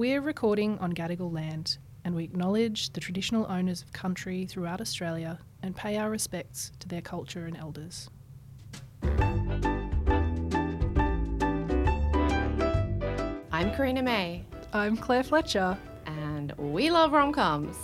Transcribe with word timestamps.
We're 0.00 0.22
recording 0.22 0.78
on 0.78 0.94
Gadigal 0.94 1.30
land 1.30 1.76
and 2.06 2.14
we 2.14 2.24
acknowledge 2.24 2.90
the 2.94 3.00
traditional 3.00 3.44
owners 3.52 3.82
of 3.82 3.92
country 3.92 4.46
throughout 4.46 4.80
Australia 4.80 5.38
and 5.62 5.76
pay 5.76 5.98
our 5.98 6.08
respects 6.08 6.72
to 6.80 6.88
their 6.88 7.02
culture 7.02 7.44
and 7.44 7.54
elders. 7.54 8.08
I'm 13.52 13.74
Karina 13.74 14.02
May, 14.02 14.46
I'm 14.72 14.96
Claire 14.96 15.22
Fletcher. 15.22 15.76
and 16.06 16.52
we 16.56 16.90
love 16.90 17.12
rom 17.12 17.30
coms. 17.30 17.76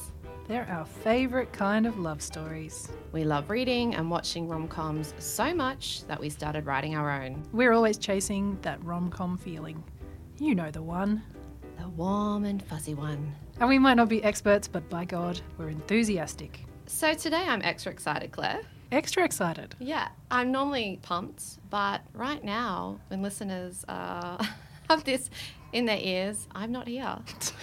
They're 0.49 0.67
our 0.71 0.87
favourite 0.87 1.53
kind 1.53 1.87
of 1.87 1.99
love 1.99 2.23
stories. 2.23 2.89
We 3.13 3.25
love 3.25 3.51
reading 3.51 3.95
and 3.95 4.11
watching 4.11 4.49
rom 4.49 4.69
coms 4.69 5.13
so 5.19 5.53
much 5.53 6.07
that 6.07 6.19
we 6.19 6.31
started 6.31 6.65
writing 6.65 6.97
our 6.97 7.11
own. 7.23 7.43
We're 7.53 7.75
always 7.75 7.99
chasing 7.99 8.57
that 8.63 8.83
rom 8.83 9.11
com 9.11 9.37
feeling. 9.37 9.85
You 10.39 10.55
know 10.55 10.71
the 10.71 10.83
one. 10.83 11.23
The 11.87 11.91
warm 11.93 12.45
and 12.45 12.61
fuzzy 12.61 12.95
one. 12.95 13.33
And 13.61 13.69
we 13.69 13.79
might 13.79 13.95
not 13.95 14.09
be 14.09 14.21
experts, 14.25 14.67
but 14.67 14.91
by 14.91 15.05
God, 15.05 15.41
we're 15.57 15.69
enthusiastic. 15.69 16.59
So 16.87 17.15
today 17.15 17.45
I'm 17.47 17.63
extra 17.63 17.93
excited, 17.93 18.33
Claire. 18.33 18.63
Extra 18.91 19.25
excited. 19.25 19.77
Yeah, 19.79 20.09
I'm 20.29 20.51
normally 20.51 20.99
pumped, 21.03 21.61
but 21.71 22.01
right 22.13 22.43
now, 22.43 22.99
when 23.07 23.23
listeners 23.23 23.85
uh, 23.87 24.45
have 24.91 25.05
this 25.05 25.31
in 25.73 25.87
their 25.87 25.99
ears, 26.01 26.47
I'm 26.55 26.73
not 26.73 26.89
here. 26.89 27.19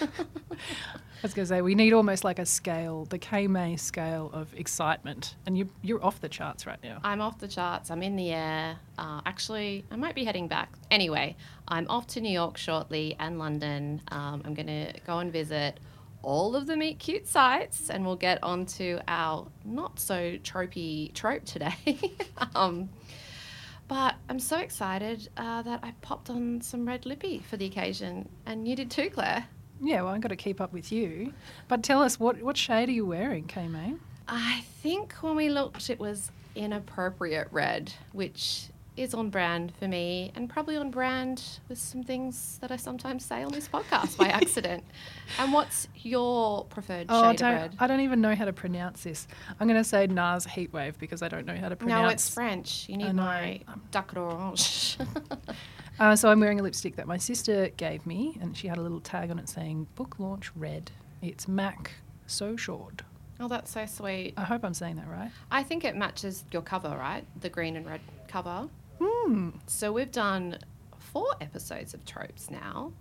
I 1.24 1.26
was 1.26 1.32
going 1.32 1.44
to 1.44 1.48
say, 1.48 1.62
we 1.62 1.74
need 1.74 1.94
almost 1.94 2.22
like 2.22 2.38
a 2.38 2.44
scale, 2.44 3.06
the 3.06 3.18
K 3.18 3.46
May 3.46 3.76
scale 3.76 4.30
of 4.34 4.52
excitement. 4.54 5.36
And 5.46 5.56
you, 5.56 5.70
you're 5.80 6.04
off 6.04 6.20
the 6.20 6.28
charts 6.28 6.66
right 6.66 6.78
now. 6.82 7.00
I'm 7.02 7.22
off 7.22 7.38
the 7.38 7.48
charts. 7.48 7.90
I'm 7.90 8.02
in 8.02 8.14
the 8.16 8.30
air. 8.30 8.76
Uh, 8.98 9.22
actually, 9.24 9.86
I 9.90 9.96
might 9.96 10.14
be 10.14 10.24
heading 10.24 10.48
back. 10.48 10.70
Anyway, 10.90 11.34
I'm 11.66 11.86
off 11.88 12.06
to 12.08 12.20
New 12.20 12.30
York 12.30 12.58
shortly 12.58 13.16
and 13.18 13.38
London. 13.38 14.02
Um, 14.08 14.42
I'm 14.44 14.52
going 14.52 14.66
to 14.66 14.92
go 15.06 15.18
and 15.18 15.32
visit 15.32 15.80
all 16.20 16.54
of 16.56 16.66
the 16.66 16.76
Meet 16.76 16.98
Cute 16.98 17.26
sites, 17.26 17.88
and 17.88 18.04
we'll 18.04 18.16
get 18.16 18.42
onto 18.42 18.98
our 19.08 19.46
not 19.64 19.98
so 19.98 20.36
tropey 20.44 21.12
trope 21.14 21.44
today. 21.46 21.76
um, 22.54 22.90
but 23.88 24.14
I'm 24.28 24.38
so 24.38 24.58
excited 24.58 25.28
uh, 25.36 25.62
that 25.62 25.80
I 25.82 25.92
popped 26.00 26.30
on 26.30 26.60
some 26.60 26.86
red 26.86 27.06
lippy 27.06 27.42
for 27.48 27.56
the 27.56 27.66
occasion, 27.66 28.28
and 28.46 28.66
you 28.66 28.76
did 28.76 28.90
too, 28.90 29.10
Claire. 29.10 29.46
Yeah, 29.80 30.02
well, 30.02 30.14
I've 30.14 30.20
got 30.20 30.28
to 30.28 30.36
keep 30.36 30.60
up 30.60 30.72
with 30.72 30.92
you. 30.92 31.32
But 31.68 31.82
tell 31.82 32.02
us, 32.02 32.18
what, 32.18 32.40
what 32.42 32.56
shade 32.56 32.88
are 32.88 32.92
you 32.92 33.04
wearing, 33.04 33.44
K 33.44 33.68
May? 33.68 33.94
I 34.28 34.64
think 34.82 35.12
when 35.14 35.36
we 35.36 35.50
looked, 35.50 35.90
it 35.90 35.98
was 35.98 36.30
inappropriate 36.54 37.48
red, 37.50 37.92
which 38.12 38.66
is 38.96 39.12
on 39.14 39.28
brand 39.28 39.72
for 39.78 39.88
me 39.88 40.30
and 40.36 40.48
probably 40.48 40.76
on 40.76 40.90
brand 40.90 41.42
with 41.68 41.78
some 41.78 42.02
things 42.04 42.58
that 42.60 42.70
I 42.70 42.76
sometimes 42.76 43.24
say 43.24 43.42
on 43.42 43.50
this 43.50 43.66
podcast 43.68 44.16
by 44.16 44.26
accident. 44.28 44.84
And 45.38 45.52
what's 45.52 45.88
your 45.96 46.64
preferred 46.66 47.06
Oh, 47.08 47.22
I 47.24 47.32
shade 47.32 47.42
of 47.42 47.70
don't. 47.70 47.82
I 47.82 47.86
don't 47.88 48.00
even 48.00 48.20
know 48.20 48.34
how 48.34 48.44
to 48.44 48.52
pronounce 48.52 49.02
this. 49.02 49.26
I'm 49.58 49.66
going 49.66 49.80
to 49.80 49.88
say 49.88 50.06
Nars 50.06 50.46
Heatwave 50.46 50.98
because 50.98 51.22
I 51.22 51.28
don't 51.28 51.44
know 51.46 51.56
how 51.56 51.68
to 51.68 51.76
pronounce 51.76 52.02
No, 52.02 52.08
it's 52.08 52.28
French. 52.28 52.88
You 52.88 52.94
I 52.94 52.98
need 52.98 53.12
my 53.14 53.60
duck 53.90 54.12
orange. 54.16 54.96
Uh, 56.00 56.16
so 56.16 56.28
I'm 56.28 56.40
wearing 56.40 56.58
a 56.58 56.62
lipstick 56.64 56.96
that 56.96 57.06
my 57.06 57.18
sister 57.18 57.68
gave 57.76 58.04
me, 58.04 58.36
and 58.40 58.56
she 58.56 58.66
had 58.66 58.78
a 58.78 58.80
little 58.80 58.98
tag 59.00 59.30
on 59.30 59.38
it 59.38 59.48
saying 59.48 59.86
"Book 59.94 60.16
Launch 60.18 60.50
Red." 60.56 60.90
It's 61.22 61.46
MAC 61.46 61.92
So 62.26 62.56
Short. 62.56 63.02
oh, 63.38 63.46
that's 63.46 63.70
so 63.70 63.86
sweet. 63.86 64.34
I 64.36 64.42
hope 64.42 64.64
I'm 64.64 64.74
saying 64.74 64.96
that 64.96 65.08
right. 65.08 65.30
I 65.52 65.62
think 65.62 65.84
it 65.84 65.94
matches 65.94 66.44
your 66.50 66.62
cover, 66.62 66.88
right? 66.88 67.24
The 67.40 67.48
green 67.48 67.76
and 67.76 67.86
red 67.86 68.00
cover. 68.26 68.68
Hmm. 69.00 69.50
So 69.66 69.92
we've 69.92 70.12
done 70.12 70.58
four 70.98 71.34
episodes 71.40 71.94
of 71.94 72.04
tropes 72.04 72.50
now. 72.50 72.92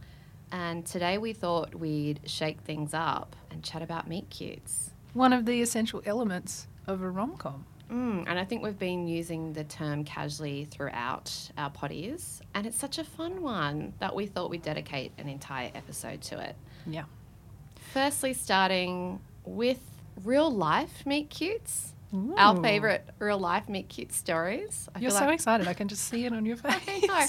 And 0.52 0.86
today 0.86 1.18
we 1.18 1.34
thought 1.34 1.74
we'd 1.74 2.20
shake 2.26 2.62
things 2.62 2.94
up 2.94 3.36
and 3.50 3.64
chat 3.64 3.82
about 3.82 4.08
meet 4.08 4.30
cutes. 4.30 4.92
One 5.14 5.34
of 5.34 5.46
the 5.46 5.62
essential 5.62 6.02
elements 6.06 6.68
of 6.88 7.02
a 7.02 7.10
rom 7.10 7.38
com. 7.38 7.66
Mm, 7.92 8.26
and 8.28 8.40
I 8.40 8.46
think 8.46 8.64
we've 8.64 8.78
been 8.78 9.08
using 9.08 9.54
the 9.54 9.64
term 9.64 10.04
casually 10.04 10.66
throughout 10.66 11.32
our 11.58 11.70
potties. 11.70 12.40
And 12.54 12.66
it's 12.66 12.78
such 12.78 12.98
a 12.98 13.04
fun 13.04 13.42
one 13.42 13.94
that 14.00 14.16
we 14.16 14.26
thought 14.26 14.50
we'd 14.50 14.62
dedicate 14.62 15.12
an 15.18 15.28
entire 15.28 15.72
episode 15.76 16.22
to 16.24 16.40
it. 16.40 16.56
Yeah. 16.88 17.06
Firstly, 17.94 18.34
starting 18.34 19.20
with 19.46 19.80
real 20.24 20.52
life 20.52 21.06
meet 21.06 21.30
cutes. 21.30 21.93
Our 22.38 22.62
favourite 22.62 23.02
real 23.20 23.40
life 23.40 23.68
meet 23.68 23.90
cute 23.90 24.14
stories. 24.14 24.88
I 24.94 25.00
You're 25.00 25.10
feel 25.12 25.20
so 25.20 25.26
like- 25.26 25.34
excited. 25.36 25.68
I 25.68 25.74
can 25.74 25.88
just 25.88 26.06
see 26.08 26.26
it 26.26 26.34
on 26.34 26.46
your 26.46 26.56
face. 26.58 26.76
I 26.88 27.00
know. 27.08 27.26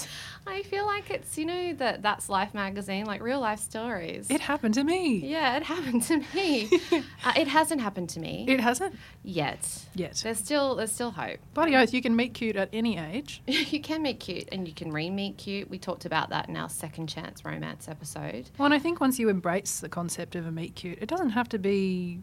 I 0.47 0.61
feel 0.61 0.85
like 0.85 1.09
it's, 1.09 1.37
you 1.39 1.45
know, 1.45 1.73
that 1.73 2.03
that's 2.03 2.29
Life 2.29 2.53
magazine, 2.53 3.05
like 3.05 3.21
real 3.21 3.39
life 3.39 3.59
stories. 3.59 4.27
It 4.29 4.41
happened 4.41 4.75
to 4.75 4.83
me. 4.83 5.17
yeah, 5.17 5.57
it 5.57 5.63
happened 5.63 6.03
to 6.03 6.23
me. 6.35 6.69
uh, 7.25 7.33
it 7.35 7.47
hasn't 7.47 7.81
happened 7.81 8.09
to 8.09 8.19
me 8.19 8.45
It 8.47 8.59
hasn't 8.59 8.95
yet. 9.23 9.85
yet. 9.95 10.15
There's 10.23 10.37
still 10.37 10.75
there's 10.75 10.91
still 10.91 11.11
hope. 11.11 11.39
Bloody 11.55 11.75
oath, 11.75 11.93
you 11.93 12.01
can 12.01 12.15
meet 12.15 12.35
cute 12.35 12.55
at 12.55 12.69
any 12.71 12.99
age. 12.99 13.41
you 13.47 13.81
can 13.81 14.03
meet 14.03 14.19
cute 14.19 14.47
and 14.51 14.67
you 14.67 14.73
can 14.75 14.91
re-meet 14.91 15.37
cute. 15.37 15.67
We 15.69 15.79
talked 15.79 16.05
about 16.05 16.29
that 16.29 16.47
in 16.47 16.55
our 16.57 16.69
second 16.69 17.07
chance 17.07 17.43
romance 17.43 17.87
episode. 17.87 18.51
Well, 18.59 18.65
and 18.65 18.73
I 18.73 18.79
think 18.79 19.01
once 19.01 19.17
you 19.17 19.29
embrace 19.29 19.79
the 19.79 19.89
concept 19.89 20.35
of 20.35 20.45
a 20.45 20.51
meet 20.51 20.75
cute, 20.75 20.99
it 21.01 21.07
doesn't 21.09 21.31
have 21.31 21.49
to 21.49 21.57
be 21.57 22.19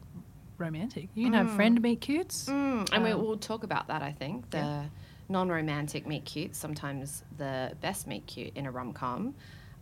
romantic. 0.63 1.09
You 1.15 1.25
can 1.25 1.35
have 1.35 1.51
friend 1.51 1.81
meet 1.83 2.01
cutes. 2.01 2.47
Mm, 2.49 2.89
and 2.93 3.05
we, 3.05 3.11
Um, 3.13 3.21
we'll 3.23 3.37
talk 3.37 3.65
about 3.65 3.89
that, 3.89 4.03
I 4.03 4.13
think. 4.13 4.49
The 4.51 4.59
Yeah. 4.59 4.85
non-romantic 5.29 6.07
meet 6.07 6.25
cutes, 6.25 6.59
sometimes 6.59 7.25
the 7.37 7.77
best 7.81 8.07
meet 8.07 8.27
cute 8.27 8.53
in 8.57 8.67
a 8.67 8.71
rom-com. 8.71 9.35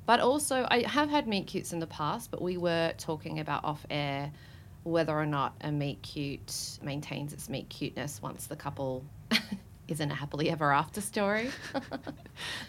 But 0.06 0.20
also, 0.20 0.66
I 0.70 0.82
have 0.88 1.08
had 1.10 1.28
meet 1.28 1.46
cutes 1.46 1.72
in 1.72 1.78
the 1.78 1.86
past, 1.86 2.30
but 2.30 2.40
we 2.42 2.56
were 2.56 2.92
talking 2.98 3.38
about 3.40 3.64
off-air 3.64 4.32
whether 4.82 5.14
or 5.16 5.26
not 5.26 5.54
a 5.60 5.70
meet 5.70 6.00
cute 6.02 6.78
maintains 6.82 7.32
its 7.32 7.48
meet 7.48 7.68
cuteness 7.68 8.20
once 8.22 8.46
the 8.46 8.56
couple 8.56 9.04
isn't 9.88 10.10
a 10.10 10.14
happily 10.14 10.48
ever 10.50 10.72
after 10.72 11.00
story. 11.00 11.50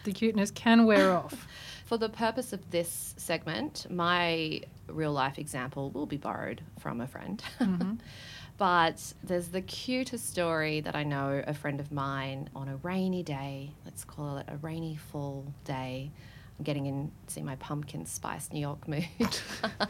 The 0.03 0.11
cuteness 0.11 0.51
can 0.51 0.85
wear 0.85 1.13
off. 1.15 1.47
For 1.85 1.97
the 1.97 2.09
purpose 2.09 2.53
of 2.53 2.69
this 2.71 3.13
segment, 3.17 3.85
my 3.89 4.61
real 4.93 5.13
life 5.13 5.37
example 5.39 5.91
will 5.91 6.05
be 6.05 6.17
borrowed 6.17 6.61
from 6.79 7.01
a 7.01 7.07
friend. 7.07 7.43
Mm-hmm. 7.59 7.93
but 8.57 9.13
there's 9.23 9.49
the 9.49 9.61
cutest 9.61 10.29
story 10.29 10.81
that 10.81 10.95
I 10.95 11.03
know 11.03 11.43
a 11.45 11.53
friend 11.53 11.79
of 11.79 11.91
mine 11.91 12.49
on 12.55 12.67
a 12.67 12.77
rainy 12.77 13.23
day, 13.23 13.71
let's 13.85 14.03
call 14.03 14.37
it 14.37 14.45
a 14.47 14.57
rainy 14.57 14.95
fall 14.95 15.45
day. 15.65 16.11
I'm 16.59 16.63
getting 16.63 16.85
into 16.85 17.43
my 17.43 17.55
pumpkin 17.55 18.05
spice 18.05 18.51
New 18.51 18.59
York 18.59 18.87
mood. 18.87 19.07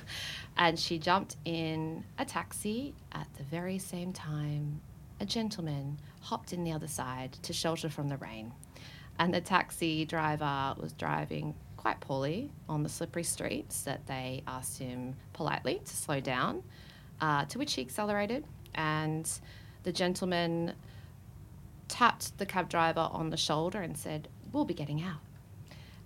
and 0.57 0.79
she 0.79 0.99
jumped 0.99 1.35
in 1.43 2.03
a 2.17 2.25
taxi 2.25 2.93
at 3.11 3.27
the 3.37 3.43
very 3.43 3.77
same 3.77 4.13
time 4.13 4.81
a 5.21 5.25
gentleman 5.25 5.99
hopped 6.21 6.51
in 6.51 6.63
the 6.63 6.71
other 6.71 6.87
side 6.87 7.33
to 7.43 7.53
shelter 7.53 7.89
from 7.89 8.09
the 8.09 8.17
rain. 8.17 8.51
And 9.19 9.33
the 9.33 9.39
taxi 9.39 10.03
driver 10.03 10.75
was 10.79 10.93
driving 10.93 11.53
quite 11.81 11.99
poorly 11.99 12.51
on 12.69 12.83
the 12.83 12.89
slippery 12.89 13.23
streets 13.23 13.81
that 13.81 14.05
they 14.05 14.43
asked 14.45 14.77
him 14.77 15.15
politely 15.33 15.81
to 15.83 15.97
slow 15.97 16.19
down, 16.19 16.61
uh, 17.19 17.43
to 17.45 17.57
which 17.57 17.73
he 17.73 17.81
accelerated. 17.81 18.45
And 18.75 19.27
the 19.81 19.91
gentleman 19.91 20.73
tapped 21.87 22.37
the 22.37 22.45
cab 22.45 22.69
driver 22.69 23.09
on 23.11 23.31
the 23.31 23.37
shoulder 23.37 23.81
and 23.81 23.97
said, 23.97 24.27
We'll 24.53 24.65
be 24.65 24.75
getting 24.75 25.01
out. 25.01 25.21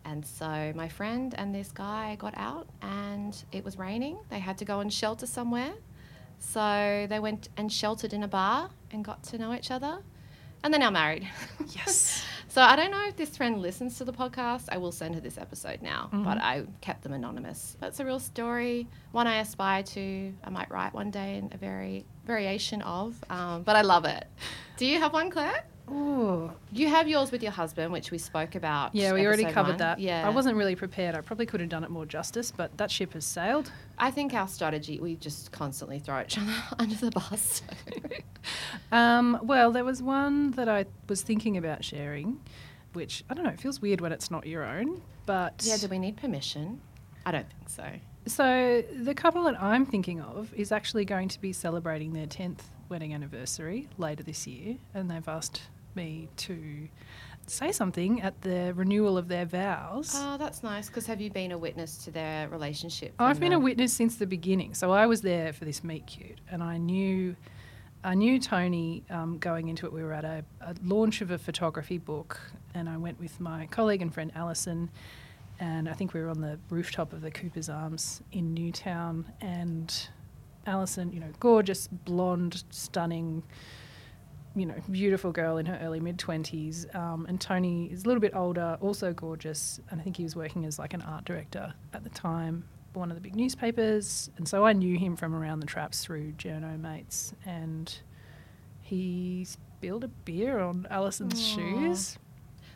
And 0.05 0.25
so 0.25 0.71
my 0.75 0.87
friend 0.87 1.35
and 1.37 1.53
this 1.53 1.71
guy 1.73 2.15
got 2.15 2.35
out, 2.37 2.69
and 2.81 3.35
it 3.51 3.65
was 3.65 3.77
raining. 3.77 4.17
They 4.29 4.39
had 4.39 4.57
to 4.59 4.65
go 4.65 4.79
and 4.79 4.93
shelter 4.93 5.25
somewhere. 5.25 5.73
So 6.39 7.05
they 7.09 7.19
went 7.19 7.49
and 7.57 7.71
sheltered 7.71 8.13
in 8.13 8.23
a 8.23 8.27
bar 8.29 8.69
and 8.91 9.03
got 9.03 9.23
to 9.23 9.37
know 9.37 9.53
each 9.53 9.71
other. 9.71 10.03
And 10.63 10.73
they're 10.73 10.79
now 10.79 10.91
married. 10.91 11.27
Yes. 11.75 12.23
so 12.55 12.61
I 12.61 12.77
don't 12.77 12.89
know 12.89 13.05
if 13.05 13.17
this 13.17 13.35
friend 13.35 13.61
listens 13.61 13.97
to 13.97 14.05
the 14.05 14.13
podcast. 14.13 14.67
I 14.69 14.77
will 14.77 14.93
send 14.93 15.13
her 15.15 15.19
this 15.19 15.37
episode 15.37 15.81
now, 15.81 16.07
but 16.23 16.37
I 16.37 16.63
kept 16.79 17.03
them 17.03 17.11
anonymous. 17.11 17.75
That's 17.81 17.99
a 17.99 18.05
real 18.05 18.17
story, 18.17 18.87
one 19.11 19.27
I 19.27 19.39
aspire 19.39 19.83
to. 19.83 20.33
I 20.41 20.49
might 20.49 20.71
write 20.71 20.93
one 20.93 21.11
day 21.11 21.35
in 21.35 21.49
a 21.51 21.57
very 21.57 22.05
variation 22.25 22.81
of, 22.83 23.21
um, 23.29 23.63
but 23.63 23.75
I 23.75 23.81
love 23.81 24.05
it. 24.05 24.25
Do 24.77 24.85
you 24.85 24.99
have 24.99 25.11
one, 25.11 25.29
Claire? 25.29 25.65
Ooh. 25.89 26.51
You 26.71 26.87
have 26.89 27.07
yours 27.07 27.31
with 27.31 27.43
your 27.43 27.51
husband, 27.51 27.91
which 27.91 28.11
we 28.11 28.17
spoke 28.17 28.55
about. 28.55 28.95
Yeah, 28.95 29.13
we 29.13 29.25
already 29.25 29.45
covered 29.45 29.71
one. 29.71 29.77
that. 29.77 29.99
Yeah, 29.99 30.25
I 30.25 30.29
wasn't 30.29 30.57
really 30.57 30.75
prepared. 30.75 31.15
I 31.15 31.21
probably 31.21 31.45
could 31.45 31.59
have 31.59 31.69
done 31.69 31.83
it 31.83 31.89
more 31.91 32.05
justice, 32.05 32.51
but 32.51 32.75
that 32.77 32.89
ship 32.89 33.13
has 33.13 33.25
sailed. 33.25 33.71
I 33.97 34.11
think 34.11 34.33
our 34.33 34.47
strategy, 34.47 34.99
we 34.99 35.15
just 35.15 35.51
constantly 35.51 35.99
throw 35.99 36.21
each 36.21 36.37
other 36.37 36.53
under 36.79 36.95
the 36.95 37.11
bus. 37.11 37.61
Um, 38.91 39.39
well, 39.43 39.71
there 39.71 39.83
was 39.83 40.01
one 40.01 40.51
that 40.51 40.69
I 40.69 40.85
was 41.09 41.21
thinking 41.21 41.57
about 41.57 41.83
sharing, 41.83 42.39
which 42.93 43.23
I 43.29 43.33
don't 43.33 43.43
know, 43.43 43.51
it 43.51 43.59
feels 43.59 43.81
weird 43.81 44.01
when 44.01 44.11
it's 44.11 44.29
not 44.29 44.45
your 44.45 44.63
own, 44.63 45.01
but 45.25 45.63
yeah, 45.65 45.77
do 45.77 45.87
we 45.87 45.99
need 45.99 46.17
permission? 46.17 46.79
I 47.25 47.31
don't 47.31 47.47
think 47.49 47.69
so. 47.69 47.85
So 48.27 48.83
the 48.95 49.13
couple 49.13 49.43
that 49.43 49.61
I'm 49.61 49.85
thinking 49.85 50.21
of 50.21 50.53
is 50.53 50.71
actually 50.71 51.05
going 51.05 51.27
to 51.29 51.41
be 51.41 51.53
celebrating 51.53 52.13
their 52.13 52.27
10th 52.27 52.61
wedding 52.89 53.13
anniversary 53.13 53.87
later 53.97 54.23
this 54.23 54.45
year, 54.47 54.77
and 54.93 55.09
they've 55.09 55.27
asked 55.27 55.61
me 55.95 56.29
to 56.37 56.87
say 57.47 57.71
something 57.71 58.21
at 58.21 58.41
the 58.41 58.73
renewal 58.75 59.17
of 59.17 59.27
their 59.27 59.45
vows. 59.45 60.13
Oh, 60.15 60.37
that's 60.37 60.63
nice. 60.63 60.87
Because 60.87 61.05
have 61.05 61.21
you 61.21 61.29
been 61.29 61.51
a 61.51 61.57
witness 61.57 61.97
to 62.05 62.11
their 62.11 62.49
relationship? 62.49 63.13
I've 63.19 63.39
been 63.39 63.51
the- 63.51 63.57
a 63.57 63.59
witness 63.59 63.93
since 63.93 64.15
the 64.15 64.25
beginning. 64.25 64.73
So 64.73 64.91
I 64.91 65.05
was 65.05 65.21
there 65.21 65.53
for 65.53 65.63
this 65.65 65.83
meet 65.83 66.07
cute, 66.07 66.41
and 66.49 66.63
I 66.63 66.77
knew, 66.77 67.35
I 68.03 68.15
knew 68.15 68.39
Tony 68.39 69.03
um, 69.09 69.37
going 69.37 69.67
into 69.67 69.85
it. 69.85 69.93
We 69.93 70.03
were 70.03 70.13
at 70.13 70.25
a, 70.25 70.43
a 70.61 70.75
launch 70.83 71.21
of 71.21 71.29
a 71.31 71.37
photography 71.37 71.97
book, 71.99 72.39
and 72.73 72.89
I 72.89 72.97
went 72.97 73.19
with 73.19 73.39
my 73.39 73.67
colleague 73.67 74.01
and 74.01 74.11
friend 74.13 74.31
Alison, 74.35 74.89
and 75.59 75.87
I 75.87 75.93
think 75.93 76.13
we 76.15 76.21
were 76.21 76.29
on 76.29 76.41
the 76.41 76.57
rooftop 76.69 77.13
of 77.13 77.21
the 77.21 77.31
Cooper's 77.31 77.69
Arms 77.69 78.21
in 78.31 78.53
Newtown, 78.55 79.31
and 79.39 79.93
Alison, 80.65 81.11
you 81.13 81.19
know, 81.19 81.29
gorgeous, 81.39 81.87
blonde, 81.87 82.63
stunning. 82.71 83.43
You 84.57 84.65
know, 84.67 84.75
beautiful 84.89 85.33
girl 85.33 85.57
in 85.57 85.65
her 85.65 85.77
early 85.83 85.99
mid 85.99 86.17
twenties, 86.17 86.85
um, 86.93 87.25
and 87.27 87.41
Tony 87.41 87.87
is 87.91 88.05
a 88.05 88.07
little 88.07 88.21
bit 88.21 88.33
older, 88.35 88.77
also 88.79 89.11
gorgeous, 89.11 89.81
and 89.91 89.99
I 89.99 90.03
think 90.03 90.15
he 90.15 90.23
was 90.23 90.33
working 90.35 90.63
as 90.63 90.79
like 90.79 90.93
an 90.93 91.01
art 91.01 91.25
director 91.25 91.73
at 91.93 92.03
the 92.03 92.09
time 92.09 92.63
for 92.93 92.99
one 92.99 93.11
of 93.11 93.15
the 93.17 93.21
big 93.21 93.35
newspapers, 93.35 94.29
and 94.37 94.47
so 94.47 94.65
I 94.65 94.71
knew 94.71 94.97
him 94.97 95.17
from 95.17 95.35
around 95.35 95.59
the 95.59 95.65
traps 95.65 96.05
through 96.05 96.31
journo 96.33 96.79
mates, 96.79 97.33
and 97.45 97.93
he 98.81 99.43
spilled 99.45 100.05
a 100.05 100.07
beer 100.07 100.59
on 100.59 100.87
Alison's 100.89 101.33
Aw. 101.33 101.55
shoes. 101.57 102.17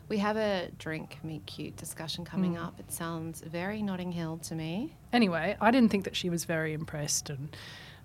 We 0.10 0.18
have 0.18 0.36
a 0.36 0.70
drink 0.80 1.20
meet 1.24 1.46
cute 1.46 1.78
discussion 1.78 2.26
coming 2.26 2.56
Mm. 2.56 2.64
up. 2.66 2.80
It 2.80 2.92
sounds 2.92 3.42
very 3.42 3.82
Notting 3.82 4.12
Hill 4.12 4.38
to 4.40 4.56
me. 4.56 4.96
Anyway, 5.14 5.56
I 5.62 5.72
didn't 5.72 5.92
think 5.92 6.04
that 6.04 6.16
she 6.18 6.30
was 6.30 6.44
very 6.44 6.74
impressed 6.74 7.30
and 7.30 7.56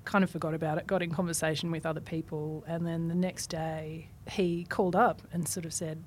kind 0.04 0.22
of 0.24 0.30
forgot 0.30 0.54
about 0.54 0.78
it, 0.78 0.86
got 0.86 1.02
in 1.02 1.10
conversation 1.10 1.70
with 1.70 1.86
other 1.86 2.00
people, 2.00 2.64
and 2.66 2.86
then 2.86 3.08
the 3.08 3.14
next 3.14 3.48
day 3.48 4.08
he 4.30 4.64
called 4.64 4.96
up 4.96 5.22
and 5.32 5.46
sort 5.48 5.66
of 5.66 5.72
said, 5.72 6.02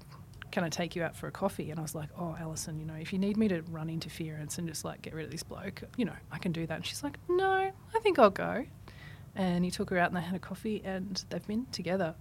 Can 0.52 0.64
I 0.64 0.70
take 0.70 0.96
you 0.96 1.04
out 1.04 1.16
for 1.16 1.28
a 1.28 1.32
coffee? 1.32 1.72
And 1.72 1.80
I 1.80 1.84
was 1.84 1.96
like, 1.96 2.10
Oh, 2.18 2.36
Alison, 2.40 2.80
you 2.80 2.86
know, 2.86 2.96
if 2.96 3.12
you 3.12 3.20
need 3.20 3.38
me 3.38 3.48
to 3.50 3.62
run 3.70 3.90
interference 3.90 4.58
and 4.58 4.68
just 4.68 4.86
like 4.86 5.02
get 5.02 5.14
rid 5.14 5.26
of 5.26 5.32
this 5.32 5.44
bloke, 5.44 5.84
you 5.98 6.06
know, 6.06 6.16
I 6.32 6.38
can 6.38 6.52
do 6.52 6.66
that. 6.68 6.76
And 6.76 6.86
she's 6.86 7.04
like, 7.04 7.18
No, 7.28 7.72
I 7.96 8.00
think 8.02 8.20
I'll 8.20 8.30
go. 8.30 8.66
And 9.36 9.64
he 9.64 9.72
took 9.72 9.90
her 9.92 9.98
out 10.00 10.08
and 10.08 10.18
they 10.18 10.22
had 10.22 10.36
a 10.36 10.40
coffee, 10.40 10.82
and 10.84 11.24
they've 11.30 11.46
been 11.46 11.66
together 11.72 12.16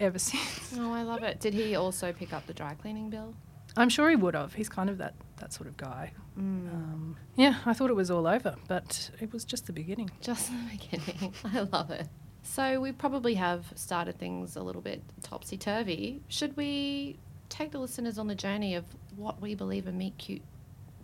ever 0.00 0.18
since. 0.30 0.74
Oh, 0.78 0.92
I 0.92 1.02
love 1.02 1.22
it. 1.22 1.40
Did 1.40 1.54
he 1.54 1.74
also 1.76 2.12
pick 2.12 2.32
up 2.32 2.46
the 2.46 2.54
dry 2.54 2.74
cleaning 2.74 3.10
bill? 3.10 3.34
I'm 3.76 3.88
sure 3.88 4.10
he 4.10 4.16
would 4.16 4.34
have. 4.34 4.54
He's 4.54 4.68
kind 4.68 4.90
of 4.90 4.98
that, 4.98 5.14
that 5.38 5.52
sort 5.52 5.68
of 5.68 5.76
guy. 5.76 6.12
Mm. 6.38 6.72
Um, 6.72 7.16
yeah, 7.36 7.56
I 7.64 7.72
thought 7.72 7.90
it 7.90 7.96
was 7.96 8.10
all 8.10 8.26
over, 8.26 8.56
but 8.68 9.10
it 9.20 9.32
was 9.32 9.44
just 9.44 9.66
the 9.66 9.72
beginning. 9.72 10.10
Just 10.20 10.50
the 10.50 10.78
beginning. 10.78 11.34
I 11.44 11.60
love 11.72 11.90
it. 11.90 12.08
So 12.42 12.80
we 12.80 12.92
probably 12.92 13.34
have 13.34 13.66
started 13.76 14.18
things 14.18 14.56
a 14.56 14.62
little 14.62 14.82
bit 14.82 15.02
topsy 15.22 15.56
turvy. 15.56 16.20
Should 16.28 16.56
we 16.56 17.18
take 17.48 17.70
the 17.70 17.78
listeners 17.78 18.18
on 18.18 18.26
the 18.26 18.34
journey 18.34 18.74
of 18.74 18.84
what 19.16 19.40
we 19.40 19.54
believe 19.54 19.86
a 19.86 19.92
meet 19.92 20.18
cute 20.18 20.42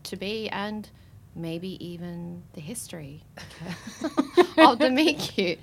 to 0.04 0.16
be 0.16 0.48
and 0.48 0.90
maybe 1.34 1.82
even 1.84 2.42
the 2.54 2.60
history 2.60 3.22
of 4.58 4.78
the 4.78 4.90
meet 4.90 5.18
cute, 5.18 5.60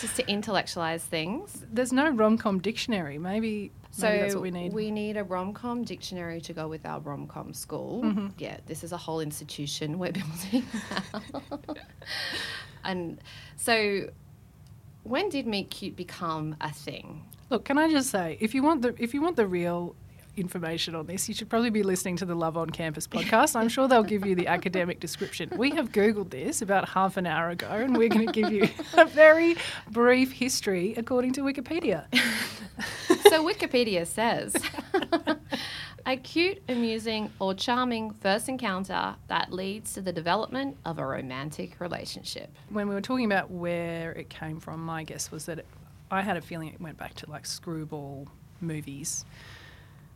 just 0.00 0.16
to 0.16 0.28
intellectualize 0.30 1.04
things? 1.04 1.64
There's 1.72 1.92
no 1.92 2.10
rom 2.10 2.36
com 2.36 2.60
dictionary. 2.60 3.18
Maybe, 3.18 3.72
So 3.96 4.08
maybe 4.08 4.22
that's 4.22 4.34
what 4.34 4.42
we 4.42 4.50
need. 4.50 4.72
We 4.72 4.90
need 4.90 5.16
a 5.16 5.22
rom 5.22 5.52
com 5.52 5.84
dictionary 5.84 6.40
to 6.42 6.52
go 6.52 6.66
with 6.66 6.84
our 6.84 6.98
rom 6.98 7.28
com 7.28 7.54
school. 7.54 8.02
Mhm. 8.02 8.32
Yeah, 8.38 8.56
this 8.66 8.82
is 8.82 8.90
a 8.90 8.96
whole 8.96 9.20
institution 9.20 10.00
we're 10.00 10.10
building 10.12 10.64
and 12.84 13.20
so, 13.56 14.10
when 15.04 15.28
did 15.28 15.46
meet 15.46 15.70
cute 15.70 15.94
become 15.94 16.56
a 16.60 16.72
thing? 16.72 17.22
Look, 17.50 17.64
can 17.64 17.78
I 17.78 17.88
just 17.88 18.10
say, 18.10 18.36
if 18.40 18.52
you 18.52 18.62
want 18.64 18.82
the 18.82 18.94
if 18.98 19.14
you 19.14 19.22
want 19.22 19.36
the 19.36 19.46
real 19.46 19.94
information 20.36 20.96
on 20.96 21.06
this, 21.06 21.28
you 21.28 21.34
should 21.34 21.48
probably 21.48 21.70
be 21.70 21.84
listening 21.84 22.16
to 22.16 22.24
the 22.24 22.34
Love 22.34 22.56
on 22.56 22.68
Campus 22.70 23.06
podcast. 23.06 23.54
I'm 23.54 23.68
sure 23.68 23.86
they'll 23.86 24.02
give 24.02 24.26
you 24.26 24.34
the 24.34 24.48
academic 24.48 24.98
description. 24.98 25.48
We 25.56 25.70
have 25.70 25.92
googled 25.92 26.30
this 26.30 26.60
about 26.62 26.88
half 26.88 27.16
an 27.16 27.26
hour 27.26 27.50
ago, 27.50 27.68
and 27.68 27.96
we're 27.96 28.08
going 28.08 28.26
to 28.26 28.32
give 28.32 28.50
you 28.52 28.68
a 28.94 29.04
very 29.04 29.56
brief 29.92 30.32
history 30.32 30.94
according 30.96 31.34
to 31.34 31.42
Wikipedia. 31.42 32.06
so 33.34 33.44
Wikipedia 33.44 34.06
says 34.06 34.54
a 36.06 36.16
cute, 36.16 36.62
amusing, 36.68 37.32
or 37.40 37.52
charming 37.52 38.12
first 38.12 38.48
encounter 38.48 39.16
that 39.26 39.52
leads 39.52 39.92
to 39.94 40.00
the 40.00 40.12
development 40.12 40.76
of 40.84 41.00
a 41.00 41.04
romantic 41.04 41.80
relationship. 41.80 42.48
when 42.68 42.88
we 42.88 42.94
were 42.94 43.00
talking 43.00 43.24
about 43.24 43.50
where 43.50 44.12
it 44.12 44.30
came 44.30 44.60
from, 44.60 44.84
my 44.84 45.02
guess 45.02 45.32
was 45.32 45.46
that 45.46 45.58
it, 45.58 45.66
I 46.12 46.22
had 46.22 46.36
a 46.36 46.40
feeling 46.40 46.68
it 46.68 46.80
went 46.80 46.96
back 46.96 47.14
to 47.14 47.28
like 47.28 47.44
screwball 47.44 48.28
movies 48.60 49.24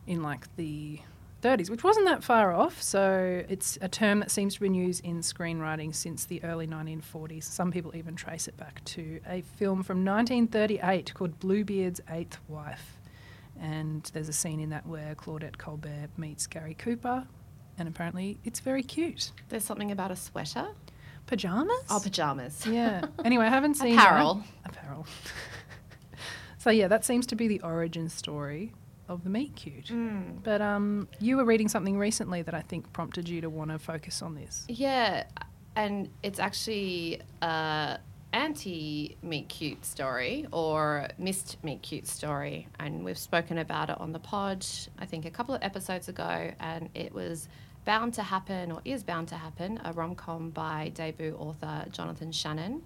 in 0.06 0.22
like 0.22 0.54
the 0.54 1.00
30s, 1.42 1.70
which 1.70 1.82
wasn't 1.82 2.06
that 2.06 2.22
far 2.22 2.52
off. 2.52 2.80
So 2.80 3.42
it's 3.48 3.78
a 3.80 3.88
term 3.88 4.20
that 4.20 4.30
seems 4.30 4.54
to 4.54 4.60
been 4.60 4.74
used 4.74 5.04
in 5.04 5.22
screenwriting 5.22 5.92
since 5.92 6.24
the 6.24 6.42
early 6.44 6.68
1940s. 6.68 7.44
Some 7.44 7.72
people 7.72 7.96
even 7.96 8.14
trace 8.14 8.46
it 8.46 8.56
back 8.56 8.84
to 8.86 9.20
a 9.26 9.42
film 9.42 9.82
from 9.82 10.04
1938 10.04 11.14
called 11.14 11.40
Bluebeard's 11.40 12.00
Eighth 12.10 12.38
Wife. 12.46 12.97
And 13.60 14.08
there's 14.12 14.28
a 14.28 14.32
scene 14.32 14.60
in 14.60 14.70
that 14.70 14.86
where 14.86 15.14
Claudette 15.14 15.58
Colbert 15.58 16.10
meets 16.16 16.46
Gary 16.46 16.74
Cooper, 16.74 17.26
and 17.78 17.88
apparently 17.88 18.38
it's 18.44 18.60
very 18.60 18.82
cute. 18.82 19.32
There's 19.48 19.64
something 19.64 19.90
about 19.90 20.10
a 20.10 20.16
sweater. 20.16 20.68
Pajamas? 21.26 21.84
Oh, 21.90 22.00
pajamas. 22.02 22.66
Yeah. 22.70 23.04
Anyway, 23.24 23.44
I 23.44 23.50
haven't 23.50 23.74
seen 23.74 23.96
that. 23.96 24.06
Apparel. 24.06 24.42
Apparel. 24.64 25.06
so 26.58 26.70
yeah, 26.70 26.88
that 26.88 27.04
seems 27.04 27.26
to 27.26 27.36
be 27.36 27.48
the 27.48 27.60
origin 27.60 28.08
story 28.08 28.72
of 29.08 29.24
the 29.24 29.30
meet 29.30 29.54
cute. 29.54 29.86
Mm. 29.86 30.42
But 30.42 30.60
um, 30.60 31.08
you 31.20 31.36
were 31.36 31.44
reading 31.44 31.68
something 31.68 31.98
recently 31.98 32.42
that 32.42 32.54
I 32.54 32.60
think 32.62 32.92
prompted 32.92 33.28
you 33.28 33.40
to 33.40 33.50
want 33.50 33.70
to 33.70 33.78
focus 33.78 34.22
on 34.22 34.34
this. 34.34 34.64
Yeah, 34.68 35.24
and 35.76 36.08
it's 36.22 36.38
actually 36.38 37.20
a 37.42 37.98
anti 38.38 39.16
meet 39.20 39.48
cute 39.48 39.84
story 39.84 40.46
or 40.52 41.08
missed 41.18 41.56
meet 41.64 41.82
cute 41.82 42.06
story, 42.06 42.68
and 42.78 43.04
we've 43.04 43.18
spoken 43.18 43.58
about 43.58 43.90
it 43.90 44.00
on 44.00 44.12
the 44.12 44.20
pod. 44.20 44.64
I 44.98 45.06
think 45.06 45.26
a 45.26 45.30
couple 45.30 45.54
of 45.56 45.62
episodes 45.62 46.08
ago, 46.08 46.52
and 46.60 46.88
it 46.94 47.12
was 47.12 47.48
bound 47.84 48.14
to 48.14 48.22
happen 48.22 48.70
or 48.70 48.80
is 48.84 49.02
bound 49.02 49.26
to 49.28 49.34
happen 49.34 49.80
a 49.84 49.92
rom 49.92 50.14
com 50.14 50.50
by 50.50 50.92
debut 50.94 51.34
author 51.36 51.84
Jonathan 51.90 52.30
Shannon, 52.30 52.82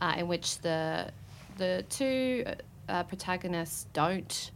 uh, 0.00 0.14
in 0.16 0.28
which 0.28 0.60
the 0.60 1.10
the 1.58 1.84
two 1.88 2.44
uh, 2.88 3.02
protagonists 3.02 3.88
don't 3.92 4.52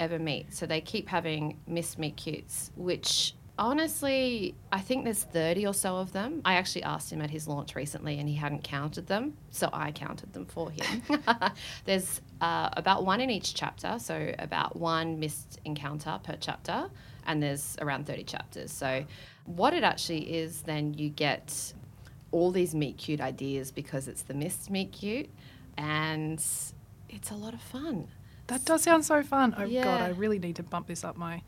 ever 0.00 0.18
meet. 0.18 0.52
So 0.52 0.66
they 0.66 0.80
keep 0.80 1.08
having 1.08 1.56
miss 1.68 1.96
meet 1.98 2.16
cutes, 2.16 2.72
which 2.76 3.34
honestly, 3.58 4.54
I 4.72 4.80
think 4.80 5.04
there's 5.04 5.24
30 5.24 5.66
or 5.66 5.74
so 5.74 5.96
of 5.96 6.12
them. 6.12 6.40
I 6.44 6.54
actually 6.54 6.84
asked 6.84 7.12
him 7.12 7.20
at 7.20 7.30
his 7.30 7.48
launch 7.48 7.74
recently 7.74 8.18
and 8.18 8.28
he 8.28 8.36
hadn't 8.36 8.62
counted 8.64 9.06
them. 9.06 9.36
So 9.50 9.68
I 9.72 9.92
counted 9.92 10.32
them 10.32 10.46
for 10.46 10.70
him. 10.70 11.02
there's 11.84 12.20
uh, 12.40 12.70
about 12.72 13.04
one 13.04 13.20
in 13.20 13.30
each 13.30 13.54
chapter. 13.54 13.98
So 13.98 14.32
about 14.38 14.76
one 14.76 15.18
missed 15.18 15.58
encounter 15.64 16.18
per 16.22 16.36
chapter. 16.40 16.88
And 17.26 17.42
there's 17.42 17.76
around 17.80 18.06
30 18.06 18.24
chapters. 18.24 18.72
So 18.72 19.04
what 19.44 19.74
it 19.74 19.82
actually 19.82 20.36
is, 20.36 20.62
then 20.62 20.94
you 20.94 21.10
get 21.10 21.74
all 22.30 22.50
these 22.50 22.74
meet 22.74 22.96
cute 22.96 23.20
ideas 23.20 23.70
because 23.70 24.08
it's 24.08 24.22
the 24.22 24.34
missed 24.34 24.70
meet 24.70 24.92
cute. 24.92 25.28
And 25.76 26.42
it's 27.08 27.30
a 27.30 27.34
lot 27.34 27.54
of 27.54 27.60
fun. 27.60 28.08
That 28.48 28.64
does 28.64 28.82
sound 28.82 29.04
so 29.04 29.22
fun. 29.22 29.54
Oh 29.56 29.66
god, 29.84 30.00
I 30.02 30.08
really 30.08 30.38
need 30.38 30.56
to 30.56 30.62
bump 30.62 30.86
this 30.88 31.04
up. 31.04 31.16
My 31.16 31.42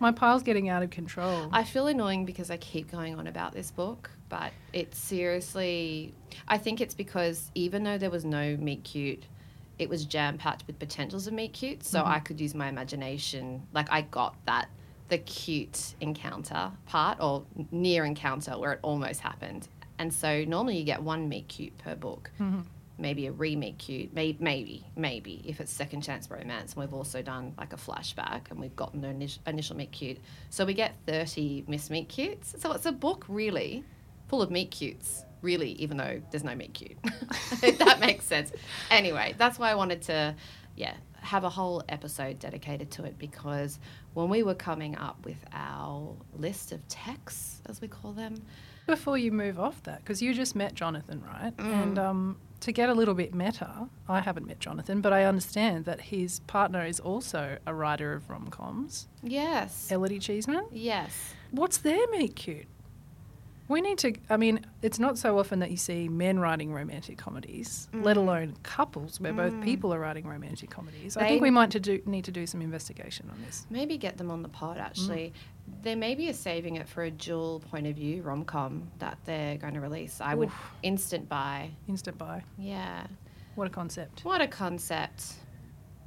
my 0.00 0.12
pile's 0.12 0.42
getting 0.42 0.68
out 0.68 0.82
of 0.82 0.90
control. 0.90 1.48
I 1.52 1.64
feel 1.64 1.86
annoying 1.86 2.24
because 2.24 2.50
I 2.50 2.56
keep 2.56 2.90
going 2.90 3.16
on 3.18 3.26
about 3.26 3.52
this 3.52 3.70
book, 3.70 4.10
but 4.28 4.52
it's 4.72 4.98
seriously. 4.98 6.14
I 6.46 6.58
think 6.58 6.80
it's 6.80 6.94
because 6.94 7.50
even 7.54 7.84
though 7.84 7.98
there 7.98 8.10
was 8.10 8.24
no 8.24 8.56
meet 8.56 8.84
cute, 8.84 9.24
it 9.78 9.88
was 9.88 10.04
jam 10.04 10.38
packed 10.38 10.66
with 10.66 10.78
potentials 10.78 11.26
of 11.26 11.32
meet 11.34 11.52
cute. 11.52 11.84
So 11.84 12.02
I 12.04 12.18
could 12.20 12.40
use 12.40 12.54
my 12.54 12.68
imagination. 12.68 13.66
Like 13.72 13.90
I 13.92 14.02
got 14.02 14.34
that 14.46 14.68
the 15.08 15.18
cute 15.18 15.94
encounter 16.00 16.70
part 16.86 17.18
or 17.20 17.44
near 17.70 18.04
encounter 18.04 18.52
where 18.58 18.72
it 18.74 18.80
almost 18.82 19.20
happened. 19.20 19.66
And 19.98 20.12
so 20.14 20.44
normally 20.44 20.76
you 20.78 20.84
get 20.84 21.02
one 21.02 21.28
meet 21.28 21.48
cute 21.48 21.76
per 21.78 21.94
book. 21.96 22.30
Mhm. 22.38 22.64
Maybe 22.98 23.26
a 23.26 23.32
remake 23.32 23.78
cute, 23.78 24.12
maybe, 24.12 24.38
maybe, 24.40 24.84
maybe 24.96 25.42
if 25.46 25.60
it's 25.60 25.72
second 25.72 26.02
chance 26.02 26.30
romance. 26.30 26.74
And 26.74 26.82
we've 26.82 26.94
also 26.94 27.22
done 27.22 27.54
like 27.56 27.72
a 27.72 27.76
flashback 27.76 28.50
and 28.50 28.58
we've 28.58 28.74
gotten 28.74 29.00
the 29.00 29.08
initial, 29.08 29.42
initial 29.46 29.76
meet 29.76 29.92
cute. 29.92 30.18
So 30.50 30.64
we 30.64 30.74
get 30.74 30.96
30 31.06 31.64
miss 31.68 31.90
meet 31.90 32.08
cutes. 32.08 32.54
So 32.58 32.72
it's 32.72 32.86
a 32.86 32.92
book 32.92 33.24
really 33.28 33.84
full 34.28 34.42
of 34.42 34.50
meet 34.50 34.70
cutes, 34.70 35.24
really, 35.42 35.72
even 35.72 35.96
though 35.96 36.20
there's 36.30 36.44
no 36.44 36.54
meet 36.54 36.74
cute. 36.74 36.98
if 37.62 37.78
that 37.78 38.00
makes 38.00 38.24
sense. 38.24 38.52
Anyway, 38.90 39.34
that's 39.38 39.58
why 39.58 39.70
I 39.70 39.74
wanted 39.74 40.02
to, 40.02 40.34
yeah, 40.76 40.94
have 41.20 41.44
a 41.44 41.50
whole 41.50 41.82
episode 41.88 42.38
dedicated 42.38 42.90
to 42.92 43.04
it 43.04 43.18
because 43.18 43.78
when 44.14 44.28
we 44.28 44.42
were 44.42 44.54
coming 44.54 44.96
up 44.96 45.24
with 45.24 45.44
our 45.52 46.14
list 46.36 46.72
of 46.72 46.86
texts, 46.88 47.62
as 47.66 47.80
we 47.80 47.88
call 47.88 48.12
them, 48.12 48.42
Before 48.88 49.18
you 49.18 49.32
move 49.32 49.60
off 49.60 49.82
that, 49.82 49.98
because 49.98 50.22
you 50.22 50.32
just 50.32 50.56
met 50.56 50.72
Jonathan, 50.72 51.22
right? 51.22 51.54
Mm. 51.58 51.82
And 51.82 51.98
um, 51.98 52.36
to 52.60 52.72
get 52.72 52.88
a 52.88 52.94
little 52.94 53.14
bit 53.14 53.34
meta, 53.34 53.88
I 54.08 54.20
haven't 54.20 54.46
met 54.46 54.58
Jonathan, 54.58 55.00
but 55.00 55.12
I 55.12 55.24
understand 55.24 55.84
that 55.84 56.00
his 56.00 56.40
partner 56.40 56.84
is 56.84 56.98
also 57.00 57.58
a 57.66 57.74
writer 57.74 58.12
of 58.14 58.28
rom 58.28 58.48
coms, 58.48 59.08
Yes. 59.22 59.90
Elodie 59.90 60.18
Cheesman. 60.18 60.64
Yes. 60.72 61.34
What's 61.52 61.78
their 61.78 62.06
meet 62.08 62.34
cute? 62.36 62.66
We 63.68 63.82
need 63.82 63.98
to. 63.98 64.14
I 64.30 64.38
mean, 64.38 64.64
it's 64.80 64.98
not 64.98 65.18
so 65.18 65.38
often 65.38 65.58
that 65.58 65.70
you 65.70 65.76
see 65.76 66.08
men 66.08 66.38
writing 66.38 66.72
romantic 66.72 67.18
comedies, 67.18 67.86
let 67.92 68.16
Mm. 68.16 68.20
alone 68.20 68.54
couples 68.62 69.20
where 69.20 69.34
both 69.34 69.52
Mm. 69.52 69.62
people 69.62 69.92
are 69.92 70.00
writing 70.00 70.26
romantic 70.26 70.70
comedies. 70.70 71.18
I 71.18 71.28
think 71.28 71.42
we 71.42 71.50
might 71.50 71.70
to 71.72 71.80
do, 71.80 72.00
need 72.06 72.24
to 72.24 72.32
do 72.32 72.46
some 72.46 72.62
investigation 72.62 73.28
on 73.30 73.42
this. 73.44 73.66
Maybe 73.68 73.98
get 73.98 74.16
them 74.16 74.30
on 74.30 74.40
the 74.42 74.48
pod 74.48 74.78
Mm. 74.78 75.32
Actually. 75.76 75.94
may 75.96 76.14
be 76.14 76.28
a 76.28 76.34
saving 76.34 76.76
it 76.76 76.88
for 76.88 77.04
a 77.04 77.10
dual 77.10 77.60
point 77.70 77.86
of 77.86 77.96
view 77.96 78.22
rom 78.22 78.44
com 78.44 78.90
that 78.98 79.18
they're 79.24 79.56
going 79.56 79.74
to 79.74 79.80
release. 79.80 80.20
I 80.20 80.34
would 80.34 80.50
instant 80.82 81.28
buy. 81.28 81.70
Instant 81.88 82.18
buy. 82.18 82.42
Yeah. 82.58 83.06
What 83.54 83.66
a 83.66 83.70
concept. 83.70 84.24
What 84.24 84.40
a 84.40 84.46
concept. 84.48 85.34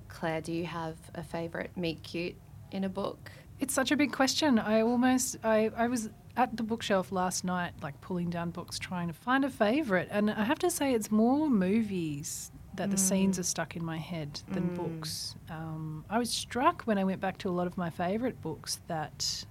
Claire, 0.08 0.41
do 0.41 0.51
you 0.51 0.65
have 0.65 0.96
a 1.15 1.24
favourite 1.24 1.75
meet 1.77 2.03
cute 2.03 2.36
in 2.72 2.84
a 2.84 2.89
book? 2.89 3.32
It's 3.60 3.74
such 3.74 3.91
a 3.91 3.96
big 3.98 4.12
question. 4.12 4.58
I 4.60 4.82
almost 4.82 5.38
I, 5.44 5.72
I 5.75 5.88
was 5.88 6.10
at 6.38 6.56
the 6.56 6.63
bookshelf 6.63 7.12
last 7.12 7.44
night, 7.44 7.74
like 7.82 8.00
pulling 8.01 8.30
down 8.30 8.51
books, 8.51 8.80
trying 8.80 9.08
to 9.08 9.13
find 9.13 9.44
a 9.46 9.50
favourite, 9.50 10.08
and 10.12 10.32
I 10.32 10.44
have 10.44 10.60
to 10.60 10.70
say 10.72 10.94
it's 10.94 11.12
more 11.12 11.50
movies 11.50 12.51
that 12.75 12.89
the 12.89 12.98
scenes 12.98 13.38
are 13.38 13.44
stuck 13.44 13.75
in 13.75 13.84
my 13.84 13.98
head 13.98 14.41
than 14.48 14.70
Mm. 14.70 14.75
books. 14.75 15.36
Um, 15.50 16.06
I 16.10 16.18
was 16.18 16.30
struck 16.30 16.84
when 16.84 16.98
I 16.98 17.03
went 17.03 17.20
back 17.20 17.38
to 17.39 17.50
a 17.50 17.51
lot 17.51 17.68
of 17.68 17.77
my 17.77 17.89
favourite 17.89 18.41
books 18.41 18.80
that 18.88 19.46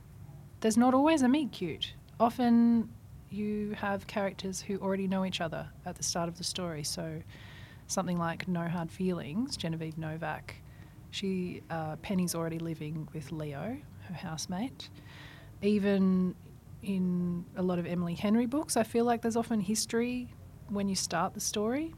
there's 0.60 0.76
not 0.76 0.94
always 0.94 1.22
a 1.22 1.28
meet 1.28 1.52
cute. 1.52 1.94
Often 2.18 2.90
you 3.30 3.72
have 3.72 4.06
characters 4.06 4.60
who 4.60 4.78
already 4.78 5.06
know 5.06 5.24
each 5.24 5.40
other 5.40 5.68
at 5.86 5.96
the 5.96 6.02
start 6.02 6.28
of 6.28 6.36
the 6.36 6.44
story. 6.44 6.82
So 6.82 7.22
something 7.86 8.18
like 8.18 8.46
No 8.48 8.68
Hard 8.68 8.90
Feelings, 8.90 9.56
Genevieve 9.56 9.96
Novak, 9.98 10.56
she 11.10 11.62
uh, 11.70 11.96
Penny's 11.96 12.34
already 12.34 12.58
living 12.58 13.08
with 13.12 13.32
Leo, 13.32 13.76
her 14.08 14.14
housemate. 14.14 14.90
Even 15.62 16.34
in 16.82 17.44
a 17.56 17.62
lot 17.62 17.78
of 17.78 17.86
Emily 17.86 18.14
Henry 18.14 18.46
books, 18.46 18.76
I 18.76 18.82
feel 18.82 19.04
like 19.04 19.22
there's 19.22 19.36
often 19.36 19.60
history 19.60 20.32
when 20.68 20.88
you 20.88 20.94
start 20.94 21.34
the 21.34 21.40
story. 21.40 21.94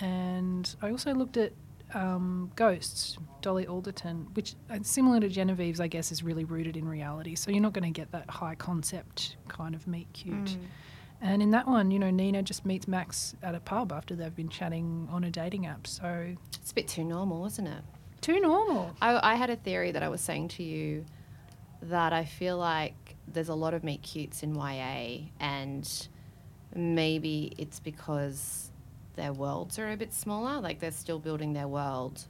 And 0.00 0.74
I 0.82 0.90
also 0.90 1.14
looked 1.14 1.36
at 1.36 1.52
um, 1.94 2.50
Ghosts, 2.56 3.18
Dolly 3.40 3.66
Alderton, 3.66 4.28
which, 4.34 4.54
uh, 4.70 4.78
similar 4.82 5.20
to 5.20 5.28
Genevieve's, 5.28 5.80
I 5.80 5.86
guess, 5.88 6.12
is 6.12 6.22
really 6.22 6.44
rooted 6.44 6.76
in 6.76 6.86
reality. 6.88 7.34
So 7.34 7.50
you're 7.50 7.62
not 7.62 7.72
going 7.72 7.84
to 7.92 8.00
get 8.00 8.12
that 8.12 8.28
high 8.30 8.54
concept 8.54 9.36
kind 9.48 9.74
of 9.74 9.86
meet 9.86 10.12
cute. 10.12 10.34
Mm. 10.44 10.58
And 11.20 11.42
in 11.42 11.50
that 11.52 11.68
one, 11.68 11.90
you 11.92 11.98
know, 12.00 12.10
Nina 12.10 12.42
just 12.42 12.66
meets 12.66 12.88
Max 12.88 13.34
at 13.42 13.54
a 13.54 13.60
pub 13.60 13.92
after 13.92 14.16
they've 14.16 14.34
been 14.34 14.48
chatting 14.48 15.08
on 15.10 15.22
a 15.22 15.30
dating 15.30 15.66
app. 15.66 15.86
So 15.86 16.34
It's 16.60 16.72
a 16.72 16.74
bit 16.74 16.88
too 16.88 17.04
normal, 17.04 17.46
isn't 17.46 17.66
it? 17.66 17.82
too 18.22 18.40
normal. 18.40 18.94
I, 19.02 19.32
I 19.32 19.34
had 19.34 19.50
a 19.50 19.56
theory 19.56 19.92
that 19.92 20.02
I 20.02 20.08
was 20.08 20.20
saying 20.20 20.48
to 20.48 20.62
you 20.62 21.04
that 21.82 22.12
I 22.12 22.24
feel 22.24 22.56
like 22.56 23.16
there's 23.26 23.48
a 23.48 23.54
lot 23.54 23.74
of 23.74 23.84
meet 23.84 24.02
cutes 24.02 24.42
in 24.42 24.54
YA, 24.54 25.28
and 25.40 26.08
maybe 26.74 27.52
it's 27.58 27.80
because 27.80 28.70
their 29.14 29.32
worlds 29.32 29.78
are 29.78 29.90
a 29.90 29.96
bit 29.96 30.12
smaller, 30.12 30.60
like 30.60 30.80
they're 30.80 30.90
still 30.90 31.18
building 31.18 31.52
their 31.52 31.68
world. 31.68 32.26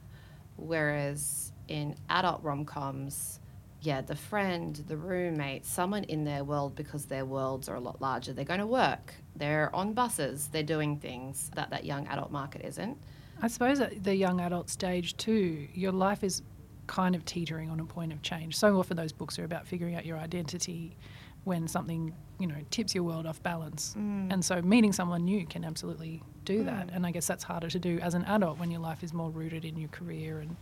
Whereas 0.55 1.51
in 1.67 1.95
adult 2.09 2.43
rom 2.43 2.65
coms, 2.65 3.39
yeah, 3.81 4.01
the 4.01 4.15
friend, 4.15 4.75
the 4.87 4.95
roommate, 4.95 5.65
someone 5.65 6.03
in 6.05 6.23
their 6.23 6.43
world 6.43 6.75
because 6.75 7.05
their 7.05 7.25
worlds 7.25 7.67
are 7.67 7.75
a 7.75 7.79
lot 7.79 8.01
larger. 8.01 8.33
They're 8.33 8.45
going 8.45 8.59
to 8.59 8.65
work, 8.65 9.13
they're 9.35 9.73
on 9.75 9.93
buses, 9.93 10.47
they're 10.51 10.63
doing 10.63 10.97
things 10.97 11.51
that 11.55 11.69
that 11.71 11.85
young 11.85 12.07
adult 12.07 12.31
market 12.31 12.61
isn't. 12.63 12.97
I 13.41 13.47
suppose 13.47 13.79
at 13.81 14.03
the 14.03 14.15
young 14.15 14.39
adult 14.39 14.69
stage 14.69 15.17
too, 15.17 15.67
your 15.73 15.91
life 15.91 16.23
is 16.23 16.43
kind 16.87 17.15
of 17.15 17.25
teetering 17.25 17.69
on 17.69 17.79
a 17.79 17.85
point 17.85 18.13
of 18.13 18.21
change. 18.21 18.55
So 18.55 18.77
often 18.77 18.95
those 18.95 19.11
books 19.11 19.39
are 19.39 19.43
about 19.43 19.67
figuring 19.67 19.95
out 19.95 20.05
your 20.05 20.17
identity 20.17 20.95
when 21.43 21.67
something, 21.67 22.13
you 22.39 22.47
know, 22.47 22.55
tips 22.69 22.95
your 22.95 23.03
world 23.03 23.25
off 23.25 23.41
balance. 23.43 23.95
Mm. 23.97 24.31
And 24.31 24.45
so 24.45 24.61
meeting 24.61 24.93
someone 24.93 25.25
new 25.25 25.45
can 25.45 25.65
absolutely 25.65 26.21
do 26.43 26.63
that. 26.63 26.89
And 26.93 27.05
I 27.05 27.11
guess 27.11 27.27
that's 27.27 27.43
harder 27.43 27.69
to 27.69 27.79
do 27.79 27.99
as 27.99 28.13
an 28.13 28.23
adult 28.25 28.59
when 28.59 28.71
your 28.71 28.81
life 28.81 29.03
is 29.03 29.13
more 29.13 29.29
rooted 29.29 29.65
in 29.65 29.77
your 29.77 29.89
career 29.89 30.39
and 30.39 30.55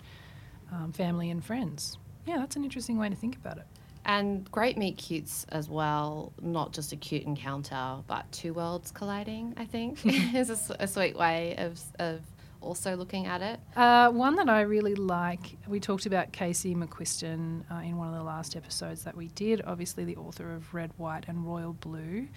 um, 0.71 0.91
family 0.91 1.29
and 1.29 1.43
friends. 1.43 1.97
Yeah, 2.25 2.38
that's 2.38 2.55
an 2.55 2.63
interesting 2.63 2.97
way 2.97 3.09
to 3.09 3.15
think 3.15 3.35
about 3.35 3.57
it. 3.57 3.65
And 4.03 4.50
great 4.51 4.77
meet 4.77 4.97
cutes 4.97 5.45
as 5.50 5.69
well, 5.69 6.33
not 6.41 6.73
just 6.73 6.91
a 6.91 6.95
cute 6.95 7.23
encounter, 7.23 7.97
but 8.07 8.31
two 8.31 8.53
worlds 8.53 8.91
colliding, 8.91 9.53
I 9.57 9.65
think, 9.65 10.05
is 10.05 10.50
a 10.50 10.88
sweet 10.88 11.15
way 11.15 11.55
of, 11.57 11.79
of 12.00 12.21
also 12.61 12.95
looking 12.95 13.25
at 13.27 13.41
it. 13.41 13.59
Uh, 13.75 14.09
one 14.09 14.35
that 14.35 14.50
I 14.50 14.61
really 14.61 14.95
like, 14.95 15.57
we 15.67 15.79
talked 15.79 16.05
about 16.05 16.31
Casey 16.31 16.73
McQuiston 16.73 17.63
uh, 17.71 17.75
in 17.81 17.97
one 17.97 18.07
of 18.07 18.15
the 18.15 18.23
last 18.23 18.55
episodes 18.55 19.03
that 19.03 19.15
we 19.15 19.27
did, 19.29 19.61
obviously 19.65 20.05
the 20.05 20.15
author 20.15 20.53
of 20.53 20.73
Red, 20.73 20.91
White, 20.97 21.25
and 21.27 21.45
Royal 21.45 21.73
Blue. 21.73 22.27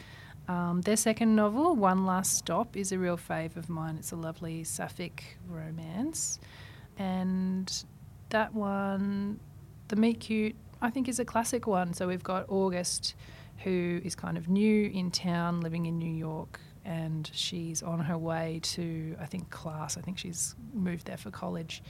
Um, 0.47 0.83
their 0.83 0.97
second 0.97 1.35
novel, 1.35 1.75
One 1.75 2.05
Last 2.05 2.37
Stop, 2.37 2.77
is 2.77 2.93
a 2.93 2.99
real 2.99 3.17
fave 3.17 3.57
of 3.57 3.69
mine. 3.69 3.97
It's 3.99 4.13
a 4.13 4.17
lovely 4.17 4.63
sapphic 4.65 5.39
romance. 5.49 6.39
And 6.99 7.73
that 8.29 8.55
one, 8.55 9.41
The 9.89 9.97
Meet 9.97 10.21
Cute, 10.21 10.57
I 10.83 10.91
think 10.91 11.09
is 11.09 11.19
a 11.19 11.25
classic 11.25 11.67
one. 11.67 11.95
So 11.95 12.07
we've 12.07 12.23
got 12.23 12.45
August, 12.49 13.15
who 13.59 14.01
is 14.05 14.15
kind 14.15 14.37
of 14.37 14.49
new 14.49 14.91
in 14.91 15.11
town, 15.11 15.63
living 15.63 15.87
in 15.87 15.99
New 15.99 16.15
York, 16.15 16.61
and 16.85 17.31
she's 17.33 17.83
on 17.83 18.01
her 18.01 18.19
way 18.19 18.61
to, 18.63 19.17
I 19.19 19.25
think, 19.25 19.49
class. 19.49 19.97
I 19.97 20.03
think 20.03 20.19
she's 20.19 20.55
moved 20.75 21.07
there 21.07 21.17
for 21.17 21.31
college. 21.31 21.83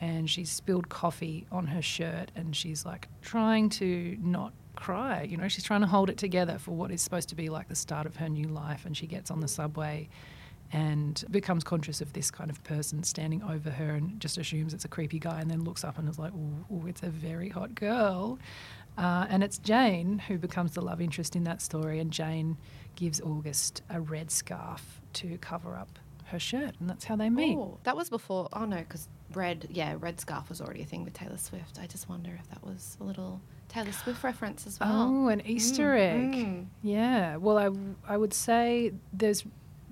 And 0.00 0.30
she's 0.30 0.50
spilled 0.50 0.88
coffee 0.88 1.46
on 1.52 1.66
her 1.66 1.82
shirt, 1.82 2.30
and 2.34 2.56
she's 2.56 2.86
like 2.86 3.08
trying 3.20 3.68
to 3.70 4.16
not 4.20 4.54
cry. 4.78 5.22
You 5.22 5.36
know, 5.36 5.48
she's 5.48 5.64
trying 5.64 5.80
to 5.82 5.86
hold 5.86 6.08
it 6.08 6.16
together 6.16 6.58
for 6.58 6.70
what 6.70 6.90
is 6.90 7.02
supposed 7.02 7.28
to 7.30 7.34
be 7.34 7.48
like 7.48 7.68
the 7.68 7.74
start 7.74 8.06
of 8.06 8.16
her 8.16 8.28
new 8.28 8.48
life. 8.48 8.86
And 8.86 8.96
she 8.96 9.06
gets 9.06 9.30
on 9.30 9.40
the 9.40 9.48
subway 9.48 10.08
and 10.72 11.24
becomes 11.30 11.64
conscious 11.64 12.00
of 12.00 12.12
this 12.12 12.30
kind 12.30 12.50
of 12.50 12.62
person 12.62 13.02
standing 13.02 13.42
over 13.42 13.70
her 13.70 13.94
and 13.94 14.20
just 14.20 14.38
assumes 14.38 14.74
it's 14.74 14.84
a 14.84 14.88
creepy 14.88 15.18
guy 15.18 15.40
and 15.40 15.50
then 15.50 15.64
looks 15.64 15.82
up 15.82 15.98
and 15.98 16.08
is 16.08 16.18
like, 16.18 16.32
ooh 16.32 16.86
it's 16.86 17.02
a 17.02 17.08
very 17.08 17.48
hot 17.48 17.74
girl. 17.74 18.38
Uh, 18.96 19.26
and 19.28 19.42
it's 19.42 19.58
Jane 19.58 20.18
who 20.18 20.38
becomes 20.38 20.72
the 20.72 20.80
love 20.80 21.00
interest 21.00 21.36
in 21.36 21.44
that 21.44 21.62
story. 21.62 21.98
And 22.00 22.10
Jane 22.10 22.56
gives 22.96 23.20
August 23.20 23.82
a 23.90 24.00
red 24.00 24.30
scarf 24.30 25.00
to 25.14 25.38
cover 25.38 25.76
up 25.76 25.98
her 26.26 26.38
shirt. 26.38 26.74
And 26.80 26.88
that's 26.88 27.04
how 27.04 27.16
they 27.16 27.30
meet. 27.30 27.56
Oh, 27.56 27.78
that 27.84 27.96
was 27.96 28.10
before. 28.10 28.48
Oh 28.52 28.64
no, 28.64 28.78
because 28.78 29.08
red, 29.32 29.66
yeah, 29.70 29.96
red 29.98 30.20
scarf 30.20 30.48
was 30.48 30.60
already 30.60 30.82
a 30.82 30.86
thing 30.86 31.04
with 31.04 31.14
Taylor 31.14 31.38
Swift. 31.38 31.78
I 31.80 31.86
just 31.86 32.08
wonder 32.08 32.36
if 32.38 32.48
that 32.50 32.62
was 32.62 32.96
a 33.00 33.04
little 33.04 33.40
Taylor 33.68 33.92
Swift 33.92 34.24
reference 34.24 34.66
as 34.66 34.80
well. 34.80 35.12
Oh, 35.14 35.28
an 35.28 35.42
Easter 35.46 35.94
Mm, 35.94 35.98
egg. 36.00 36.34
mm. 36.46 36.66
Yeah. 36.82 37.36
Well, 37.36 37.58
I, 37.58 38.14
I 38.14 38.16
would 38.16 38.32
say 38.34 38.92
there's 39.12 39.44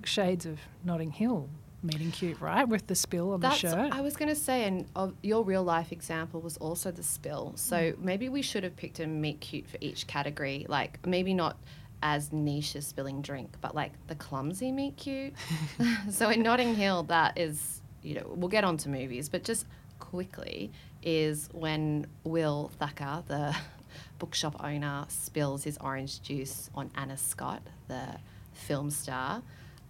shades 0.03 0.45
of 0.45 0.59
Notting 0.83 1.11
Hill 1.11 1.47
meeting 1.83 2.11
cute, 2.11 2.41
right? 2.41 2.67
With 2.67 2.87
the 2.87 2.95
spill 2.95 3.33
on 3.33 3.39
That's, 3.39 3.61
the 3.61 3.69
shirt. 3.69 3.93
I 3.93 4.01
was 4.01 4.15
going 4.17 4.29
to 4.29 4.35
say, 4.35 4.65
and 4.65 4.87
of 4.95 5.13
your 5.21 5.43
real 5.43 5.63
life 5.63 5.91
example 5.91 6.41
was 6.41 6.57
also 6.57 6.91
the 6.91 7.03
spill. 7.03 7.53
So 7.55 7.77
Mm. 7.93 7.99
maybe 7.99 8.29
we 8.29 8.41
should 8.41 8.63
have 8.63 8.75
picked 8.75 8.99
a 8.99 9.05
meet 9.07 9.39
cute 9.41 9.67
for 9.67 9.77
each 9.79 10.07
category. 10.07 10.65
Like 10.67 11.05
maybe 11.05 11.33
not 11.35 11.57
as 12.03 12.31
niche 12.33 12.75
as 12.75 12.85
spilling 12.87 13.21
drink, 13.21 13.55
but 13.61 13.75
like 13.75 13.91
the 14.07 14.15
clumsy 14.15 14.71
meet 14.71 14.97
cute. 14.97 15.33
so 16.09 16.29
in 16.29 16.41
Notting 16.41 16.75
Hill, 16.75 17.03
that 17.03 17.37
is, 17.37 17.81
you 18.01 18.15
know, 18.15 18.33
we'll 18.35 18.49
get 18.49 18.63
on 18.63 18.77
to 18.77 18.89
movies, 18.89 19.29
but 19.29 19.43
just 19.43 19.65
quickly 19.99 20.71
is 21.03 21.49
when 21.51 22.07
Will 22.23 22.71
Thacker, 22.79 23.23
the 23.27 23.55
bookshop 24.19 24.63
owner, 24.63 25.05
spills 25.07 25.63
his 25.63 25.77
orange 25.79 26.21
juice 26.21 26.69
on 26.75 26.91
Anna 26.95 27.17
Scott, 27.17 27.61
the 27.87 28.17
film 28.53 28.89
star, 28.89 29.41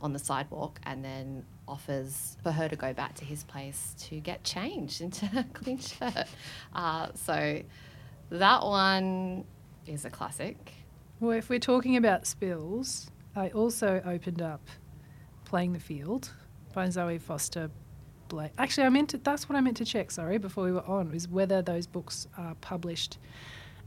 on 0.01 0.13
the 0.13 0.19
sidewalk 0.19 0.79
and 0.83 1.03
then 1.03 1.43
offers 1.67 2.37
for 2.43 2.51
her 2.51 2.69
to 2.69 2.75
go 2.75 2.93
back 2.93 3.15
to 3.15 3.25
his 3.25 3.43
place 3.43 3.95
to 3.97 4.19
get 4.19 4.43
changed 4.43 5.01
into 5.01 5.25
a 5.35 5.43
clean 5.53 5.79
shirt. 5.79 6.27
Uh, 6.73 7.07
so 7.15 7.61
that 8.29 8.63
one 8.63 9.43
is 9.85 10.05
a 10.05 10.09
classic. 10.09 10.73
Well, 11.19 11.31
if 11.31 11.49
we're 11.49 11.59
talking 11.59 11.97
about 11.97 12.27
spills, 12.27 13.09
I 13.35 13.49
also 13.49 14.01
opened 14.05 14.41
up 14.41 14.67
Playing 15.45 15.73
the 15.73 15.79
Field 15.79 16.31
by 16.73 16.89
Zoe 16.89 17.17
Foster 17.17 17.71
Blake. 18.27 18.51
Actually, 18.57 18.85
I 18.85 18.89
meant 18.89 19.09
to, 19.09 19.17
that's 19.17 19.47
what 19.49 19.55
I 19.55 19.61
meant 19.61 19.77
to 19.77 19.85
check, 19.85 20.11
sorry, 20.11 20.37
before 20.37 20.63
we 20.65 20.71
were 20.71 20.85
on, 20.85 21.13
is 21.13 21.27
whether 21.27 21.61
those 21.61 21.87
books 21.87 22.27
are 22.37 22.55
published 22.61 23.17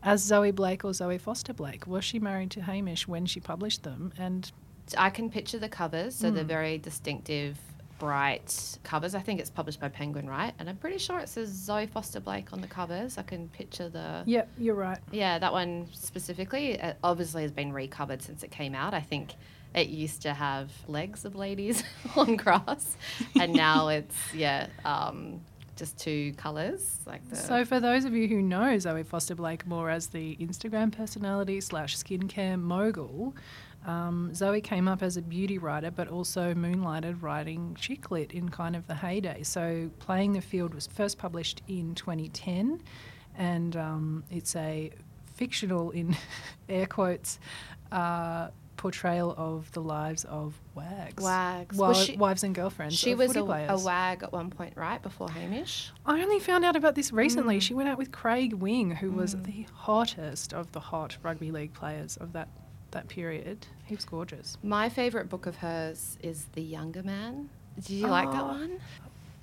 as 0.03 0.23
Zoe 0.23 0.51
Blake 0.51 0.85
or 0.85 0.93
Zoe 0.93 1.19
Foster 1.19 1.53
Blake. 1.53 1.87
Was 1.87 2.05
she 2.05 2.19
married 2.19 2.51
to 2.53 2.63
Hamish 2.63 3.07
when 3.07 3.27
she 3.27 3.39
published 3.41 3.83
them? 3.83 4.13
And 4.19 4.51
I 4.97 5.11
can 5.11 5.31
picture 5.31 5.59
the 5.59 5.69
covers, 5.69 6.15
so 6.17 6.29
Hmm. 6.29 6.35
they're 6.37 6.45
very 6.45 6.79
distinctive, 6.79 7.59
bright 7.99 8.79
covers. 8.83 9.15
I 9.15 9.21
think 9.21 9.41
it's 9.41 9.51
published 9.51 9.79
by 9.79 9.89
Penguin, 9.91 10.27
right? 10.27 10.55
And 10.59 10.71
I'm 10.71 10.77
pretty 10.79 10.97
sure 10.97 11.19
it 11.19 11.29
says 11.29 11.51
Zoe 11.51 11.87
Foster 11.87 12.19
Blake 12.19 12.51
on 12.55 12.63
the 12.63 12.67
covers. 12.67 13.19
I 13.19 13.23
can 13.23 13.49
picture 13.51 13.91
the 13.91 14.23
yeah, 14.27 14.47
you're 14.59 14.75
right. 14.75 14.99
Yeah, 15.13 15.39
that 15.39 15.53
one 15.53 15.87
specifically 15.93 16.81
uh, 16.81 16.95
obviously 17.05 17.43
has 17.43 17.53
been 17.53 17.73
recovered 17.75 18.23
since 18.23 18.43
it 18.43 18.51
came 18.51 18.75
out. 18.75 18.95
I 18.95 19.01
think 19.03 19.35
it 19.75 19.89
used 19.89 20.23
to 20.23 20.35
have 20.35 20.71
legs 20.89 21.25
of 21.25 21.35
ladies 21.35 21.83
on 22.17 22.37
grass, 22.37 22.97
and 23.39 23.53
now 23.53 23.89
it's 23.99 24.35
yeah, 24.35 24.67
um, 24.85 25.41
just 25.77 25.99
two 25.99 26.33
colours 26.35 26.99
like 27.07 27.29
the. 27.31 27.37
So, 27.37 27.65
for 27.65 27.81
those 27.81 28.05
of 28.05 28.15
you 28.15 28.29
who 28.29 28.43
know 28.43 28.79
Zoe 28.79 29.03
Foster 29.03 29.35
Blake 29.35 29.67
more 29.67 29.91
as 29.91 30.09
the 30.09 30.37
Instagram 30.37 30.93
personality 30.93 31.61
slash 31.61 31.97
skincare 31.97 32.61
mogul, 32.61 33.35
um, 33.87 34.35
Zoe 34.35 34.61
came 34.61 34.89
up 34.89 35.03
as 35.03 35.17
a 35.17 35.23
beauty 35.23 35.59
writer, 35.59 35.91
but 35.91 36.09
also 36.09 36.53
moonlighted 36.53 37.23
writing 37.23 37.77
chick 37.81 38.11
lit 38.11 38.33
in 38.33 38.49
kind 38.51 38.77
of 38.77 38.87
the 38.87 38.95
heyday. 38.95 39.43
So, 39.43 39.91
Playing 40.01 40.33
the 40.35 40.43
Field 40.43 40.75
was 40.75 40.87
first 40.87 41.17
published 41.17 41.63
in 41.69 41.95
2010, 41.95 42.83
and 43.37 43.77
um, 43.77 44.25
it's 44.31 44.55
a 44.57 44.91
fictional, 45.35 45.91
in 45.93 46.17
air 46.69 46.87
quotes, 46.87 47.39
uh, 47.91 48.49
portrayal 48.81 49.35
of 49.37 49.71
the 49.73 49.81
lives 49.83 50.25
of 50.25 50.59
wags. 50.75 51.23
Wags. 51.23 51.77
Wa- 51.77 51.93
she- 51.93 52.17
wives 52.17 52.43
and 52.43 52.55
girlfriends. 52.55 52.99
she 52.99 53.15
was 53.15 53.37
a, 53.37 53.41
a 53.41 53.79
wag 53.79 54.23
at 54.23 54.33
one 54.33 54.49
point, 54.49 54.73
right 54.75 55.03
before 55.03 55.29
Hamish. 55.31 55.91
I 56.07 56.23
only 56.23 56.41
found 56.41 56.65
out 56.65 56.77
about 56.77 56.95
this 56.95 57.13
recently. 57.13 57.59
Mm. 57.59 57.63
She 57.63 57.75
went 57.75 57.91
out 57.91 57.99
with 57.99 58.11
Craig 58.11 58.55
Wing, 58.55 58.93
who 58.93 59.11
was 59.11 59.37
the 59.43 59.67
hottest 59.75 60.55
of 60.55 60.73
the 60.73 60.81
hot 60.81 61.19
rugby 61.23 61.51
league 61.51 61.75
players 61.75 62.17
of 62.17 62.33
that, 62.33 62.49
that 62.93 63.07
period. 63.09 63.67
He 63.85 63.95
was 63.95 64.07
gorgeous. 64.07 64.57
My 64.63 64.89
favourite 64.89 65.29
book 65.29 65.45
of 65.45 65.57
hers 65.57 66.17
is 66.23 66.47
The 66.55 66.63
Younger 66.63 67.03
Man. 67.03 67.51
Did 67.77 67.91
you 67.91 68.07
like 68.07 68.31
that 68.33 68.43
Oh. 68.43 68.47
one? 68.49 68.81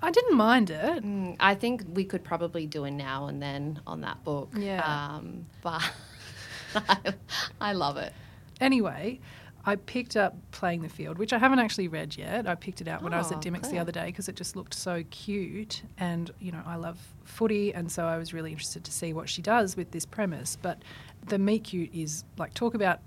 I 0.01 0.09
didn't 0.09 0.35
mind 0.35 0.71
it. 0.71 1.03
Mm, 1.03 1.35
I 1.39 1.53
think 1.53 1.83
we 1.93 2.05
could 2.05 2.23
probably 2.23 2.65
do 2.65 2.85
a 2.85 2.91
now 2.91 3.27
and 3.27 3.39
then 3.39 3.81
on 3.85 4.01
that 4.01 4.23
book. 4.23 4.49
Yeah. 4.57 4.81
Um, 4.83 5.45
but 5.61 5.83
I, 6.75 7.13
I 7.61 7.73
love 7.73 7.97
it. 7.97 8.13
Anyway, 8.59 9.19
I 9.65 9.75
picked 9.75 10.15
up 10.15 10.35
Playing 10.51 10.81
the 10.81 10.89
Field, 10.89 11.17
which 11.17 11.33
I 11.33 11.37
haven't 11.37 11.59
actually 11.59 11.87
read 11.89 12.15
yet. 12.15 12.47
I 12.47 12.55
picked 12.55 12.79
it 12.81 12.87
out 12.87 13.03
when 13.03 13.13
I 13.13 13.17
was 13.17 13.31
Oh, 13.31 13.35
at 13.35 13.41
Dymocks 13.41 13.69
the 13.69 13.79
other 13.79 13.91
day 13.91 14.05
because 14.05 14.29
it 14.29 14.35
just 14.35 14.55
looked 14.55 14.73
so 14.73 15.03
cute. 15.09 15.83
And, 15.97 16.31
you 16.39 16.51
know, 16.51 16.61
I 16.65 16.75
love 16.75 16.97
footy, 17.25 17.73
and 17.73 17.91
so 17.91 18.05
I 18.05 18.17
was 18.17 18.33
really 18.33 18.51
interested 18.51 18.83
to 18.85 18.91
see 18.91 19.11
what 19.13 19.27
she 19.27 19.41
does 19.41 19.75
with 19.75 19.91
this 19.91 20.05
premise. 20.05 20.57
But 20.61 20.81
the 21.27 21.37
meet 21.37 21.65
cute 21.65 21.93
is 21.93 22.23
like, 22.37 22.53
talk 22.53 22.75
about 22.75 22.99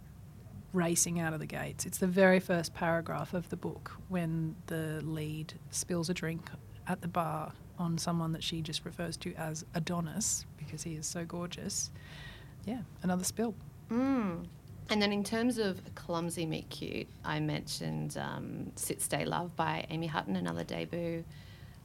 racing 0.73 1.19
out 1.19 1.33
of 1.33 1.41
the 1.41 1.47
gates. 1.47 1.87
It's 1.87 1.99
the 1.99 2.07
very 2.07 2.41
first 2.41 2.75
paragraph 2.75 3.33
of 3.35 3.49
the 3.49 3.57
book 3.57 3.93
when 4.09 4.55
the 4.67 5.01
lead 5.03 5.55
spills 5.71 6.11
a 6.11 6.15
drink 6.15 6.49
at 6.87 7.01
the 7.01 7.09
bar 7.09 7.53
on 7.79 7.97
someone 7.97 8.33
that 8.33 8.45
she 8.45 8.61
just 8.61 8.85
refers 8.85 9.17
to 9.17 9.33
as 9.35 9.65
Adonis 9.75 10.45
because 10.59 10.83
he 10.83 10.95
is 10.95 11.07
so 11.07 11.25
gorgeous. 11.25 11.91
Yeah, 12.67 12.83
another 13.03 13.25
spill. 13.25 13.55
Mm. 13.91 14.45
And 14.91 15.01
then 15.01 15.13
in 15.13 15.23
terms 15.23 15.59
of 15.59 15.81
clumsy 15.95 16.45
meet 16.47 16.69
cute, 16.69 17.07
I 17.25 17.39
mentioned 17.39 18.19
um, 18.19 18.73
Sit 18.75 19.01
Stay 19.01 19.25
Love 19.25 19.55
by 19.55 19.87
Amy 19.89 20.09
Hutton, 20.09 20.35
another 20.35 20.65
debut, 20.65 21.25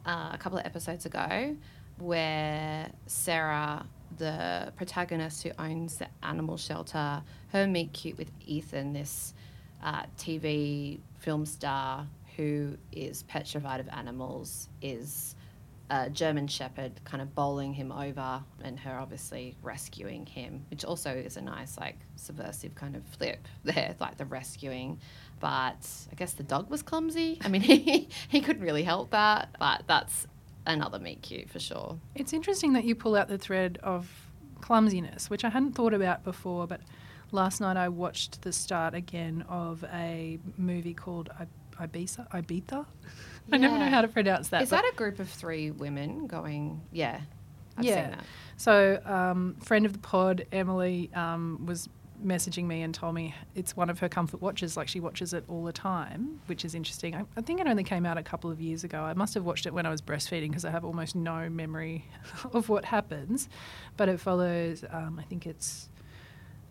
uh, 0.07 0.31
a 0.33 0.37
couple 0.39 0.57
of 0.57 0.65
episodes 0.65 1.05
ago, 1.05 1.55
where 1.99 2.89
Sarah, 3.05 3.85
the 4.17 4.73
protagonist 4.75 5.43
who 5.43 5.51
owns 5.59 5.97
the 5.97 6.07
animal 6.23 6.57
shelter, 6.57 7.21
her 7.49 7.67
meet 7.67 7.93
cute 7.93 8.17
with 8.17 8.31
Ethan, 8.43 8.93
this 8.93 9.35
uh, 9.83 10.05
TV 10.17 10.99
film 11.19 11.45
star 11.45 12.07
who 12.35 12.75
is 12.91 13.21
petrified 13.23 13.81
of 13.81 13.87
animals, 13.89 14.67
is 14.81 15.35
a 15.89 16.09
German 16.09 16.47
Shepherd 16.47 16.91
kind 17.03 17.21
of 17.21 17.35
bowling 17.35 17.73
him 17.73 17.91
over 17.91 18.43
and 18.63 18.79
her 18.79 18.97
obviously 18.97 19.55
rescuing 19.61 20.25
him, 20.25 20.65
which 20.71 20.83
also 20.83 21.11
is 21.11 21.37
a 21.37 21.41
nice, 21.41 21.77
like, 21.77 21.97
subversive 22.15 22.73
kind 22.75 22.95
of 22.95 23.03
flip 23.05 23.47
there, 23.63 23.95
like 23.99 24.17
the 24.17 24.25
rescuing. 24.25 24.99
But 25.39 25.87
I 26.11 26.15
guess 26.15 26.33
the 26.33 26.43
dog 26.43 26.69
was 26.69 26.81
clumsy. 26.81 27.39
I 27.43 27.49
mean, 27.49 27.61
he, 27.61 28.09
he 28.27 28.41
couldn't 28.41 28.63
really 28.63 28.83
help 28.83 29.11
that, 29.11 29.49
but 29.59 29.83
that's 29.87 30.27
another 30.65 30.99
meet 30.99 31.21
cute 31.21 31.49
for 31.49 31.59
sure. 31.59 31.99
It's 32.15 32.33
interesting 32.33 32.73
that 32.73 32.83
you 32.83 32.95
pull 32.95 33.15
out 33.15 33.27
the 33.27 33.37
thread 33.37 33.77
of 33.83 34.09
clumsiness, 34.61 35.29
which 35.29 35.43
I 35.43 35.49
hadn't 35.49 35.73
thought 35.73 35.93
about 35.93 36.23
before, 36.23 36.65
but 36.65 36.81
last 37.31 37.61
night 37.61 37.77
I 37.77 37.89
watched 37.89 38.41
the 38.41 38.51
start 38.51 38.95
again 38.95 39.45
of 39.47 39.83
a 39.93 40.39
movie 40.57 40.93
called 40.93 41.29
Ibiza. 41.79 42.29
Ibiza? 42.31 42.85
I 43.51 43.57
never 43.57 43.77
know 43.77 43.89
how 43.89 44.01
to 44.01 44.07
pronounce 44.07 44.49
that. 44.49 44.61
Is 44.63 44.69
that 44.71 44.83
a 44.91 44.95
group 44.95 45.19
of 45.19 45.29
three 45.29 45.71
women 45.71 46.27
going, 46.27 46.81
yeah, 46.91 47.21
I've 47.77 47.85
Yeah. 47.85 48.01
seen 48.01 48.11
that. 48.11 48.23
So, 48.57 49.01
um, 49.05 49.55
friend 49.61 49.85
of 49.85 49.93
the 49.93 49.99
pod, 49.99 50.45
Emily, 50.51 51.09
um, 51.13 51.65
was 51.65 51.89
messaging 52.25 52.63
me 52.65 52.81
and 52.81 52.95
told 52.95 53.13
me 53.13 53.35
it's 53.55 53.75
one 53.75 53.89
of 53.89 53.99
her 53.99 54.07
comfort 54.07 54.41
watches. 54.41 54.77
Like 54.77 54.87
she 54.87 54.99
watches 55.01 55.33
it 55.33 55.43
all 55.49 55.63
the 55.65 55.73
time, 55.73 56.39
which 56.47 56.63
is 56.63 56.73
interesting. 56.73 57.13
I, 57.13 57.25
I 57.35 57.41
think 57.41 57.59
it 57.59 57.67
only 57.67 57.83
came 57.83 58.05
out 58.05 58.17
a 58.17 58.23
couple 58.23 58.49
of 58.49 58.61
years 58.61 58.83
ago. 58.85 59.01
I 59.01 59.13
must 59.13 59.33
have 59.33 59.43
watched 59.43 59.65
it 59.65 59.73
when 59.73 59.85
I 59.85 59.89
was 59.89 60.01
breastfeeding 60.01 60.47
because 60.49 60.63
I 60.65 60.71
have 60.71 60.85
almost 60.85 61.15
no 61.15 61.49
memory 61.49 62.05
of 62.53 62.69
what 62.69 62.85
happens. 62.85 63.49
But 63.97 64.07
it 64.09 64.19
follows, 64.21 64.85
um, 64.89 65.19
I 65.19 65.23
think 65.23 65.45
it's, 65.45 65.89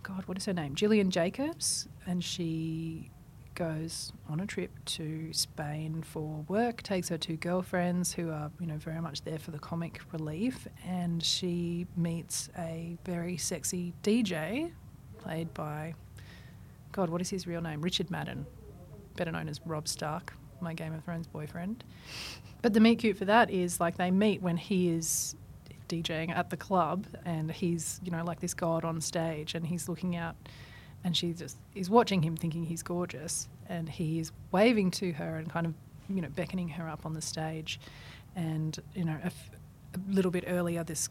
God, 0.03 0.23
what 0.27 0.39
is 0.39 0.47
her 0.47 0.55
name? 0.55 0.75
Gillian 0.75 1.11
Jacobs. 1.11 1.89
And 2.07 2.25
she 2.25 3.11
goes 3.55 4.13
on 4.29 4.41
a 4.41 4.47
trip 4.47 4.71
to 4.85 5.33
Spain 5.33 6.03
for 6.03 6.45
work, 6.49 6.83
takes 6.83 7.09
her 7.09 7.19
two 7.19 7.37
girlfriends 7.37 8.13
who 8.13 8.31
are, 8.31 8.51
you 8.61 8.67
know, 8.67 8.77
very 8.79 9.01
much 9.01 9.23
there 9.23 9.39
for 9.39 9.51
the 9.51 9.59
comic 9.59 10.01
relief, 10.13 10.67
and 10.87 11.23
she 11.23 11.87
meets 11.97 12.49
a 12.59 12.97
very 13.05 13.37
sexy 13.37 13.93
DJ 14.03 14.73
played 15.19 15.53
by 15.55 15.95
God, 16.93 17.11
what 17.11 17.21
is 17.21 17.29
his 17.29 17.47
real 17.47 17.61
name? 17.61 17.81
Richard 17.81 18.11
Madden, 18.11 18.47
better 19.17 19.33
known 19.33 19.49
as 19.49 19.61
Robb 19.67 19.89
Stark, 19.89 20.33
my 20.61 20.75
Game 20.75 20.95
of 20.95 21.03
Thrones 21.05 21.27
boyfriend. 21.27 21.83
But 22.63 22.73
the 22.73 22.81
meet 22.81 23.01
cute 23.01 23.19
for 23.19 23.25
that 23.25 23.51
is 23.51 23.81
like 23.81 23.97
they 23.97 24.11
meet 24.11 24.43
when 24.43 24.57
he 24.57 24.91
is 24.91 25.35
DJing 25.89 26.31
at 26.31 26.51
the 26.51 26.57
club 26.57 27.07
and 27.25 27.51
he's, 27.51 28.01
you 28.05 28.11
know, 28.11 28.25
like 28.25 28.41
this 28.41 28.55
god 28.55 28.85
on 28.85 29.01
stage 29.01 29.55
and 29.55 29.67
he's 29.67 29.89
looking 29.89 30.17
out 30.17 30.37
and 31.05 31.17
she 31.17 31.33
just 31.33 31.59
is 31.75 31.91
watching 31.91 32.23
him 32.23 32.37
thinking 32.37 32.65
he's 32.65 32.83
gorgeous 32.83 33.49
and 33.69 33.89
he 33.89 34.19
is 34.19 34.33
waving 34.51 34.91
to 34.93 35.13
her 35.13 35.37
and 35.37 35.51
kind 35.51 35.67
of, 35.67 35.75
you 36.09 36.23
know, 36.23 36.29
beckoning 36.29 36.69
her 36.71 36.89
up 36.89 37.05
on 37.05 37.13
the 37.13 37.21
stage. 37.21 37.79
And, 38.35 38.79
you 38.95 39.05
know, 39.05 39.17
a, 39.23 39.27
f- 39.27 39.51
a 39.95 40.13
little 40.13 40.31
bit 40.31 40.45
earlier, 40.47 40.83
this 40.83 41.09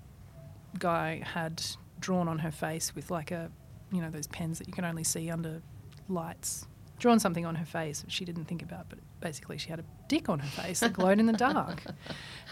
guy 0.80 1.22
had 1.24 1.64
drawn 2.00 2.28
on 2.28 2.40
her 2.40 2.52
face 2.52 2.94
with 2.96 3.12
like 3.12 3.32
a, 3.32 3.50
you 3.92 4.02
know, 4.02 4.10
those 4.10 4.28
pens 4.28 4.58
that 4.60 4.68
you 4.68 4.74
can 4.74 4.84
only 4.84 5.04
see 5.04 5.30
under 5.30 5.62
lights. 6.10 6.66
Drawn 7.00 7.20
something 7.20 7.46
on 7.46 7.56
her 7.56 7.66
face 7.66 8.04
she 8.08 8.26
didn't 8.26 8.46
think 8.46 8.62
about, 8.62 8.88
but 8.90 9.00
basically 9.20 9.58
she 9.58 9.70
had 9.70 9.80
a 9.80 9.84
dick 10.08 10.28
on 10.30 10.40
her 10.40 10.62
face 10.62 10.80
that 10.82 10.94
glowed 10.94 11.20
in 11.20 11.28
the 11.28 11.34
dark. 11.34 11.84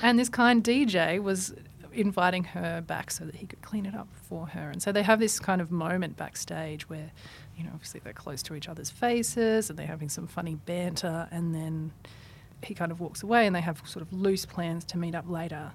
And 0.01 0.17
this 0.17 0.30
kind 0.30 0.63
DJ 0.63 1.21
was 1.21 1.54
inviting 1.93 2.43
her 2.43 2.82
back 2.82 3.12
so 3.12 3.25
that 3.25 3.36
he 3.36 3.45
could 3.45 3.62
clean 3.62 3.86
it 3.86 3.95
up 3.95 4.08
for 4.13 4.47
her. 4.47 4.69
And 4.69 4.82
so 4.82 4.91
they 4.91 5.04
have 5.04 5.19
this 5.19 5.39
kind 5.39 5.62
of 5.62 5.71
moment 5.71 6.17
backstage 6.17 6.89
where, 6.89 7.12
you 7.58 7.63
know, 7.63 7.71
obviously 7.73 8.01
they're 8.04 8.13
close 8.13 8.41
to 8.43 8.56
each 8.56 8.69
other's 8.69 8.89
faces 8.89 9.69
and 9.69 9.77
they're 9.77 9.88
having 9.88 10.10
some 10.10 10.27
funny 10.27 10.56
banter. 10.56 11.27
And 11.32 11.54
then 11.54 11.91
he 12.63 12.73
kind 12.73 12.91
of 12.91 12.99
walks 12.99 13.23
away 13.23 13.47
and 13.47 13.56
they 13.56 13.62
have 13.62 13.82
sort 13.86 14.04
of 14.04 14.13
loose 14.13 14.45
plans 14.45 14.86
to 14.86 14.97
meet 14.97 15.15
up 15.15 15.30
later. 15.30 15.71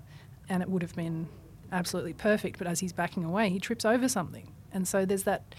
And 0.48 0.62
it 0.62 0.68
would 0.68 0.82
have 0.82 0.94
been 0.94 1.28
absolutely 1.72 2.12
perfect. 2.12 2.58
But 2.58 2.66
as 2.66 2.80
he's 2.80 2.92
backing 2.92 3.24
away, 3.24 3.50
he 3.50 3.58
trips 3.58 3.84
over 3.84 4.08
something. 4.08 4.52
And 4.72 4.86
so 4.86 5.04
there's 5.04 5.24
that. 5.24 5.54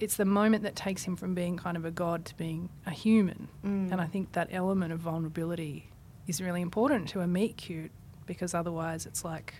It's 0.00 0.16
the 0.16 0.24
moment 0.24 0.64
that 0.64 0.74
takes 0.74 1.04
him 1.04 1.14
from 1.14 1.36
being 1.36 1.56
kind 1.56 1.76
of 1.76 1.84
a 1.84 1.90
god 1.90 2.24
to 2.26 2.36
being 2.36 2.68
a 2.84 2.90
human. 2.90 3.48
Mm. 3.64 3.92
And 3.92 4.00
I 4.00 4.06
think 4.06 4.32
that 4.32 4.48
element 4.50 4.92
of 4.92 4.98
vulnerability 4.98 5.88
is 6.26 6.40
really 6.40 6.62
important 6.62 7.08
to 7.10 7.20
a 7.20 7.28
meet 7.28 7.56
cute 7.56 7.92
because 8.26 8.54
otherwise 8.54 9.06
it's 9.06 9.24
like 9.24 9.54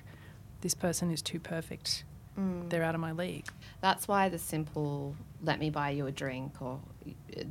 this 0.65 0.75
person 0.75 1.11
is 1.11 1.21
too 1.21 1.39
perfect. 1.39 2.05
Mm. 2.39 2.71
They're 2.71 2.83
out 2.83 2.95
of 2.95 3.01
my 3.01 3.13
league. 3.13 3.47
That's 3.83 4.09
why 4.09 4.31
the 4.31 4.39
simple 4.39 5.15
"let 5.43 5.61
me 5.61 5.69
buy 5.69 5.91
you 5.91 6.07
a 6.07 6.11
drink" 6.11 6.61
or 6.61 6.81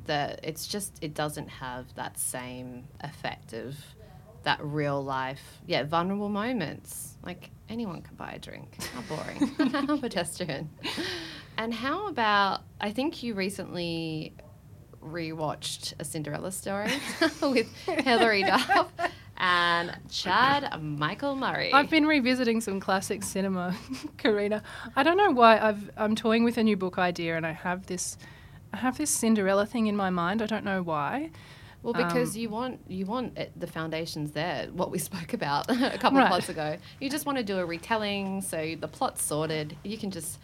the 0.06 0.38
it's 0.42 0.66
just 0.66 0.98
it 1.02 1.14
doesn't 1.14 1.48
have 1.48 1.94
that 1.94 2.18
same 2.18 2.86
effect 3.02 3.54
of 3.54 3.78
that 4.42 4.60
real 4.62 5.02
life, 5.02 5.62
yeah, 5.68 5.84
vulnerable 5.84 6.28
moments. 6.28 7.16
Like 7.24 7.52
anyone 7.70 8.02
can 8.02 8.16
buy 8.16 8.32
a 8.32 8.40
drink. 8.40 8.78
How 8.84 9.16
boring. 9.16 9.48
how 9.88 9.98
pedestrian. 9.98 10.72
And 11.56 11.72
how 11.72 12.08
about? 12.08 12.64
I 12.82 12.92
think 12.92 13.22
you 13.22 13.36
recently 13.36 14.34
rewatched 15.04 15.94
A 16.00 16.04
Cinderella 16.04 16.52
Story 16.52 16.94
with 17.44 17.72
Hilary 17.86 18.42
Duff 18.42 18.92
and 19.44 19.92
Chad 20.10 20.82
Michael 20.82 21.36
Murray. 21.36 21.74
I've 21.74 21.90
been 21.90 22.06
revisiting 22.08 22.62
some 22.62 22.80
classic 22.80 23.24
cinema, 23.24 23.76
Karina. 24.18 24.64
I 24.96 25.04
don't 25.04 25.18
know 25.18 25.32
why 25.32 25.60
I've 25.60 25.92
I'm 25.98 26.16
toying 26.16 26.46
with 26.46 26.58
a 26.58 26.64
new 26.64 26.78
book 26.78 26.98
idea 26.98 27.36
and 27.36 27.46
I 27.46 27.52
have 27.52 27.86
this 27.88 28.18
I 28.72 28.78
have 28.78 28.98
this 28.98 29.10
Cinderella 29.12 29.66
thing 29.66 29.88
in 29.88 29.98
my 29.98 30.10
mind. 30.10 30.42
I 30.42 30.46
don't 30.46 30.64
know 30.64 30.82
why. 30.82 31.32
Well, 31.84 31.92
because 31.94 32.36
Um, 32.36 32.42
you 32.42 32.50
want 32.50 32.80
you 32.88 33.06
want 33.06 33.38
it, 33.38 33.52
the 33.60 33.68
foundations 33.68 34.32
there. 34.32 34.68
What 34.72 34.92
we 34.92 34.98
spoke 35.10 35.34
about 35.34 35.70
a 35.70 35.98
couple 35.98 36.20
Right. 36.20 36.24
of 36.24 36.30
plots 36.30 36.48
ago. 36.48 36.78
You 37.02 37.10
just 37.10 37.26
want 37.26 37.38
to 37.38 37.44
do 37.44 37.60
a 37.60 37.66
retelling, 37.66 38.40
so 38.42 38.76
the 38.80 38.88
plot's 38.88 39.22
sorted. 39.22 39.76
You 39.84 39.98
can 39.98 40.10
just 40.10 40.40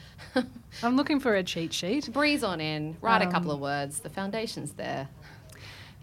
I'm 0.84 0.98
looking 0.98 1.22
for 1.22 1.36
a 1.36 1.42
cheat 1.44 1.72
sheet. 1.72 2.12
breeze 2.12 2.44
on 2.44 2.60
in, 2.60 2.98
write 3.00 3.22
a 3.22 3.32
couple 3.32 3.52
Um, 3.52 3.56
of 3.56 3.62
words. 3.62 4.02
The 4.02 4.10
foundation's 4.10 4.74
there. 4.74 5.08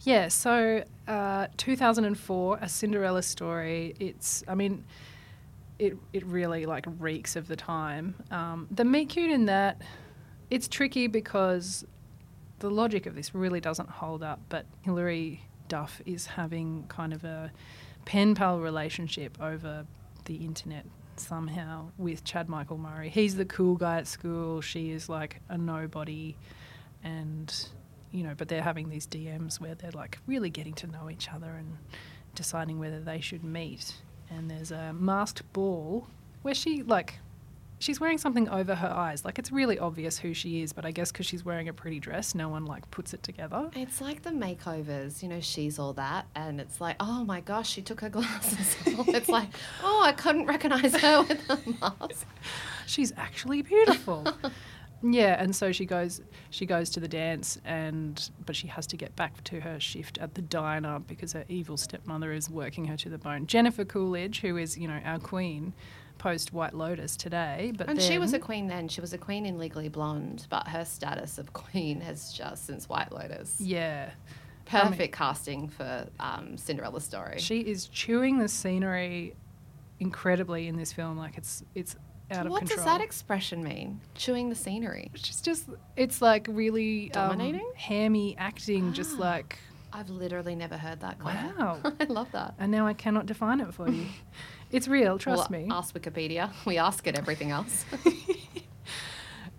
Yeah, 0.07 0.29
so 0.29 0.85
uh, 1.09 1.49
2004, 1.57 2.59
A 2.63 2.69
Cinderella 2.69 3.25
Story. 3.25 3.97
It's, 3.99 4.45
I 4.47 4.55
mean, 4.55 4.85
it, 5.81 5.97
it 6.13 6.25
really 6.25 6.65
like 6.65 6.87
reeks 7.01 7.35
of 7.35 7.49
the 7.49 7.57
time. 7.57 8.15
Um, 8.31 8.69
the 8.71 8.85
meet 8.85 9.09
cute 9.09 9.33
in 9.33 9.47
that, 9.47 9.83
it's 10.49 10.69
tricky 10.69 11.09
because 11.09 11.85
the 12.61 12.71
logic 12.71 13.07
of 13.07 13.17
this 13.17 13.35
really 13.35 13.61
doesn't 13.61 13.91
hold 13.91 14.23
up, 14.23 14.39
but 14.49 14.67
Hilary 14.83 15.41
Duff 15.67 16.01
is 16.07 16.27
having 16.27 16.85
kind 16.87 17.13
of 17.13 17.25
a 17.25 17.51
pen 18.05 18.37
pal 18.37 18.61
relationship 18.61 19.37
over 19.41 19.85
the 20.27 20.37
internet 20.37 20.87
somehow 21.17 21.91
with 21.99 22.23
Chad 22.23 22.49
Michael 22.49 22.79
Murray. 22.79 23.09
He's 23.09 23.35
the 23.35 23.45
cool 23.45 23.75
guy 23.75 23.99
at 23.99 24.07
school, 24.07 24.61
she 24.61 24.93
is 24.93 25.09
like 25.09 25.41
a 25.49 25.59
nobody, 25.59 26.37
and 27.03 27.53
you 28.17 28.25
know, 28.25 28.35
but 28.37 28.49
they're 28.49 28.63
having 28.63 28.89
these 28.89 29.07
DMs 29.07 29.61
where 29.61 29.75
they're 29.75 29.91
like 29.93 30.19
really 30.27 30.51
getting 30.51 30.75
to 30.75 30.87
know 30.87 31.11
each 31.11 31.29
other 31.29 31.51
and 31.51 31.77
deciding 32.35 32.79
whether 32.79 33.01
they 33.01 33.21
should 33.21 33.45
meet. 33.45 33.95
And 34.31 34.51
there's 34.51 34.71
a 34.71 34.93
masked 34.93 35.51
ball 35.53 36.07
where 36.43 36.55
she 36.55 36.83
like 36.83 37.19
she's 37.79 38.01
wearing 38.01 38.19
something 38.19 38.49
over 38.49 38.75
her 38.75 38.89
eyes. 38.89 39.25
Like 39.25 39.39
it's 39.39 39.53
really 39.53 39.79
obvious 39.79 40.19
who 40.19 40.35
she 40.35 40.63
is, 40.63 40.73
but 40.73 40.85
I 40.87 40.91
guess 40.91 41.13
because 41.13 41.27
she's 41.27 41.45
wearing 41.45 41.69
a 41.69 41.73
pretty 41.73 42.01
dress, 42.01 42.35
no 42.35 42.49
one 42.49 42.65
like 42.65 42.91
puts 42.91 43.13
it 43.15 43.23
together. 43.23 43.71
It's 43.75 44.01
like 44.01 44.23
the 44.23 44.31
makeovers, 44.31 45.23
you 45.23 45.29
know, 45.29 45.41
she's 45.41 45.79
all 45.79 45.93
that, 45.95 46.27
and 46.35 46.61
it's 46.61 46.81
like, 46.81 46.97
oh 47.01 47.25
my 47.25 47.41
gosh, 47.41 47.69
she 47.69 47.83
took 47.83 48.01
her 48.01 48.09
glasses 48.17 48.77
off. 48.99 49.09
it's 49.09 49.29
like, 49.29 49.49
oh, 49.83 50.03
I 50.05 50.13
couldn't 50.13 50.47
recognize 50.47 50.97
her 50.97 51.23
with 51.23 51.47
the 51.47 51.59
mask. 51.81 52.27
She's 52.87 53.13
actually 53.17 53.63
beautiful. 53.63 54.27
Yeah, 55.03 55.41
and 55.41 55.55
so 55.55 55.73
she 55.73 55.85
goes 55.85 56.21
she 56.51 56.67
goes 56.67 56.91
to 56.91 57.01
the 57.01 57.09
dance 57.09 57.61
and 57.65 58.31
but 58.45 58.57
she 58.57 58.67
has 58.69 58.87
to 58.89 58.97
get 58.97 59.15
back 59.17 59.45
to 59.45 59.61
her 59.61 59.79
shift 59.79 60.19
at 60.19 60.35
the 60.35 60.43
diner 60.43 60.99
because 61.01 61.33
her 61.33 61.45
evil 61.49 61.77
stepmother 61.77 62.33
is 62.33 62.49
working 62.51 62.87
her 62.87 62.97
to 62.99 63.09
the 63.09 63.19
bone. 63.19 63.47
Jennifer 63.47 63.85
Coolidge, 63.85 64.41
who 64.41 64.57
is, 64.57 64.77
you 64.77 64.89
know, 64.89 65.01
our 65.05 65.19
queen 65.19 65.75
post 66.19 66.53
White 66.53 66.73
Lotus 66.73 67.15
today, 67.15 67.73
but 67.77 67.89
And 67.89 68.01
she 68.01 68.19
was 68.19 68.33
a 68.33 68.39
queen 68.39 68.69
then. 68.69 68.89
She 68.89 69.03
was 69.03 69.13
a 69.13 69.19
queen 69.19 69.45
in 69.45 69.59
Legally 69.59 69.91
Blonde, 69.91 70.47
but 70.49 70.67
her 70.69 70.85
status 70.85 71.37
of 71.37 71.53
queen 71.53 72.01
has 72.01 72.33
just 72.33 72.67
since 72.67 72.89
White 72.89 73.13
Lotus. 73.13 73.57
yeah. 73.61 74.11
Perfect 74.65 75.15
casting 75.15 75.69
for 75.69 76.09
um, 76.19 76.57
Cinderella 76.57 77.01
story. 77.01 77.39
She 77.39 77.61
is 77.61 77.87
chewing 77.87 78.39
the 78.39 78.49
scenery 78.49 79.37
incredibly 80.01 80.67
in 80.67 80.77
this 80.77 80.93
film 80.93 81.17
like 81.17 81.39
it's 81.39 81.63
it's 81.75 81.95
out 82.31 82.47
of 82.47 82.53
what 82.53 82.61
control. 82.61 82.77
does 82.77 82.85
that 82.85 83.01
expression 83.01 83.63
mean? 83.63 84.01
Chewing 84.15 84.49
the 84.49 84.55
scenery. 84.55 85.11
She's 85.15 85.41
just 85.41 85.69
it's 85.97 86.21
like 86.21 86.47
really 86.51 87.13
um, 87.13 87.31
Dominating? 87.31 87.71
hammy 87.77 88.35
acting 88.39 88.93
just 88.93 89.17
Ah. 89.17 89.23
like 89.23 89.59
I've 89.93 90.11
literally 90.11 90.55
never 90.57 90.77
heard 90.77 91.01
that. 91.01 91.19
Claire. 91.19 91.53
Wow. 91.59 91.81
I 92.01 92.05
love 92.05 92.31
that. 92.33 92.55
and 92.59 92.71
now 92.73 92.87
I 92.87 92.93
cannot 92.93 93.27
define 93.27 93.61
it 93.61 93.73
for 93.73 93.89
you. 93.89 94.07
it's 94.71 94.89
real, 94.89 95.19
trust 95.19 95.51
Well, 95.51 95.61
me. 95.61 95.69
Ask 95.71 95.95
Wikipedia. 95.95 96.51
We 96.67 96.77
ask 96.79 97.07
it 97.07 97.17
everything 97.17 97.51
else. 97.51 97.85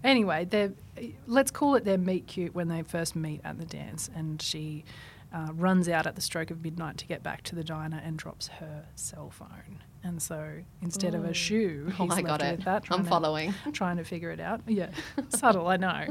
Anyway, 0.04 0.46
they're, 0.46 0.74
let's 1.26 1.50
call 1.52 1.76
it 1.76 1.84
their 1.84 1.98
meet 1.98 2.28
cute 2.28 2.54
when 2.54 2.68
they 2.68 2.84
first 2.84 3.16
meet 3.16 3.42
at 3.44 3.58
the 3.58 3.66
dance, 3.66 4.10
and 4.16 4.40
she 4.42 4.86
uh, 5.34 5.48
runs 5.54 5.90
out 5.90 6.06
at 6.06 6.16
the 6.16 6.22
stroke 6.22 6.52
of 6.52 6.64
midnight 6.64 6.98
to 6.98 7.06
get 7.08 7.24
back 7.24 7.42
to 7.44 7.56
the 7.56 7.64
diner 7.64 8.00
and 8.06 8.16
drops 8.18 8.48
her 8.48 8.86
cell 8.96 9.30
phone. 9.32 9.82
And 10.08 10.22
so 10.22 10.62
instead 10.82 11.14
of 11.16 11.26
a 11.26 11.34
shoe, 11.34 11.92
oh, 12.00 12.06
I 12.06 12.22
left 12.22 12.26
got 12.26 12.42
it. 12.42 12.64
that. 12.66 12.86
I'm 12.90 13.04
to- 13.04 13.10
following. 13.10 13.54
trying 13.74 13.98
to 13.98 14.04
figure 14.06 14.32
it 14.32 14.40
out. 14.40 14.62
Yeah, 14.68 14.90
subtle, 15.30 15.68
I 15.68 15.76
know. 15.78 16.08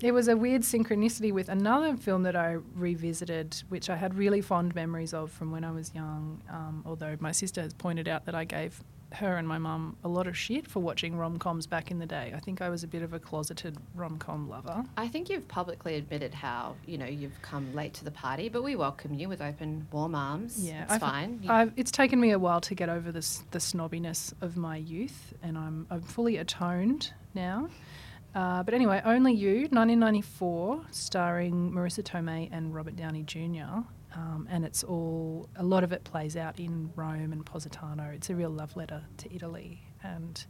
It 0.00 0.12
was 0.12 0.26
a 0.26 0.36
weird 0.36 0.62
synchronicity 0.62 1.32
with 1.32 1.48
another 1.48 1.96
film 1.96 2.24
that 2.24 2.34
I 2.34 2.56
revisited, 2.74 3.62
which 3.68 3.88
I 3.88 3.94
had 3.96 4.14
really 4.16 4.40
fond 4.40 4.74
memories 4.74 5.14
of 5.14 5.30
from 5.30 5.52
when 5.52 5.64
I 5.64 5.70
was 5.70 5.94
young. 5.94 6.42
Um, 6.50 6.82
although 6.84 7.16
my 7.20 7.30
sister 7.32 7.62
has 7.62 7.72
pointed 7.72 8.08
out 8.08 8.24
that 8.26 8.34
I 8.34 8.44
gave 8.44 8.82
her 9.16 9.36
and 9.36 9.46
my 9.48 9.58
mum 9.58 9.96
a 10.04 10.08
lot 10.08 10.26
of 10.26 10.36
shit 10.36 10.66
for 10.66 10.80
watching 10.80 11.16
rom 11.16 11.38
coms 11.38 11.66
back 11.66 11.90
in 11.90 11.98
the 11.98 12.06
day. 12.06 12.32
I 12.34 12.40
think 12.40 12.60
I 12.62 12.68
was 12.68 12.82
a 12.82 12.86
bit 12.88 13.02
of 13.02 13.12
a 13.12 13.18
closeted 13.18 13.76
rom 13.94 14.18
com 14.18 14.48
lover. 14.48 14.84
I 14.96 15.08
think 15.08 15.28
you've 15.30 15.46
publicly 15.48 15.94
admitted 15.96 16.34
how 16.34 16.76
you 16.86 16.98
know 16.98 17.06
you've 17.06 17.40
come 17.42 17.74
late 17.74 17.94
to 17.94 18.04
the 18.04 18.10
party, 18.10 18.48
but 18.48 18.62
we 18.62 18.76
welcome 18.76 19.14
you 19.14 19.28
with 19.28 19.40
open, 19.40 19.86
warm 19.92 20.14
arms. 20.14 20.58
Yeah, 20.58 20.84
it's 20.84 20.92
I've- 20.92 21.00
fine. 21.00 21.40
I've, 21.48 21.72
it's 21.76 21.90
taken 21.90 22.20
me 22.20 22.30
a 22.32 22.38
while 22.38 22.60
to 22.62 22.74
get 22.74 22.88
over 22.88 23.10
this 23.12 23.42
the 23.50 23.58
snobbiness 23.58 24.32
of 24.40 24.56
my 24.56 24.76
youth, 24.76 25.32
and 25.42 25.56
I'm 25.58 25.86
I'm 25.90 26.02
fully 26.02 26.36
atoned 26.38 27.12
now. 27.34 27.68
Uh, 28.34 28.64
but 28.64 28.74
anyway, 28.74 29.00
Only 29.04 29.32
You, 29.32 29.68
1994, 29.70 30.80
starring 30.90 31.70
Marisa 31.70 32.02
Tomei 32.02 32.48
and 32.52 32.74
Robert 32.74 32.96
Downey 32.96 33.22
Jr. 33.22 33.82
Um, 34.14 34.46
and 34.50 34.64
it's 34.64 34.84
all 34.84 35.48
a 35.56 35.64
lot 35.64 35.84
of 35.84 35.92
it 35.92 36.04
plays 36.04 36.36
out 36.36 36.60
in 36.60 36.90
Rome 36.94 37.32
and 37.32 37.44
Positano. 37.44 38.10
It's 38.14 38.30
a 38.30 38.34
real 38.34 38.50
love 38.50 38.76
letter 38.76 39.02
to 39.18 39.34
Italy, 39.34 39.82
and 40.02 40.44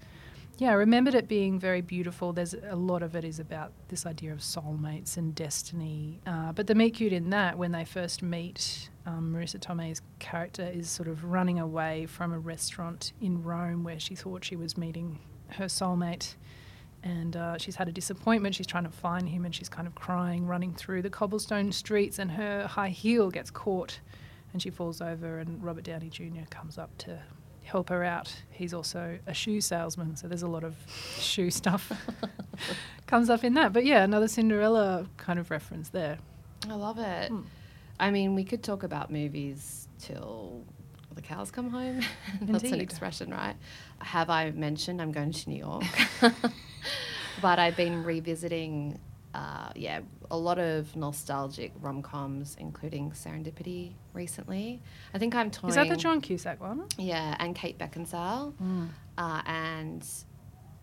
yeah, 0.56 0.70
I 0.70 0.74
remembered 0.74 1.14
it 1.14 1.26
being 1.26 1.58
very 1.58 1.80
beautiful. 1.80 2.32
There's 2.32 2.54
a 2.54 2.76
lot 2.76 3.02
of 3.02 3.16
it 3.16 3.24
is 3.24 3.40
about 3.40 3.72
this 3.88 4.06
idea 4.06 4.32
of 4.32 4.38
soulmates 4.38 5.16
and 5.16 5.34
destiny. 5.34 6.20
Uh, 6.26 6.52
but 6.52 6.68
the 6.68 6.76
meet 6.76 6.94
cute 6.94 7.12
in 7.12 7.30
that, 7.30 7.58
when 7.58 7.72
they 7.72 7.84
first 7.84 8.22
meet, 8.22 8.88
um, 9.04 9.34
Marisa 9.34 9.58
Tomei's 9.58 10.00
character 10.20 10.70
is 10.72 10.88
sort 10.88 11.08
of 11.08 11.24
running 11.24 11.58
away 11.58 12.06
from 12.06 12.32
a 12.32 12.38
restaurant 12.38 13.12
in 13.20 13.42
Rome 13.42 13.82
where 13.82 13.98
she 13.98 14.14
thought 14.14 14.44
she 14.44 14.54
was 14.54 14.76
meeting 14.76 15.18
her 15.48 15.64
soulmate. 15.64 16.34
And 17.04 17.36
uh, 17.36 17.58
she's 17.58 17.76
had 17.76 17.86
a 17.86 17.92
disappointment. 17.92 18.54
She's 18.54 18.66
trying 18.66 18.84
to 18.84 18.90
find 18.90 19.28
him 19.28 19.44
and 19.44 19.54
she's 19.54 19.68
kind 19.68 19.86
of 19.86 19.94
crying, 19.94 20.46
running 20.46 20.72
through 20.72 21.02
the 21.02 21.10
cobblestone 21.10 21.70
streets, 21.70 22.18
and 22.18 22.32
her 22.32 22.66
high 22.66 22.88
heel 22.88 23.30
gets 23.30 23.50
caught 23.50 24.00
and 24.52 24.62
she 24.62 24.70
falls 24.70 25.02
over. 25.02 25.38
And 25.38 25.62
Robert 25.62 25.84
Downey 25.84 26.08
Jr. 26.08 26.46
comes 26.48 26.78
up 26.78 26.96
to 26.98 27.20
help 27.62 27.90
her 27.90 28.02
out. 28.04 28.34
He's 28.50 28.72
also 28.72 29.18
a 29.26 29.34
shoe 29.34 29.60
salesman, 29.60 30.16
so 30.16 30.28
there's 30.28 30.42
a 30.42 30.48
lot 30.48 30.64
of 30.64 30.76
shoe 31.18 31.50
stuff 31.50 31.92
comes 33.06 33.28
up 33.28 33.44
in 33.44 33.54
that. 33.54 33.72
But 33.72 33.84
yeah, 33.84 34.02
another 34.02 34.28
Cinderella 34.28 35.06
kind 35.18 35.38
of 35.38 35.50
reference 35.50 35.90
there. 35.90 36.18
I 36.68 36.74
love 36.74 36.98
it. 36.98 37.28
Hmm. 37.28 37.42
I 38.00 38.10
mean, 38.10 38.34
we 38.34 38.44
could 38.44 38.62
talk 38.62 38.82
about 38.82 39.10
movies 39.10 39.88
till 39.98 40.64
the 41.14 41.22
cows 41.22 41.50
come 41.50 41.70
home. 41.70 42.00
That's 42.42 42.64
an 42.64 42.80
expression, 42.80 43.30
right? 43.30 43.54
Have 43.98 44.30
I 44.30 44.50
mentioned 44.50 45.00
I'm 45.00 45.12
going 45.12 45.32
to 45.32 45.50
New 45.50 45.58
York? 45.58 45.84
but 47.42 47.58
I've 47.58 47.76
been 47.76 48.04
revisiting, 48.04 48.98
uh, 49.34 49.70
yeah, 49.74 50.00
a 50.30 50.36
lot 50.36 50.58
of 50.58 50.94
nostalgic 50.96 51.72
rom 51.80 52.02
coms, 52.02 52.56
including 52.58 53.10
Serendipity 53.12 53.92
recently. 54.12 54.80
I 55.12 55.18
think 55.18 55.34
I'm 55.34 55.50
toying. 55.50 55.70
Is 55.70 55.76
that 55.76 55.88
the 55.88 55.96
John 55.96 56.20
Cusack 56.20 56.60
one? 56.60 56.86
Yeah, 56.98 57.36
and 57.38 57.54
Kate 57.54 57.78
Beckinsale. 57.78 58.54
Uh, 59.16 59.42
and 59.46 60.06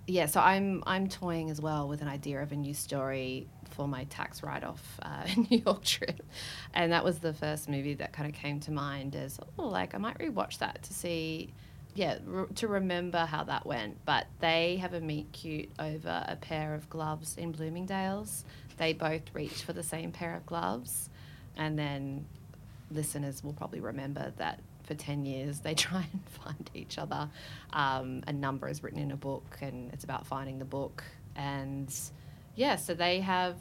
yeah, 0.07 0.25
so 0.25 0.41
I'm 0.41 0.83
I'm 0.85 1.07
toying 1.07 1.49
as 1.49 1.61
well 1.61 1.87
with 1.87 2.01
an 2.01 2.07
idea 2.07 2.41
of 2.41 2.51
a 2.51 2.55
new 2.55 2.73
story 2.73 3.47
for 3.69 3.87
my 3.87 4.03
tax 4.05 4.43
write-off 4.43 4.99
uh, 5.01 5.25
New 5.49 5.61
York 5.65 5.83
trip, 5.83 6.21
and 6.73 6.91
that 6.91 7.03
was 7.03 7.19
the 7.19 7.33
first 7.33 7.69
movie 7.69 7.93
that 7.95 8.11
kind 8.11 8.27
of 8.27 8.35
came 8.35 8.59
to 8.61 8.71
mind 8.71 9.15
as 9.15 9.39
oh, 9.57 9.67
like 9.67 9.95
I 9.95 9.97
might 9.97 10.17
rewatch 10.17 10.57
that 10.59 10.83
to 10.83 10.93
see, 10.93 11.53
yeah, 11.93 12.17
re- 12.25 12.47
to 12.55 12.67
remember 12.67 13.25
how 13.25 13.43
that 13.43 13.65
went. 13.65 14.03
But 14.05 14.27
they 14.39 14.77
have 14.77 14.93
a 14.93 15.01
meet 15.01 15.31
cute 15.31 15.69
over 15.79 16.23
a 16.27 16.35
pair 16.35 16.73
of 16.73 16.89
gloves 16.89 17.37
in 17.37 17.51
Bloomingdale's. 17.51 18.45
They 18.77 18.93
both 18.93 19.23
reach 19.33 19.63
for 19.63 19.73
the 19.73 19.83
same 19.83 20.11
pair 20.11 20.35
of 20.35 20.45
gloves, 20.45 21.09
and 21.55 21.77
then 21.77 22.25
listeners 22.89 23.43
will 23.43 23.53
probably 23.53 23.79
remember 23.79 24.33
that 24.37 24.59
for 24.83 24.93
10 24.93 25.25
years 25.25 25.59
they 25.59 25.73
try 25.75 26.05
and 26.11 26.21
find 26.43 26.69
each 26.73 26.97
other. 26.97 27.29
Um, 27.73 28.23
a 28.27 28.33
number 28.33 28.67
is 28.67 28.83
written 28.83 28.99
in 28.99 29.11
a 29.11 29.15
book 29.15 29.57
and 29.61 29.91
it's 29.93 30.03
about 30.03 30.25
finding 30.25 30.59
the 30.59 30.65
book. 30.65 31.03
And 31.35 31.93
yeah, 32.55 32.75
so 32.75 32.93
they 32.93 33.21
have 33.21 33.55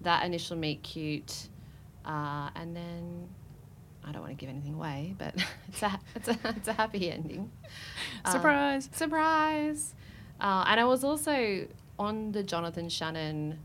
that 0.00 0.24
initial 0.24 0.56
meet 0.56 0.82
cute. 0.82 1.48
Uh, 2.04 2.50
and 2.56 2.74
then 2.74 3.28
I 4.08 4.12
don't 4.12 4.22
want 4.22 4.32
to 4.32 4.36
give 4.36 4.48
anything 4.48 4.74
away, 4.74 5.14
but 5.18 5.34
it's 5.68 5.82
a, 5.82 6.00
it's 6.14 6.28
a, 6.28 6.38
it's 6.56 6.68
a 6.68 6.72
happy 6.72 7.10
ending. 7.10 7.50
Uh, 8.24 8.32
Surprise! 8.32 8.88
surprise. 8.92 9.94
Uh, 10.40 10.64
and 10.66 10.80
I 10.80 10.84
was 10.84 11.04
also 11.04 11.68
on 11.98 12.32
the 12.32 12.42
Jonathan 12.42 12.88
Shannon, 12.88 13.58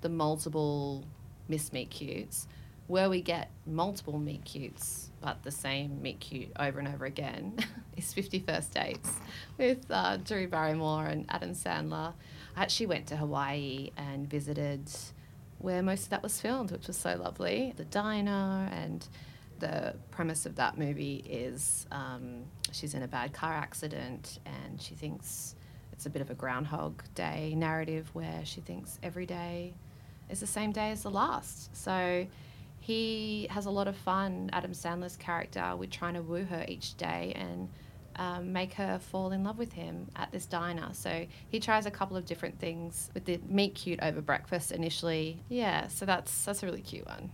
the 0.00 0.08
multiple 0.08 1.04
Miss 1.48 1.72
Meet 1.72 1.90
Cutes, 1.90 2.48
where 2.86 3.08
we 3.08 3.20
get 3.20 3.50
multiple 3.66 4.18
meet 4.18 4.44
cutes, 4.44 5.10
but 5.20 5.42
the 5.44 5.50
same 5.50 6.02
meet 6.02 6.18
cute 6.18 6.50
over 6.58 6.80
and 6.80 6.88
over 6.88 7.04
again, 7.04 7.56
is 7.96 8.12
50 8.12 8.40
First 8.40 8.74
Dates 8.74 9.12
with 9.58 9.88
uh, 9.90 10.16
Drew 10.16 10.48
Barrymore 10.48 11.06
and 11.06 11.24
Adam 11.28 11.52
Sandler. 11.52 12.14
I 12.56 12.62
actually 12.62 12.86
went 12.86 13.06
to 13.08 13.16
Hawaii 13.16 13.90
and 13.96 14.28
visited 14.28 14.90
where 15.58 15.82
most 15.82 16.04
of 16.04 16.10
that 16.10 16.22
was 16.22 16.40
filmed, 16.40 16.72
which 16.72 16.88
was 16.88 16.96
so 16.96 17.16
lovely. 17.16 17.74
The 17.76 17.84
diner 17.84 18.68
and 18.72 19.06
the 19.60 19.94
premise 20.10 20.46
of 20.46 20.56
that 20.56 20.76
movie 20.76 21.24
is 21.28 21.86
um, 21.92 22.44
she's 22.72 22.94
in 22.94 23.02
a 23.02 23.08
bad 23.08 23.32
car 23.32 23.52
accident 23.52 24.40
and 24.44 24.80
she 24.80 24.94
thinks 24.94 25.54
it's 25.92 26.06
a 26.06 26.10
bit 26.10 26.22
of 26.22 26.30
a 26.30 26.34
Groundhog 26.34 27.02
Day 27.14 27.54
narrative 27.56 28.10
where 28.12 28.40
she 28.44 28.60
thinks 28.60 28.98
every 29.02 29.26
day 29.26 29.74
is 30.28 30.40
the 30.40 30.46
same 30.46 30.72
day 30.72 30.90
as 30.90 31.02
the 31.02 31.10
last. 31.10 31.74
So 31.76 32.26
he 32.80 33.46
has 33.50 33.66
a 33.66 33.70
lot 33.70 33.86
of 33.86 33.96
fun, 33.96 34.50
Adam 34.52 34.72
Sandler's 34.72 35.16
character, 35.16 35.76
with 35.76 35.90
trying 35.90 36.14
to 36.14 36.22
woo 36.22 36.44
her 36.44 36.64
each 36.66 36.96
day 36.96 37.32
and 37.36 37.68
um, 38.16 38.52
make 38.52 38.74
her 38.74 38.98
fall 38.98 39.32
in 39.32 39.44
love 39.44 39.58
with 39.58 39.72
him 39.72 40.08
at 40.16 40.32
this 40.32 40.46
diner. 40.46 40.88
So 40.92 41.26
he 41.48 41.60
tries 41.60 41.86
a 41.86 41.90
couple 41.90 42.16
of 42.16 42.24
different 42.24 42.58
things 42.58 43.10
with 43.14 43.24
the 43.24 43.38
meet 43.48 43.74
cute 43.74 44.00
over 44.02 44.20
breakfast 44.20 44.72
initially. 44.72 45.42
Yeah, 45.48 45.88
so 45.88 46.06
that's 46.06 46.44
that's 46.44 46.62
a 46.62 46.66
really 46.66 46.80
cute 46.82 47.06
one. 47.06 47.30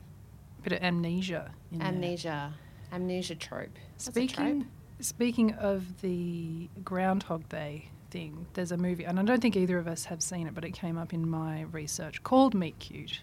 Bit 0.69 0.79
of 0.79 0.83
amnesia. 0.83 1.53
In 1.71 1.79
there. 1.79 1.89
Amnesia, 1.89 2.53
amnesia 2.93 3.37
trope. 3.37 3.69
That's 3.93 4.07
Speaking 4.07 4.61
trope. 4.63 4.69
speaking 4.99 5.55
of 5.55 6.01
the 6.01 6.69
Groundhog 6.83 7.49
Day 7.49 7.89
thing, 8.11 8.47
there's 8.55 8.73
a 8.73 8.77
movie, 8.77 9.05
and 9.05 9.21
I 9.21 9.23
don't 9.23 9.41
think 9.41 9.55
either 9.57 9.79
of 9.79 9.87
us 9.87 10.05
have 10.07 10.21
seen 10.21 10.49
it, 10.49 10.55
but 10.57 10.65
it 10.65 10.73
came 10.73 10.99
up 10.99 11.13
in 11.15 11.29
my 11.29 11.63
research 11.71 12.21
called 12.25 12.53
Meet 12.55 12.81
Cute. 12.81 13.21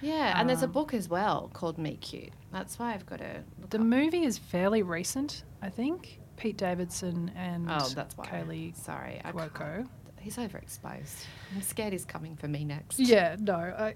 Yeah, 0.00 0.40
and 0.40 0.48
there's 0.48 0.62
a 0.62 0.66
Um, 0.66 0.72
book 0.72 0.94
as 0.94 1.06
well 1.10 1.50
called 1.52 1.76
Meet 1.76 2.00
Cute. 2.00 2.32
That's 2.50 2.78
why 2.78 2.94
I've 2.94 3.04
got 3.04 3.18
to 3.18 3.42
The 3.68 3.78
up. 3.78 3.84
movie 3.84 4.24
is 4.24 4.38
fairly 4.38 4.82
recent, 4.82 5.44
I 5.60 5.68
think. 5.68 6.20
Pete 6.38 6.56
Davidson 6.56 7.30
and 7.36 7.66
Oh, 7.70 7.88
that's 7.94 8.16
why. 8.16 8.24
Kaley 8.26 8.74
Sorry, 8.74 9.20
I 9.22 9.32
Cuoco. 9.32 9.86
He's 10.18 10.38
overexposed. 10.38 11.24
I'm 11.54 11.60
scared 11.60 11.92
he's 11.92 12.06
coming 12.06 12.36
for 12.36 12.48
me 12.48 12.64
next. 12.64 12.98
Yeah, 12.98 13.36
no, 13.38 13.54
I, 13.56 13.94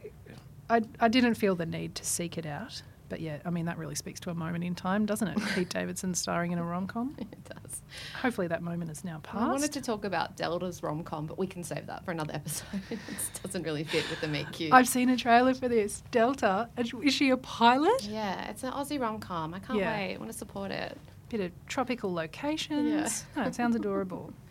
I, 0.68 0.82
I 1.00 1.08
didn't 1.08 1.34
feel 1.36 1.54
the 1.54 1.64
need 1.66 1.94
to 1.96 2.04
seek 2.04 2.36
it 2.36 2.44
out. 2.44 2.82
But 3.10 3.20
yeah, 3.20 3.38
I 3.44 3.50
mean, 3.50 3.66
that 3.66 3.76
really 3.76 3.94
speaks 3.96 4.20
to 4.20 4.30
a 4.30 4.34
moment 4.34 4.64
in 4.64 4.74
time, 4.74 5.04
doesn't 5.04 5.28
it? 5.28 5.38
Pete 5.54 5.68
Davidson 5.78 6.14
starring 6.14 6.52
in 6.52 6.58
a 6.58 6.64
rom 6.64 6.86
com. 6.86 7.14
it 7.18 7.26
does. 7.44 7.82
Hopefully 8.22 8.46
that 8.46 8.62
moment 8.62 8.90
is 8.90 9.04
now 9.04 9.18
past. 9.22 9.36
I 9.44 9.48
wanted 9.48 9.72
to 9.72 9.82
talk 9.82 10.04
about 10.06 10.36
Delta's 10.36 10.82
rom 10.82 11.02
com, 11.02 11.26
but 11.26 11.38
we 11.38 11.46
can 11.46 11.62
save 11.62 11.86
that 11.88 12.04
for 12.04 12.12
another 12.12 12.32
episode. 12.36 12.80
it 12.88 12.98
doesn't 13.42 13.64
really 13.64 13.84
fit 13.84 14.08
with 14.08 14.20
the 14.22 14.28
Meet 14.28 14.50
Cute. 14.52 14.72
I've 14.72 14.88
seen 14.88 15.10
a 15.10 15.16
trailer 15.16 15.52
for 15.52 15.68
this. 15.68 16.02
Delta, 16.10 16.70
is 16.78 17.12
she 17.12 17.30
a 17.30 17.36
pilot? 17.36 18.04
yeah, 18.04 18.48
it's 18.48 18.62
an 18.62 18.72
Aussie 18.72 18.98
rom 19.00 19.18
com. 19.18 19.52
I 19.52 19.58
can't 19.58 19.78
Yeah. 19.78 19.92
wait. 19.94 20.14
I 20.14 20.18
want 20.18 20.32
to 20.32 20.38
support 20.38 20.70
it. 20.70 20.96
Bit 21.28 21.40
of 21.40 21.52
tropical 21.66 22.12
locations. 22.12 23.24
No, 23.36 23.42
oh, 23.44 23.46
it 23.46 23.54
sounds 23.54 23.76
adorable. 23.76 24.32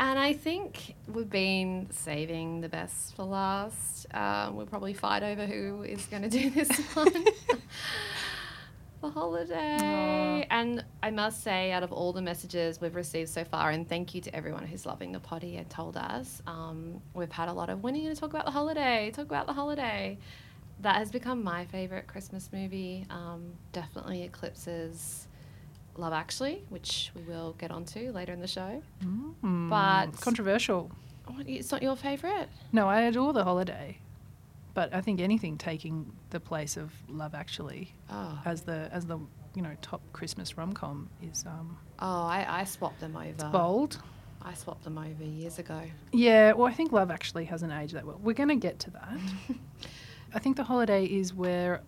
And 0.00 0.18
I 0.18 0.32
think 0.32 0.94
we've 1.06 1.30
been 1.30 1.88
saving 1.90 2.60
the 2.60 2.68
best 2.68 3.14
for 3.14 3.24
last. 3.24 4.06
Um, 4.12 4.56
we'll 4.56 4.66
probably 4.66 4.92
fight 4.92 5.22
over 5.22 5.46
who 5.46 5.82
is 5.82 6.06
going 6.06 6.22
to 6.22 6.28
do 6.28 6.50
this 6.50 6.68
one. 6.94 7.12
the 9.00 9.10
holiday. 9.10 9.78
Aw. 9.80 10.46
And 10.50 10.84
I 11.02 11.10
must 11.10 11.44
say, 11.44 11.70
out 11.70 11.82
of 11.82 11.92
all 11.92 12.12
the 12.12 12.22
messages 12.22 12.80
we've 12.80 12.94
received 12.96 13.28
so 13.28 13.44
far, 13.44 13.70
and 13.70 13.88
thank 13.88 14.14
you 14.14 14.20
to 14.22 14.34
everyone 14.34 14.66
who's 14.66 14.84
loving 14.84 15.12
the 15.12 15.20
potty 15.20 15.56
and 15.56 15.68
told 15.70 15.96
us, 15.96 16.42
um, 16.46 17.00
we've 17.14 17.32
had 17.32 17.48
a 17.48 17.52
lot 17.52 17.70
of 17.70 17.82
when 17.82 17.94
are 17.94 17.98
you 17.98 18.04
going 18.04 18.14
to 18.14 18.20
talk 18.20 18.30
about 18.30 18.46
the 18.46 18.50
holiday? 18.50 19.10
Talk 19.14 19.26
about 19.26 19.46
the 19.46 19.52
holiday. 19.52 20.18
That 20.80 20.96
has 20.96 21.12
become 21.12 21.44
my 21.44 21.66
favorite 21.66 22.08
Christmas 22.08 22.50
movie. 22.52 23.06
Um, 23.10 23.52
definitely 23.72 24.22
eclipses 24.22 25.28
Love 25.96 26.12
Actually, 26.12 26.62
which 26.70 27.10
we 27.14 27.22
will 27.22 27.54
get 27.58 27.70
onto 27.70 28.10
later 28.12 28.32
in 28.32 28.40
the 28.40 28.46
show. 28.48 28.82
Mm, 29.02 29.68
But- 29.70 30.20
controversial. 30.20 30.90
It's 31.46 31.72
not 31.72 31.82
your 31.82 31.96
favorite? 31.96 32.48
No, 32.72 32.86
I 32.88 33.00
adore 33.02 33.32
the 33.32 33.44
holiday, 33.44 33.98
but 34.74 34.94
I 34.94 35.00
think 35.00 35.20
anything 35.20 35.56
taking 35.56 36.12
the 36.30 36.38
place 36.40 36.76
of 36.76 36.92
Love 37.08 37.34
Actually 37.34 37.94
Oh, 38.10 38.38
as 38.44 38.60
the 38.62 38.90
as 38.92 39.06
the 39.06 39.18
you 39.54 39.62
know 39.62 39.74
top 39.80 40.02
Christmas 40.12 40.58
rom 40.58 40.72
com 40.74 41.08
is 41.22 41.44
um, 41.46 41.78
oh, 42.00 42.22
I, 42.24 42.44
I 42.60 42.64
swapped 42.64 43.00
them 43.00 43.16
over. 43.16 43.48
bold. 43.50 44.00
I 44.42 44.52
swapped 44.52 44.84
them 44.84 44.98
over 44.98 45.24
years 45.24 45.58
ago. 45.58 45.80
Yeah, 46.12 46.52
well, 46.52 46.66
I 46.66 46.72
think 46.74 46.92
Love 46.92 47.10
Actually 47.10 47.46
hasn't 47.46 47.72
aged 47.72 47.94
that 47.94 48.04
well. 48.04 48.20
We're 48.22 48.34
going 48.34 48.50
to 48.50 48.56
get 48.56 48.78
to 48.80 48.90
that. 48.90 49.16
I 50.34 50.38
think 50.40 50.56
the 50.56 50.64
holiday 50.64 51.06
is 51.06 51.32
where 51.32 51.80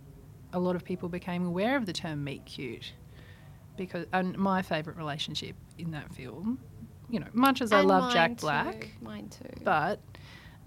a 0.54 0.58
lot 0.58 0.74
of 0.76 0.82
people 0.82 1.10
became 1.10 1.44
aware 1.44 1.76
of 1.76 1.84
the 1.84 1.92
term 1.92 2.24
meet 2.24 2.46
cute, 2.46 2.94
because 3.76 4.06
and 4.12 4.36
my 4.38 4.62
favourite 4.62 4.96
relationship 4.96 5.56
in 5.78 5.90
that 5.92 6.12
film, 6.14 6.58
you 7.10 7.20
know, 7.20 7.26
much 7.32 7.60
as 7.60 7.72
I 7.72 7.80
And 7.80 7.88
love 7.88 8.12
Jack 8.12 8.30
too, 8.32 8.46
Black, 8.46 8.88
Mine 9.00 9.28
too. 9.28 9.48
but 9.64 10.00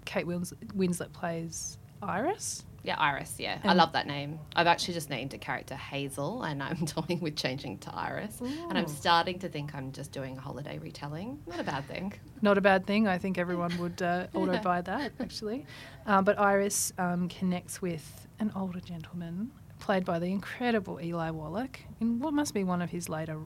Kate 0.06 0.26
Wins- 0.28 0.54
Winslet 0.76 1.12
plays 1.14 1.78
Iris. 2.02 2.64
yeah, 2.84 2.96
Iris. 2.98 3.36
Yeah, 3.38 3.60
I 3.66 3.74
love 3.74 3.92
that 3.92 4.08
name. 4.08 4.40
I've 4.56 4.66
actually 4.68 4.94
just 4.94 5.10
named 5.10 5.34
a 5.34 5.38
character 5.38 5.76
Hazel, 5.76 6.44
and 6.44 6.64
I'm 6.64 6.86
toying 6.86 7.20
with 7.20 7.36
changing 7.36 7.80
to 7.80 7.94
Iris. 7.94 8.40
And 8.40 8.78
I'm 8.78 8.88
starting 8.88 9.38
to 9.40 9.50
think 9.50 9.76
I'm 9.76 9.92
just 9.92 10.14
doing 10.14 10.38
a 10.38 10.42
holiday 10.42 10.78
retelling. 10.78 11.40
Not 11.46 11.60
a 11.60 11.64
bad 11.66 11.86
thing. 11.90 12.14
Not 12.42 12.58
a 12.58 12.62
bad 12.62 12.88
thing. 12.88 13.06
I 13.08 13.18
think 13.18 13.38
everyone 13.38 13.78
would 13.80 14.02
uh, 14.02 14.28
auto 14.34 14.58
buy 14.62 14.82
that, 14.82 15.12
actually. 15.20 15.66
Um, 16.06 16.24
but 16.24 16.40
Iris 16.40 16.94
um, 16.98 17.28
connects 17.28 17.82
with 17.82 18.28
an 18.40 18.54
older 18.56 18.80
gentleman, 18.80 19.52
played 19.80 20.06
by 20.06 20.20
the 20.20 20.28
incredible 20.28 21.00
Eli 21.02 21.30
Wallach, 21.32 21.80
in 22.00 22.20
what 22.20 22.34
must 22.34 22.54
be 22.54 22.64
one 22.64 22.82
of 22.82 22.90
his 22.90 23.10
later 23.10 23.40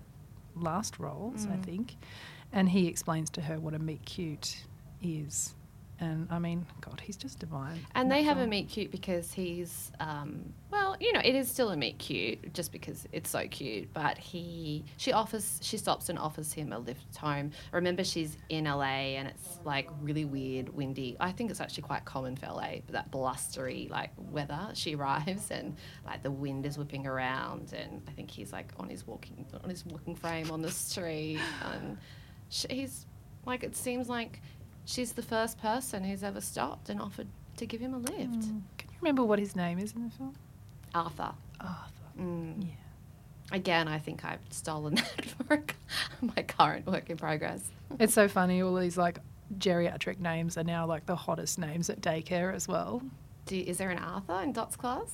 last 0.56 1.00
roles, 1.00 1.46
I 1.48 1.56
Mm. 1.58 1.64
think. 1.64 1.96
And 2.52 2.70
he 2.70 2.88
explains 2.88 3.30
to 3.32 3.42
her 3.42 3.60
what 3.60 3.74
a 3.74 3.80
meet 3.80 4.06
cute 4.06 4.66
is. 5.02 5.56
And 6.04 6.28
I 6.30 6.40
mean, 6.40 6.66
God, 6.82 7.00
he's 7.00 7.16
just 7.16 7.40
divine. 7.40 7.80
And 7.96 8.12
they 8.12 8.24
have 8.24 8.38
a 8.38 8.46
meet 8.46 8.70
cute 8.70 8.92
because 8.92 9.32
he's, 9.32 9.92
um, 10.00 10.54
well, 10.70 10.98
you 11.00 11.14
know, 11.14 11.22
it 11.24 11.34
is 11.34 11.50
still 11.50 11.70
a 11.72 11.78
meet 11.78 11.98
cute 11.98 12.54
just 12.54 12.72
because 12.72 13.08
it's 13.12 13.30
so 13.30 13.48
cute. 13.48 13.94
But 13.94 14.18
he, 14.18 14.84
she 14.98 15.14
offers, 15.14 15.60
she 15.62 15.78
stops 15.78 16.10
and 16.10 16.20
offers 16.20 16.52
him 16.52 16.74
a 16.74 16.80
lift 16.80 17.16
home. 17.16 17.52
Remember, 17.72 18.04
she's 18.04 18.38
in 18.50 18.66
LA 18.66 19.16
and 19.16 19.28
it's 19.28 19.60
like 19.64 19.90
really 20.02 20.26
weird, 20.26 20.70
windy. 20.76 21.16
I 21.20 21.32
think 21.32 21.50
it's 21.52 21.62
actually 21.62 21.84
quite 21.84 22.04
common 22.06 22.36
for 22.36 22.48
LA, 22.48 22.82
but 22.86 22.94
that 22.94 23.12
blustery 23.12 23.88
like 23.90 24.12
weather. 24.18 24.70
She 24.74 24.96
arrives 25.04 25.52
and 25.52 25.76
like 26.06 26.24
the 26.24 26.32
wind 26.32 26.66
is 26.66 26.78
whipping 26.78 27.08
around, 27.08 27.74
and 27.74 28.02
I 28.08 28.12
think 28.12 28.30
he's 28.30 28.52
like 28.52 28.74
on 28.78 28.90
his 28.90 29.08
walking 29.08 29.46
on 29.64 29.70
his 29.70 29.86
walking 29.86 30.16
frame 30.16 30.52
on 30.52 30.62
the 30.62 30.72
street, 30.72 31.40
and 31.72 31.98
sh 32.50 32.66
he's 32.70 33.06
like 33.46 33.64
it 33.64 33.76
seems 33.76 34.10
like 34.10 34.42
she's 34.86 35.14
the 35.14 35.22
first 35.22 35.60
person 35.62 36.04
who's 36.04 36.24
ever 36.24 36.42
stopped 36.42 36.90
and 36.90 37.00
offered 37.02 37.28
to 37.58 37.66
give 37.66 37.82
him 37.82 37.94
a 37.94 37.98
lift. 37.98 38.40
Mm. 38.42 38.62
Can 38.78 38.90
you 38.90 38.98
remember 39.02 39.24
what 39.24 39.40
his 39.40 39.56
name 39.56 39.80
is 39.80 39.94
in 39.94 40.04
the 40.06 40.10
film? 40.12 40.34
Arthur. 40.96 41.32
Arthur. 41.60 42.20
Mm. 42.20 42.62
Yeah. 42.64 42.68
Again, 43.52 43.88
I 43.88 44.00
think 44.00 44.26
I've 44.26 44.40
stolen 44.50 44.96
that 44.96 45.26
for 45.48 45.64
my 46.36 46.42
current 46.44 46.86
work 46.88 47.10
in 47.10 47.18
progress. 47.18 47.62
It's 48.00 48.14
so 48.16 48.28
funny. 48.28 48.62
All 48.64 48.74
these 48.76 48.98
like 48.98 49.20
geriatric 49.60 50.20
names 50.20 50.58
are 50.58 50.64
now 50.64 50.88
like 50.88 51.06
the 51.06 51.16
hottest 51.16 51.60
names 51.60 51.92
at 51.92 52.02
daycare 52.02 52.52
as 52.56 52.68
well. 52.68 53.04
Do 53.46 53.56
is 53.60 53.78
there 53.78 53.92
an 53.92 54.00
Arthur 54.00 54.42
in 54.42 54.52
Dot's 54.52 54.76
class? 54.76 55.14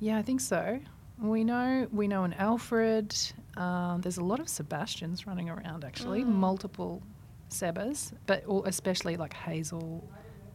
Yeah, 0.00 0.16
I 0.16 0.22
think 0.22 0.40
so. 0.40 0.80
We 1.20 1.44
know 1.44 1.86
we 1.92 2.08
know 2.08 2.24
an 2.24 2.32
Alfred. 2.34 3.14
Um, 3.58 4.00
there's 4.00 4.16
a 4.18 4.24
lot 4.24 4.40
of 4.40 4.48
Sebastians 4.48 5.26
running 5.26 5.50
around 5.50 5.84
actually, 5.84 6.22
Mm. 6.22 6.28
multiple 6.36 7.02
Sebas, 7.50 8.12
but 8.26 8.44
all, 8.46 8.64
especially 8.64 9.16
like 9.16 9.34
Hazel, 9.34 10.06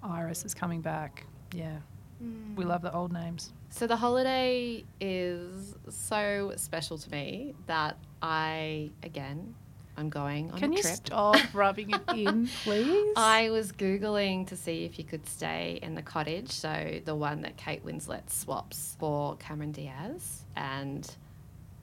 Iris 0.02 0.46
is 0.46 0.54
coming 0.54 0.82
back. 0.82 1.26
Yeah, 1.54 1.78
mm. 2.24 2.56
we 2.56 2.66
love 2.66 2.82
the 2.82 2.94
old 2.94 3.12
names. 3.12 3.54
So 3.70 3.88
the 3.88 3.96
holiday 3.96 4.84
is 5.02 5.76
so 5.90 6.54
special 6.58 6.98
to 6.98 7.12
me 7.12 7.56
that 7.68 7.98
I 8.22 8.92
again 9.02 9.56
I'm 9.98 10.10
going 10.10 10.52
on 10.52 10.60
Can 10.60 10.74
a 10.74 10.76
you 10.76 10.82
trip. 10.82 10.96
stop 10.96 11.38
rubbing 11.54 11.92
it 11.92 12.02
in, 12.16 12.48
please? 12.64 13.14
I 13.16 13.50
was 13.50 13.72
googling 13.72 14.48
to 14.48 14.56
see 14.56 14.86
if 14.86 14.98
you 14.98 15.06
could 15.06 15.28
stay 15.28 15.80
in 15.82 15.96
the 15.96 16.02
cottage, 16.02 16.52
so 16.52 17.00
the 17.06 17.16
one 17.16 17.42
that 17.42 17.58
Kate 17.58 17.86
Winslet 17.86 18.30
swaps 18.30 18.96
for 19.00 19.36
Cameron 19.38 19.72
Diaz, 19.72 20.46
and 20.56 21.10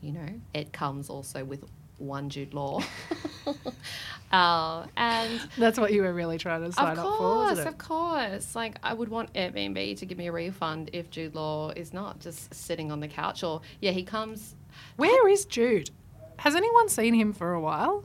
you 0.01 0.13
know 0.13 0.41
it 0.55 0.73
comes 0.73 1.09
also 1.09 1.45
with 1.45 1.65
one 2.01 2.31
Jude 2.31 2.55
Law, 2.55 2.83
uh, 4.33 4.87
and 4.97 5.41
That's 5.59 5.79
what 5.79 5.93
you 5.93 6.03
were 6.03 6.13
really 6.13 6.39
trying 6.39 6.65
to 6.65 6.73
sign 6.73 6.93
of 6.93 6.99
up 6.99 7.05
for, 7.05 7.19
course, 7.19 7.51
wasn't 7.51 7.67
it? 7.67 7.71
of 7.71 7.79
course. 7.79 8.55
Like 8.57 8.77
I 8.83 8.95
would 8.95 9.09
want 9.09 9.33
Airbnb 9.35 9.97
to 9.99 10.07
give 10.07 10.19
me 10.19 10.27
a 10.29 10.33
refund 10.33 10.91
if 10.93 11.11
Jude 11.11 11.35
Law 11.35 11.71
is 11.71 11.93
not 11.93 12.21
just 12.21 12.53
sitting 12.55 12.91
on 12.91 13.01
the 13.01 13.09
couch, 13.09 13.43
or 13.43 13.61
yeah, 13.81 13.91
he 13.93 14.03
comes. 14.03 14.55
Where 14.97 15.29
is 15.29 15.45
Jude? 15.45 15.91
Has 16.39 16.57
anyone 16.57 16.89
seen 16.89 17.15
him 17.15 17.33
for 17.33 17.53
a 17.53 17.61
while? 17.61 18.05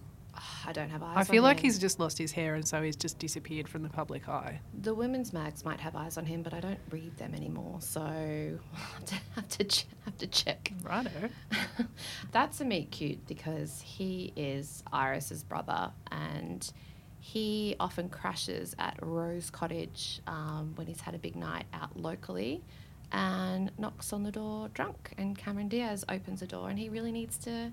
I 0.65 0.71
don't 0.71 0.89
have 0.89 1.03
eyes. 1.03 1.15
I 1.17 1.23
feel 1.23 1.43
like 1.43 1.57
him. 1.57 1.63
he's 1.63 1.79
just 1.79 1.99
lost 1.99 2.17
his 2.17 2.31
hair 2.31 2.55
and 2.55 2.67
so 2.67 2.81
he's 2.81 2.95
just 2.95 3.19
disappeared 3.19 3.67
from 3.69 3.83
the 3.83 3.89
public 3.89 4.27
eye. 4.27 4.59
The 4.81 4.93
women's 4.93 5.31
mags 5.33 5.63
might 5.63 5.79
have 5.79 5.95
eyes 5.95 6.17
on 6.17 6.25
him, 6.25 6.41
but 6.41 6.53
I 6.53 6.59
don't 6.59 6.79
read 6.89 7.15
them 7.17 7.33
anymore, 7.35 7.77
so 7.81 8.01
I'll 8.01 8.79
have 8.93 9.05
to 9.05 9.15
have 9.35 9.47
to, 9.49 9.63
ch- 9.63 9.87
have 10.05 10.17
to 10.17 10.27
check. 10.27 10.71
Righto. 10.83 11.29
That's 12.31 12.61
a 12.61 12.65
meet 12.65 12.91
cute 12.91 13.25
because 13.27 13.81
he 13.81 14.33
is 14.35 14.83
Iris's 14.91 15.43
brother, 15.43 15.91
and 16.11 16.71
he 17.19 17.75
often 17.79 18.09
crashes 18.09 18.75
at 18.77 18.97
Rose 19.01 19.49
Cottage 19.49 20.21
um, 20.27 20.73
when 20.75 20.87
he's 20.87 21.01
had 21.01 21.15
a 21.15 21.19
big 21.19 21.35
night 21.35 21.65
out 21.73 21.95
locally, 21.97 22.63
and 23.11 23.71
knocks 23.77 24.11
on 24.13 24.23
the 24.23 24.31
door 24.31 24.69
drunk. 24.73 25.13
And 25.17 25.37
Cameron 25.37 25.67
Diaz 25.69 26.03
opens 26.09 26.39
the 26.41 26.47
door, 26.47 26.69
and 26.69 26.77
he 26.79 26.89
really 26.89 27.11
needs 27.11 27.37
to 27.39 27.71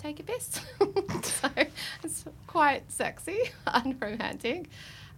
take 0.00 0.20
a 0.20 0.22
piss. 0.22 0.60
so 1.22 1.50
it's 2.02 2.24
quite 2.46 2.90
sexy 2.90 3.38
and 3.66 4.00
romantic. 4.00 4.68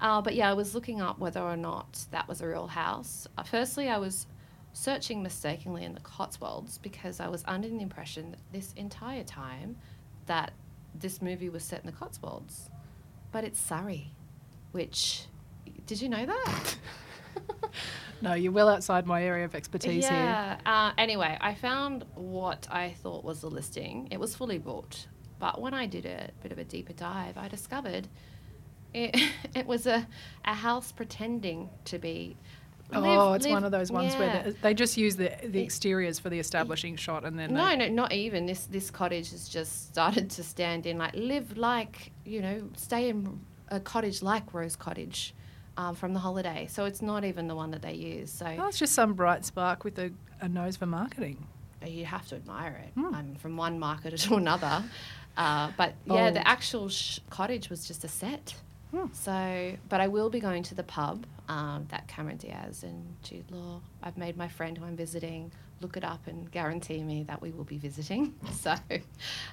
Uh, 0.00 0.20
but 0.20 0.34
yeah, 0.34 0.50
I 0.50 0.54
was 0.54 0.74
looking 0.74 1.00
up 1.00 1.18
whether 1.18 1.40
or 1.40 1.56
not 1.56 2.04
that 2.10 2.28
was 2.28 2.40
a 2.40 2.48
real 2.48 2.66
house. 2.66 3.26
Uh, 3.38 3.44
firstly, 3.44 3.88
I 3.88 3.98
was 3.98 4.26
searching 4.72 5.22
mistakenly 5.22 5.84
in 5.84 5.94
the 5.94 6.00
Cotswolds 6.00 6.78
because 6.78 7.20
I 7.20 7.28
was 7.28 7.44
under 7.46 7.68
the 7.68 7.80
impression 7.80 8.34
this 8.52 8.72
entire 8.76 9.22
time 9.22 9.76
that 10.26 10.52
this 10.94 11.22
movie 11.22 11.48
was 11.48 11.62
set 11.62 11.80
in 11.80 11.86
the 11.86 11.92
Cotswolds. 11.92 12.68
But 13.30 13.44
it's 13.44 13.60
Surrey, 13.60 14.12
which 14.72 15.26
did 15.86 16.02
you 16.02 16.08
know 16.08 16.26
that? 16.26 16.76
No, 18.20 18.34
you're 18.34 18.52
well 18.52 18.68
outside 18.68 19.04
my 19.04 19.24
area 19.24 19.44
of 19.44 19.54
expertise 19.56 20.06
here. 20.08 20.16
yeah. 20.16 20.58
Uh, 20.64 20.92
anyway, 20.96 21.36
I 21.40 21.54
found 21.54 22.04
what 22.14 22.68
I 22.70 22.90
thought 23.02 23.24
was 23.24 23.40
the 23.40 23.50
listing. 23.50 24.06
It 24.12 24.20
was 24.20 24.36
fully 24.36 24.58
booked, 24.58 25.08
but 25.40 25.60
when 25.60 25.74
I 25.74 25.86
did 25.86 26.06
a 26.06 26.30
bit 26.40 26.52
of 26.52 26.58
a 26.58 26.64
deeper 26.64 26.92
dive, 26.92 27.36
I 27.36 27.48
discovered 27.48 28.06
it, 28.94 29.16
it 29.56 29.66
was 29.66 29.88
a, 29.88 30.06
a 30.44 30.54
house 30.54 30.92
pretending 30.92 31.68
to 31.86 31.98
be. 31.98 32.36
Oh, 32.94 33.00
live- 33.00 33.36
it's 33.36 33.44
live- 33.46 33.52
one 33.54 33.64
of 33.64 33.72
those 33.72 33.90
ones 33.90 34.14
where 34.14 34.42
the, 34.44 34.52
they 34.62 34.74
just 34.74 34.96
use 34.96 35.16
the 35.16 35.32
the 35.44 35.60
exteriors 35.62 36.20
for 36.20 36.30
the 36.30 36.38
establishing 36.38 36.94
shot, 36.94 37.24
and 37.24 37.36
then 37.36 37.52
No, 37.54 37.70
they, 37.70 37.76
no, 37.76 37.88
not 37.88 38.12
even. 38.12 38.46
This 38.46 38.66
this 38.66 38.88
cottage 38.90 39.30
has 39.32 39.48
just 39.48 39.88
started 39.88 40.30
to 40.30 40.44
stand 40.44 40.86
in 40.86 40.96
like 40.98 41.14
live 41.16 41.56
like 41.56 42.12
you 42.24 42.40
know 42.40 42.68
stay 42.76 43.08
in 43.08 43.40
a 43.68 43.80
cottage 43.80 44.22
like 44.22 44.52
Rose 44.54 44.76
Cottage, 44.76 45.34
um, 45.76 45.94
from 45.94 46.12
the 46.12 46.20
holiday. 46.20 46.66
So 46.70 46.84
it's 46.84 47.02
not 47.02 47.24
even 47.24 47.48
the 47.48 47.56
one 47.56 47.70
that 47.72 47.82
they 47.82 47.94
use. 47.94 48.30
So 48.30 48.46
oh, 48.46 48.68
it's 48.68 48.78
just 48.78 48.94
some 48.94 49.14
bright 49.14 49.44
spark 49.44 49.84
with 49.84 49.98
a, 49.98 50.12
a 50.40 50.48
nose 50.48 50.76
for 50.76 50.86
marketing. 50.86 51.46
you 51.86 52.04
have 52.04 52.26
to 52.28 52.36
admire 52.36 52.82
it. 52.86 53.00
I'm 53.00 53.34
from 53.36 53.56
one 53.56 53.78
market 53.78 54.16
to 54.18 54.34
another, 54.34 54.84
uh, 55.36 55.70
but 55.76 55.94
yeah, 56.06 56.30
the 56.30 56.46
actual 56.46 56.88
sh- 56.88 57.20
cottage 57.30 57.70
was 57.70 57.86
just 57.86 58.04
a 58.04 58.08
set. 58.08 58.54
Hmm. 58.90 59.06
So, 59.14 59.76
but 59.88 60.02
I 60.02 60.08
will 60.08 60.28
be 60.28 60.38
going 60.38 60.62
to 60.64 60.74
the 60.74 60.82
pub 60.82 61.24
um, 61.48 61.86
that 61.88 62.08
Cameron 62.08 62.36
Diaz 62.36 62.82
and 62.82 63.16
Jude 63.22 63.50
Law. 63.50 63.80
I've 64.02 64.18
made 64.18 64.36
my 64.36 64.48
friend 64.48 64.76
who 64.76 64.84
I'm 64.84 64.96
visiting 64.96 65.50
look 65.82 65.96
it 65.96 66.04
up 66.04 66.26
and 66.26 66.50
guarantee 66.50 67.02
me 67.02 67.24
that 67.24 67.42
we 67.42 67.50
will 67.50 67.64
be 67.64 67.76
visiting. 67.76 68.34
So, 68.52 68.74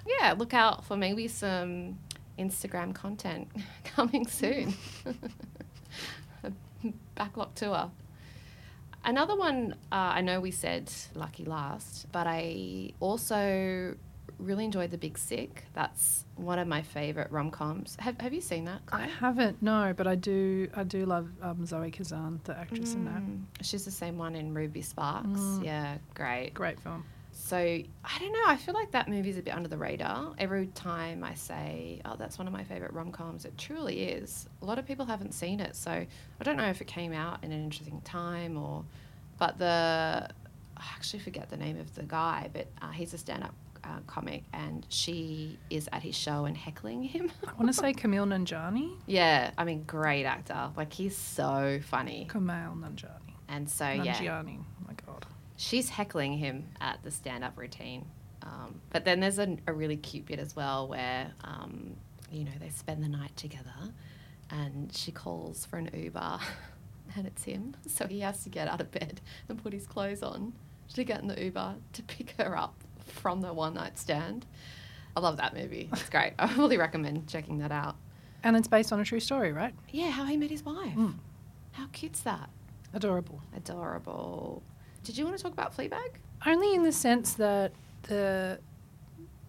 yeah, 0.06 0.36
look 0.38 0.54
out 0.54 0.86
for 0.86 0.96
maybe 0.96 1.28
some 1.28 1.98
Instagram 2.38 2.94
content 2.94 3.50
coming 3.84 4.28
soon. 4.28 4.76
backlot 7.18 7.54
tour. 7.56 7.92
Another 9.06 9.36
one, 9.36 9.74
uh, 9.92 9.96
I 9.96 10.22
know 10.22 10.40
we 10.42 10.52
said 10.52 10.92
Lucky 11.16 11.46
Last, 11.46 12.08
but 12.12 12.28
I 12.28 12.92
also 13.00 13.96
really 14.40 14.66
enjoyed 14.66 14.92
The 14.92 14.98
Big 14.98 15.18
Sick. 15.18 15.64
That's 15.74 16.26
one 16.36 16.60
of 16.60 16.68
my 16.68 16.82
favourite 16.82 17.32
rom 17.32 17.50
coms. 17.50 17.96
Have, 18.00 18.20
have 18.20 18.34
you 18.34 18.42
seen 18.42 18.66
that? 18.66 18.82
I 18.92 19.08
haven't, 19.08 19.62
no, 19.62 19.94
but 19.96 20.06
I 20.08 20.16
do. 20.16 20.70
I 20.76 20.84
do 20.84 21.06
love 21.06 21.30
um, 21.42 21.66
Zoe 21.66 21.92
Kazan, 21.92 22.42
the 22.44 22.58
actress 22.58 22.94
in 22.94 23.06
that. 23.06 23.22
Mm, 23.22 23.44
She's 23.62 23.86
the 23.86 23.92
same 23.92 24.18
one 24.18 24.36
in 24.36 24.54
Ruby 24.54 24.82
Sparks. 24.82 25.28
Mm. 25.28 25.64
Yeah, 25.66 25.98
great. 26.14 26.54
Great 26.54 26.80
film. 26.82 27.06
So 27.50 27.58
I 27.58 28.20
don't 28.20 28.32
know. 28.32 28.44
I 28.46 28.58
feel 28.58 28.76
like 28.76 28.92
that 28.92 29.08
movie's 29.10 29.38
a 29.40 29.42
bit 29.42 29.56
under 29.56 29.68
the 29.68 29.78
radar. 29.78 30.34
Every 30.38 30.68
time 30.68 31.24
I 31.24 31.34
say, 31.34 32.00
"Oh, 32.06 32.16
that's 32.16 32.38
one 32.38 32.46
of 32.46 32.54
my 32.54 32.64
favorite 32.64 32.94
rom 32.94 33.12
coms," 33.12 33.44
it 33.46 33.58
truly 33.58 34.02
is. 34.04 34.48
A 34.62 34.66
lot 34.66 34.78
of 34.78 34.86
people 34.86 35.06
haven't 35.06 35.34
seen 35.34 35.60
it, 35.60 35.76
so 35.76 35.90
I 35.92 36.44
don't 36.44 36.58
know 36.58 36.70
if 36.70 36.80
it 36.80 36.88
came 36.88 37.12
out 37.12 37.44
in 37.44 37.52
an 37.52 37.64
interesting 37.64 38.02
time 38.02 38.56
or. 38.56 38.86
But 39.40 39.58
the 39.58 40.30
I 40.78 40.84
actually 40.96 41.20
forget 41.20 41.50
the 41.50 41.58
name 41.58 41.80
of 41.80 41.94
the 41.96 42.04
guy, 42.04 42.50
but 42.54 42.68
uh, 42.82 42.92
he's 42.92 43.14
a 43.14 43.18
stand-up 43.18 43.54
uh, 43.84 44.00
comic, 44.06 44.44
and 44.54 44.86
she 44.90 45.58
is 45.70 45.90
at 45.92 46.04
his 46.04 46.16
show 46.16 46.46
and 46.46 46.56
heckling 46.56 47.02
him. 47.04 47.32
I 47.48 47.54
want 47.54 47.68
to 47.68 47.74
say 47.74 47.94
Camille 47.94 48.26
Nanjani. 48.26 48.96
yeah, 49.08 49.52
I 49.58 49.64
mean, 49.64 49.84
great 49.88 50.26
actor. 50.26 50.70
Like 50.78 50.94
he's 50.94 51.18
so 51.18 51.80
funny, 51.84 52.28
Kamal 52.32 52.76
Nanjani. 52.76 53.34
and 53.48 53.70
so 53.70 53.90
yeah, 53.90 54.14
Nanjiani. 54.16 54.60
Oh 54.60 54.86
my 54.88 54.94
God. 55.06 55.26
She's 55.60 55.90
heckling 55.90 56.38
him 56.38 56.66
at 56.80 57.04
the 57.04 57.12
stand-up 57.12 57.58
routine. 57.58 58.06
Um, 58.44 58.80
but 58.92 59.04
then 59.04 59.20
there's 59.20 59.40
a, 59.40 59.58
a 59.68 59.74
really 59.74 59.98
cute 59.98 60.26
bit 60.26 60.40
as 60.40 60.56
well 60.56 60.88
where, 60.88 61.32
um, 61.44 61.98
you 62.32 62.46
know, 62.46 62.52
they 62.62 62.70
spend 62.70 63.04
the 63.04 63.10
night 63.10 63.36
together, 63.36 63.76
and 64.50 64.92
she 64.96 65.12
calls 65.12 65.66
for 65.66 65.78
an 65.78 65.90
Uber, 65.94 66.40
and 67.16 67.28
it's 67.28 67.44
him. 67.44 67.76
So 67.86 68.08
he 68.08 68.22
has 68.22 68.42
to 68.44 68.50
get 68.50 68.70
out 68.70 68.80
of 68.80 68.90
bed 68.92 69.20
and 69.50 69.62
put 69.62 69.74
his 69.74 69.86
clothes 69.86 70.24
on 70.24 70.54
to 70.94 71.04
get 71.04 71.20
in 71.22 71.28
the 71.28 71.44
Uber 71.44 71.76
to 71.92 72.04
pick 72.04 72.34
her 72.40 72.58
up 72.58 72.82
from 73.06 73.42
the 73.42 73.54
one-night 73.54 74.00
stand. 74.00 74.46
I 75.18 75.20
love 75.20 75.36
that 75.38 75.54
movie. 75.54 75.90
It's 75.92 76.10
great. 76.10 76.34
I 76.40 76.56
really 76.56 76.78
recommend 76.78 77.28
checking 77.28 77.58
that 77.60 77.74
out. 77.74 77.98
And 78.44 78.56
it's 78.56 78.70
based 78.70 78.94
on 78.94 79.02
a 79.02 79.04
true 79.04 79.20
story, 79.20 79.52
right? 79.52 79.74
Yeah, 79.90 80.10
how 80.12 80.24
he 80.24 80.38
met 80.38 80.52
his 80.52 80.64
wife. 80.64 80.96
Mm. 80.96 81.16
How 81.74 81.88
cute's 81.92 82.22
that? 82.22 82.50
Adorable. 82.94 83.42
Adorable. 83.54 84.64
Did 85.04 85.18
you 85.18 85.26
want 85.26 85.38
to 85.38 85.44
talk 85.44 85.54
about 85.54 85.76
Fleabag? 85.76 86.16
Only 86.46 86.74
in 86.76 86.84
the 86.84 86.92
sense 86.92 87.34
that 87.34 87.72
the 88.04 88.60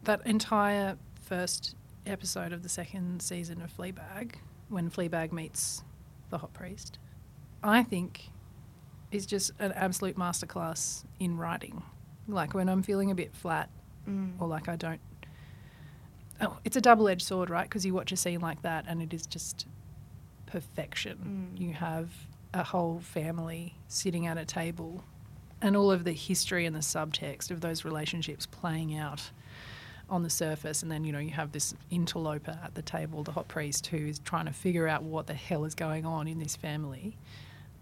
that 0.05 0.27
entire 0.27 0.97
first 1.23 1.77
episode 2.07 2.53
of 2.53 2.63
the 2.63 2.69
second 2.69 3.21
season 3.23 3.61
of 3.63 3.77
Fleabag, 3.77 4.35
when 4.69 4.91
Fleabag 4.91 5.33
meets 5.33 5.83
the 6.31 6.39
hot 6.39 6.53
priest, 6.55 6.99
I 7.63 7.83
think 7.83 8.31
is 9.13 9.27
just 9.27 9.51
an 9.59 9.73
absolute 9.73 10.17
masterclass 10.17 11.05
in 11.19 11.37
writing. 11.37 11.83
Like 12.29 12.55
when 12.55 12.69
I'm 12.69 12.83
feeling 12.83 13.11
a 13.11 13.15
bit 13.15 13.35
flat 13.35 13.69
Mm. 14.09 14.33
or 14.41 14.49
like 14.49 14.67
I 14.67 14.77
don't. 14.77 15.01
Oh, 16.41 16.57
it's 16.65 16.75
a 16.77 16.81
double 16.81 17.07
edged 17.07 17.21
sword, 17.27 17.51
right? 17.51 17.65
Because 17.65 17.85
you 17.85 17.93
watch 17.93 18.13
a 18.13 18.17
scene 18.17 18.41
like 18.41 18.63
that 18.63 18.87
and 18.89 19.03
it 19.03 19.13
is 19.13 19.27
just 19.27 19.67
perfection. 20.47 21.53
Mm. 21.55 21.61
You 21.61 21.75
have 21.75 22.09
a 22.55 22.65
whole 22.65 23.01
family 23.01 23.75
sitting 23.89 24.27
at 24.27 24.39
a 24.39 24.47
table 24.47 25.05
and 25.63 25.77
all 25.77 25.91
of 25.91 26.05
the 26.05 26.13
history 26.13 26.67
and 26.67 26.75
the 26.75 26.81
subtext 26.81 27.51
of 27.51 27.61
those 27.61 27.85
relationships 27.85 28.47
playing 28.47 28.97
out 28.97 29.31
on 30.09 30.23
the 30.23 30.31
surface. 30.31 30.83
And 30.83 30.91
then, 30.91 31.05
you 31.05 31.13
know, 31.13 31.19
you 31.19 31.31
have 31.31 31.53
this 31.53 31.75
interloper 31.91 32.59
at 32.63 32.75
the 32.75 32.83
table, 32.83 33.23
the 33.23 33.33
hot 33.33 33.49
priest, 33.49 33.87
who 33.87 33.99
is 33.99 34.19
trying 34.21 34.47
to 34.47 34.53
figure 34.53 34.89
out 34.89 35.03
what 35.03 35.27
the 35.27 35.35
hell 35.35 35.65
is 35.65 35.75
going 35.75 36.05
on 36.05 36.27
in 36.27 36.39
this 36.39 36.57
family. 36.57 37.17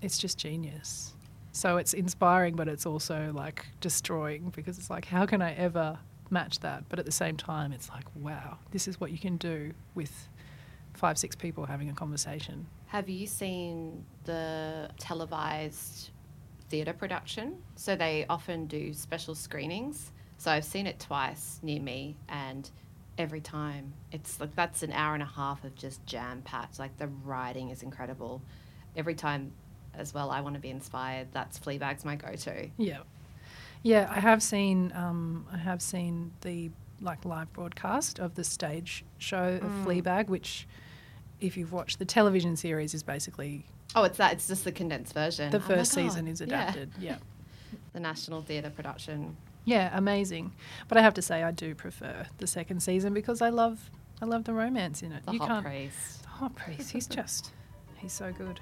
It's 0.03 0.19
just 0.19 0.39
genius. 0.39 1.15
So 1.53 1.79
it's 1.79 1.95
inspiring, 1.95 2.55
but 2.55 2.69
it's 2.69 2.87
also 2.87 3.33
like 3.35 3.67
destroying 3.81 4.53
because 4.55 4.79
it's 4.79 4.91
like, 4.91 5.07
how 5.07 5.27
can 5.27 5.41
I 5.43 5.55
ever 5.55 5.99
match 6.31 6.61
that? 6.61 6.85
But 6.89 6.99
at 6.99 7.07
the 7.07 7.13
same 7.13 7.37
time, 7.37 7.73
it's 7.73 7.89
like, 7.89 8.05
wow, 8.15 8.59
this 8.71 8.87
is 8.87 9.01
what 9.01 9.11
you 9.11 9.19
can 9.19 9.39
do 9.39 9.73
with 9.95 10.29
five, 10.95 11.17
six 11.17 11.35
people 11.35 11.65
having 11.65 11.89
a 11.89 11.95
conversation. 11.95 12.67
Have 12.87 13.09
you 13.09 13.27
seen 13.27 14.05
the 14.25 14.91
televised 14.99 16.11
theatre 16.69 16.93
production? 16.93 17.57
So 17.77 17.97
they 17.97 18.27
often 18.29 18.67
do 18.67 18.93
special 18.93 19.35
screenings. 19.35 20.13
So 20.39 20.51
I've 20.51 20.65
seen 20.65 20.87
it 20.87 21.01
twice 21.01 21.59
near 21.63 21.81
me, 21.81 22.17
and 22.29 22.71
every 23.17 23.41
time 23.41 23.93
it's 24.13 24.39
like 24.41 24.55
that's 24.55 24.85
an 24.85 24.93
hour 24.93 25.15
and 25.15 25.23
a 25.23 25.27
half 25.27 25.65
of 25.65 25.75
just 25.75 26.05
jam 26.07 26.43
packed. 26.43 26.79
Like 26.79 26.97
the 26.99 27.09
writing 27.25 27.71
is 27.71 27.83
incredible. 27.83 28.41
Every 28.97 29.15
time, 29.15 29.53
as 29.95 30.15
well, 30.15 30.31
I 30.31 30.41
want 30.41 30.55
to 30.55 30.61
be 30.61 30.71
inspired. 30.71 31.29
That's 31.33 31.59
Fleabag's 31.59 32.05
my 32.05 32.15
go-to. 32.17 32.69
Yeah, 32.77 32.99
yeah. 33.83 34.09
I 34.11 34.21
have 34.21 34.43
seen. 34.43 34.93
Um, 34.95 35.47
I 35.53 35.57
have 35.57 35.83
seen 35.83 36.31
the 36.43 36.71
like 37.01 37.25
live 37.25 37.53
broadcast 37.53 38.19
of 38.19 38.35
the 38.35 38.45
stage 38.45 39.05
show 39.19 39.61
of 39.63 39.71
Mm. 39.71 39.85
Fleabag, 39.85 40.29
which, 40.29 40.67
if 41.41 41.57
you've 41.57 41.73
watched 41.73 41.99
the 41.99 42.05
television 42.05 42.57
series, 42.57 42.95
is 42.95 43.03
basically 43.03 43.67
Oh, 43.95 44.05
it's 44.05 44.19
that. 44.19 44.33
It's 44.35 44.49
just 44.49 44.65
the 44.65 44.73
condensed 44.73 45.15
version. 45.15 45.51
the 45.51 45.59
Oh 45.59 45.61
first 45.61 45.93
season 45.93 46.29
is 46.29 46.41
yeah. 46.41 46.47
adapted. 46.47 46.91
Yeah. 46.99 47.17
The 47.95 48.01
National 48.01 48.43
Theatre 48.43 48.71
production. 48.71 49.37
yeah, 49.65 49.91
amazing. 49.97 50.53
But 50.89 50.99
I 50.99 51.03
have 51.03 51.15
to 51.15 51.23
say, 51.23 51.43
I 51.43 51.51
do 51.51 51.75
prefer 51.75 52.27
the 52.39 52.47
second 52.47 52.81
season 52.83 53.13
because 53.13 53.43
I 53.43 53.49
love, 53.49 53.91
I 54.23 54.27
love 54.27 54.45
the 54.45 54.53
romance 54.53 55.03
in 55.03 55.13
it. 55.13 55.25
The 55.27 55.33
you 55.33 55.39
hot 55.41 55.65
priest. 55.65 56.23
The 56.23 56.29
hot 56.29 56.55
priest. 56.55 56.91
He's 56.91 57.07
just, 57.07 57.51
he's 57.97 58.13
so 58.13 58.31
good. 58.33 58.61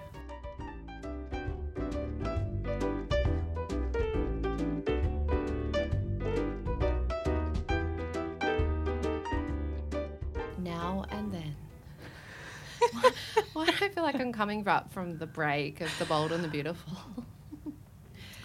Do 14.32 14.40
I 14.40 14.42
feel 14.42 14.46
like 14.46 14.56
I'm 14.58 14.64
coming 14.64 14.68
up 14.68 14.92
from 14.92 15.18
the 15.18 15.26
break 15.26 15.80
of 15.80 15.90
The 15.98 16.04
Bold 16.04 16.32
and 16.32 16.42
the 16.42 16.48
Beautiful? 16.48 16.92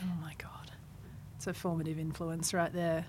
Oh 0.03 0.19
my 0.19 0.34
god, 0.39 0.71
it's 1.36 1.45
a 1.45 1.53
formative 1.53 1.99
influence 1.99 2.53
right 2.55 2.73
there. 2.73 3.05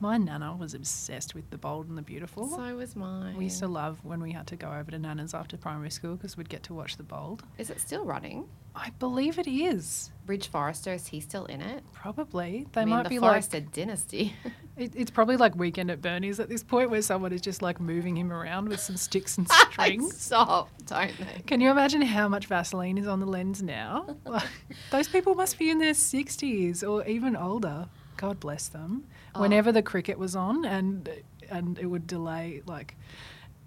My 0.00 0.16
nana 0.18 0.56
was 0.56 0.74
obsessed 0.74 1.34
with 1.36 1.48
the 1.50 1.56
bold 1.56 1.88
and 1.88 1.96
the 1.96 2.02
beautiful. 2.02 2.48
so 2.48 2.76
was 2.76 2.96
mine. 2.96 3.36
We 3.36 3.44
used 3.44 3.60
to 3.60 3.68
love 3.68 3.98
when 4.04 4.20
we 4.20 4.32
had 4.32 4.46
to 4.48 4.56
go 4.56 4.72
over 4.72 4.90
to 4.90 4.98
Nana's 4.98 5.34
after 5.34 5.56
primary 5.56 5.90
school 5.90 6.16
because 6.16 6.36
we'd 6.36 6.48
get 6.48 6.64
to 6.64 6.74
watch 6.74 6.96
The 6.96 7.04
Bold. 7.04 7.44
Is 7.58 7.70
it 7.70 7.80
still 7.80 8.04
running? 8.04 8.48
I 8.76 8.90
believe 8.98 9.38
it 9.38 9.48
is. 9.48 10.10
Ridge 10.26 10.48
Forrester, 10.48 10.92
is 10.92 11.06
he 11.06 11.20
still 11.20 11.46
in 11.46 11.62
it? 11.62 11.82
Probably. 11.92 12.66
They 12.72 12.82
I 12.82 12.84
mean, 12.84 12.94
might 12.94 13.04
the 13.04 13.08
be 13.08 13.18
Forrester 13.18 13.58
like 13.58 13.72
dynasty. 13.72 14.34
It, 14.76 14.92
it's 14.94 15.10
probably 15.10 15.38
like 15.38 15.56
Weekend 15.56 15.90
at 15.90 16.02
Bernie's 16.02 16.38
at 16.38 16.50
this 16.50 16.62
point, 16.62 16.90
where 16.90 17.00
someone 17.00 17.32
is 17.32 17.40
just 17.40 17.62
like 17.62 17.80
moving 17.80 18.14
him 18.14 18.30
around 18.30 18.68
with 18.68 18.78
some 18.78 18.98
sticks 18.98 19.38
and 19.38 19.48
strings. 19.70 20.20
Stop, 20.20 20.68
don't 20.84 21.16
they? 21.16 21.40
Can 21.46 21.62
you 21.62 21.70
imagine 21.70 22.02
how 22.02 22.28
much 22.28 22.44
Vaseline 22.44 22.98
is 22.98 23.06
on 23.06 23.18
the 23.18 23.24
lens 23.24 23.62
now? 23.62 24.18
Like, 24.26 24.46
those 24.90 25.08
people 25.08 25.34
must 25.34 25.58
be 25.58 25.70
in 25.70 25.78
their 25.78 25.94
60s 25.94 26.86
or 26.86 27.06
even 27.06 27.34
older. 27.36 27.88
God 28.18 28.38
bless 28.38 28.68
them. 28.68 29.06
Oh. 29.34 29.40
Whenever 29.40 29.72
the 29.72 29.82
cricket 29.82 30.18
was 30.18 30.36
on 30.36 30.66
and 30.66 31.08
and 31.48 31.78
it 31.78 31.86
would 31.86 32.06
delay 32.06 32.60
like 32.66 32.96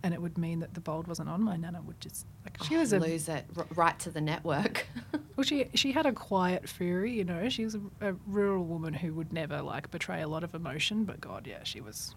and 0.03 0.13
it 0.13 0.21
would 0.21 0.37
mean 0.37 0.59
that 0.59 0.73
the 0.73 0.79
bold 0.81 1.07
wasn't 1.07 1.27
on, 1.29 1.41
my 1.43 1.57
nana 1.57 1.81
would 1.81 1.99
just 1.99 2.25
like 2.45 2.57
she 2.63 2.75
Oh, 2.75 2.79
was 2.79 2.93
a 2.93 2.97
oh, 2.97 2.99
lose 2.99 3.27
it 3.29 3.45
r- 3.57 3.65
right 3.75 3.97
to 3.99 4.09
the 4.09 4.21
network. 4.21 4.87
well 5.35 5.43
she 5.43 5.65
she 5.75 5.91
had 5.91 6.05
a 6.05 6.11
quiet 6.13 6.67
fury, 6.69 7.11
you 7.13 7.23
know. 7.25 7.49
She 7.49 7.63
was 7.65 7.75
a, 7.75 7.81
a 8.01 8.13
rural 8.27 8.63
woman 8.63 8.93
who 8.93 9.13
would 9.13 9.33
never 9.33 9.61
like 9.61 9.91
betray 9.91 10.21
a 10.21 10.27
lot 10.27 10.43
of 10.43 10.55
emotion, 10.55 11.03
but 11.03 11.19
God, 11.21 11.47
yeah, 11.47 11.63
she 11.63 11.81
was 11.81 12.15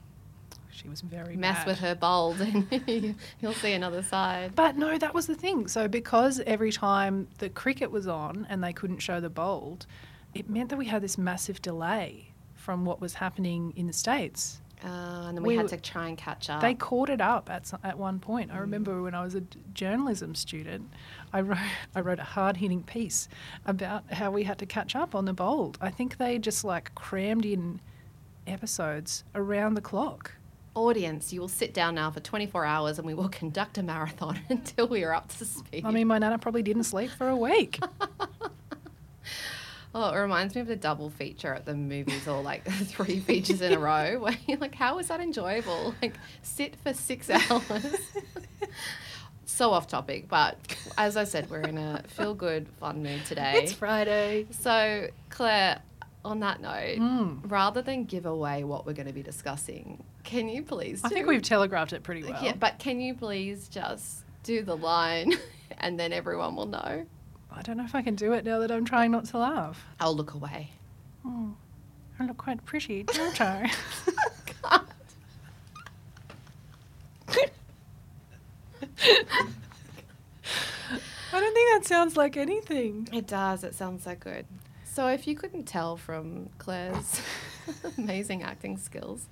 she 0.70 0.88
was 0.88 1.02
very 1.02 1.36
Mess 1.36 1.58
bad. 1.58 1.66
with 1.66 1.78
her 1.80 1.94
bold, 1.94 2.40
and 2.40 3.14
you'll 3.40 3.52
see 3.52 3.72
another 3.72 4.02
side. 4.02 4.54
But 4.54 4.76
no, 4.76 4.96
that 4.96 5.12
was 5.12 5.26
the 5.26 5.34
thing. 5.34 5.68
So 5.68 5.86
because 5.86 6.40
every 6.46 6.72
time 6.72 7.28
the 7.38 7.50
cricket 7.50 7.90
was 7.90 8.06
on 8.08 8.46
and 8.48 8.64
they 8.64 8.72
couldn't 8.72 8.98
show 9.00 9.20
the 9.20 9.28
bold, 9.28 9.86
it 10.34 10.48
meant 10.48 10.70
that 10.70 10.76
we 10.78 10.86
had 10.86 11.02
this 11.02 11.18
massive 11.18 11.60
delay 11.60 12.28
from 12.54 12.84
what 12.86 13.00
was 13.02 13.14
happening 13.14 13.72
in 13.76 13.86
the 13.86 13.92
states. 13.92 14.60
Uh, 14.84 15.26
and 15.28 15.36
then 15.36 15.42
we, 15.44 15.48
We 15.54 15.56
had 15.56 15.68
to 15.68 15.76
try 15.76 16.08
and 16.08 16.18
catch 16.18 16.50
up. 16.50 16.60
They 16.60 16.74
caught 16.74 17.08
it 17.08 17.20
up 17.20 17.48
at 17.50 17.66
so- 17.68 17.78
at 17.84 17.98
one 17.98 18.18
point. 18.18 18.50
I 18.52 18.58
remember 18.58 19.00
when 19.02 19.14
I 19.14 19.22
was 19.22 19.34
a 19.36 19.40
d- 19.42 19.58
journalism 19.74 20.34
student, 20.34 20.90
I 21.32 21.40
wrote 21.42 21.58
I 21.94 22.00
wrote 22.00 22.18
a 22.18 22.24
hard 22.24 22.56
hitting 22.56 22.82
piece 22.82 23.28
about 23.64 24.10
how 24.12 24.30
we 24.32 24.42
had 24.44 24.58
to 24.58 24.66
catch 24.66 24.96
up 24.96 25.14
on 25.14 25.24
the 25.24 25.32
bold. 25.32 25.78
I 25.80 25.90
think 25.90 26.16
they 26.18 26.38
just 26.38 26.64
like 26.64 26.94
crammed 26.96 27.44
in 27.44 27.80
episodes 28.46 29.24
around 29.34 29.74
the 29.74 29.80
clock. 29.80 30.32
Audience, 30.74 31.32
you 31.34 31.40
will 31.40 31.48
sit 31.48 31.74
down 31.74 31.94
now 31.94 32.10
for 32.10 32.20
24 32.20 32.64
hours 32.64 32.98
and 32.98 33.06
we 33.06 33.14
will 33.14 33.28
conduct 33.40 33.76
a 33.78 33.82
marathon 33.82 34.40
until 34.48 34.88
we 34.88 35.04
are 35.04 35.12
up 35.14 35.28
to 35.36 35.44
speed. 35.44 35.84
I 35.84 35.90
mean, 35.90 36.06
my 36.08 36.18
nana 36.18 36.38
probably 36.38 36.62
didn't 36.62 36.84
sleep 36.84 37.10
for 37.10 37.28
a 37.28 37.36
week. 37.36 37.78
Oh, 39.94 40.10
it 40.10 40.18
reminds 40.18 40.54
me 40.54 40.60
of 40.62 40.66
the 40.66 40.76
double 40.76 41.10
feature 41.10 41.52
at 41.52 41.66
the 41.66 41.74
movies 41.74 42.26
or 42.26 42.42
like 42.42 42.64
three 42.86 43.20
features 43.20 43.60
in 43.60 43.72
a 43.74 43.78
row 43.78 44.18
where 44.20 44.36
you're 44.46 44.58
like, 44.58 44.74
how 44.74 44.96
was 44.96 45.08
that 45.08 45.20
enjoyable? 45.20 45.94
Like, 46.00 46.14
sit 46.42 46.76
for 46.82 46.94
six 46.94 47.28
hours. 47.50 47.84
so 49.44 49.70
off 49.72 49.86
topic, 49.86 50.28
but 50.28 50.56
as 50.96 51.16
I 51.16 51.24
said, 51.24 51.50
we're 51.50 51.60
in 51.60 51.76
a 51.78 52.02
feel 52.08 52.34
good, 52.34 52.68
fun 52.80 53.02
mood 53.02 53.24
today. 53.26 53.60
it's 53.62 53.72
Friday. 53.72 54.46
So, 54.50 55.08
Claire, 55.28 55.80
on 56.24 56.40
that 56.40 56.60
note, 56.60 56.98
Mm. 56.98 57.50
rather 57.50 57.82
than 57.82 58.04
give 58.04 58.24
away 58.26 58.64
what 58.64 58.86
we're 58.86 58.92
going 58.94 59.08
to 59.08 59.12
be 59.12 59.22
discussing, 59.22 60.02
can 60.24 60.48
you 60.48 60.62
please? 60.62 61.02
I 61.04 61.08
think 61.10 61.26
we've 61.26 61.42
telegraphed 61.42 61.92
it 61.92 62.02
pretty 62.02 62.22
well. 62.24 62.42
Yeah, 62.42 62.54
but 62.58 62.78
can 62.78 63.00
you 63.00 63.14
please 63.14 63.68
just 63.68 64.22
do 64.44 64.62
the 64.62 64.76
line 64.76 65.34
and 65.78 65.98
then 66.00 66.12
everyone 66.12 66.56
will 66.56 66.66
know? 66.66 67.04
I 67.56 67.62
don't 67.62 67.76
know 67.76 67.84
if 67.84 67.94
I 67.94 68.02
can 68.02 68.14
do 68.14 68.32
it 68.32 68.44
now 68.44 68.58
that 68.60 68.70
I'm 68.70 68.84
trying 68.84 69.10
not 69.10 69.24
to 69.26 69.38
laugh. 69.38 69.84
I'll 70.00 70.14
look 70.16 70.34
away. 70.34 70.70
Oh, 71.24 71.54
I 72.18 72.26
look 72.26 72.36
quite 72.36 72.64
pretty, 72.64 73.04
don't 73.04 73.40
I? 73.40 73.70
God. 74.62 74.80
I 81.34 81.40
don't 81.40 81.54
think 81.54 81.70
that 81.70 81.84
sounds 81.84 82.16
like 82.16 82.36
anything. 82.36 83.08
It 83.12 83.26
does. 83.26 83.64
It 83.64 83.74
sounds 83.74 84.04
so 84.04 84.14
good. 84.14 84.46
So, 84.84 85.06
if 85.08 85.26
you 85.26 85.34
couldn't 85.34 85.64
tell 85.64 85.96
from 85.96 86.50
Claire's 86.58 87.22
amazing 87.98 88.42
acting 88.42 88.76
skills, 88.76 89.26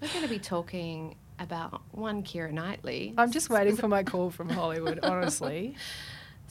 we're 0.00 0.08
going 0.08 0.22
to 0.22 0.28
be 0.28 0.40
talking 0.40 1.14
about 1.38 1.82
one 1.92 2.22
Keira 2.22 2.52
Knightley. 2.52 3.14
I'm 3.16 3.30
just 3.30 3.48
waiting 3.50 3.76
for 3.76 3.86
my 3.88 4.02
call 4.02 4.30
from 4.30 4.48
Hollywood, 4.48 4.98
honestly. 5.02 5.76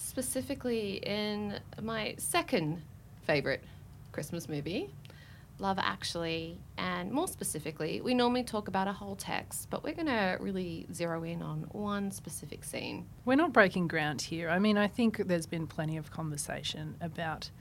Specifically, 0.01 0.95
in 1.05 1.59
my 1.81 2.15
second 2.17 2.81
favorite 3.23 3.61
Christmas 4.13 4.47
movie, 4.47 4.89
Love 5.59 5.77
Actually, 5.77 6.57
and 6.77 7.11
more 7.11 7.27
specifically, 7.27 7.99
we 7.99 8.13
normally 8.13 8.43
talk 8.43 8.69
about 8.69 8.87
a 8.87 8.93
whole 8.93 9.17
text, 9.17 9.69
but 9.69 9.83
we're 9.83 9.93
going 9.93 10.07
to 10.07 10.37
really 10.39 10.87
zero 10.93 11.23
in 11.23 11.41
on 11.41 11.67
one 11.73 12.11
specific 12.11 12.63
scene. 12.63 13.07
We're 13.25 13.35
not 13.35 13.51
breaking 13.51 13.89
ground 13.89 14.21
here. 14.21 14.49
I 14.49 14.57
mean, 14.57 14.77
I 14.77 14.87
think 14.87 15.17
there's 15.27 15.45
been 15.45 15.67
plenty 15.67 15.97
of 15.97 16.11
conversation 16.11 16.95
about 17.01 17.51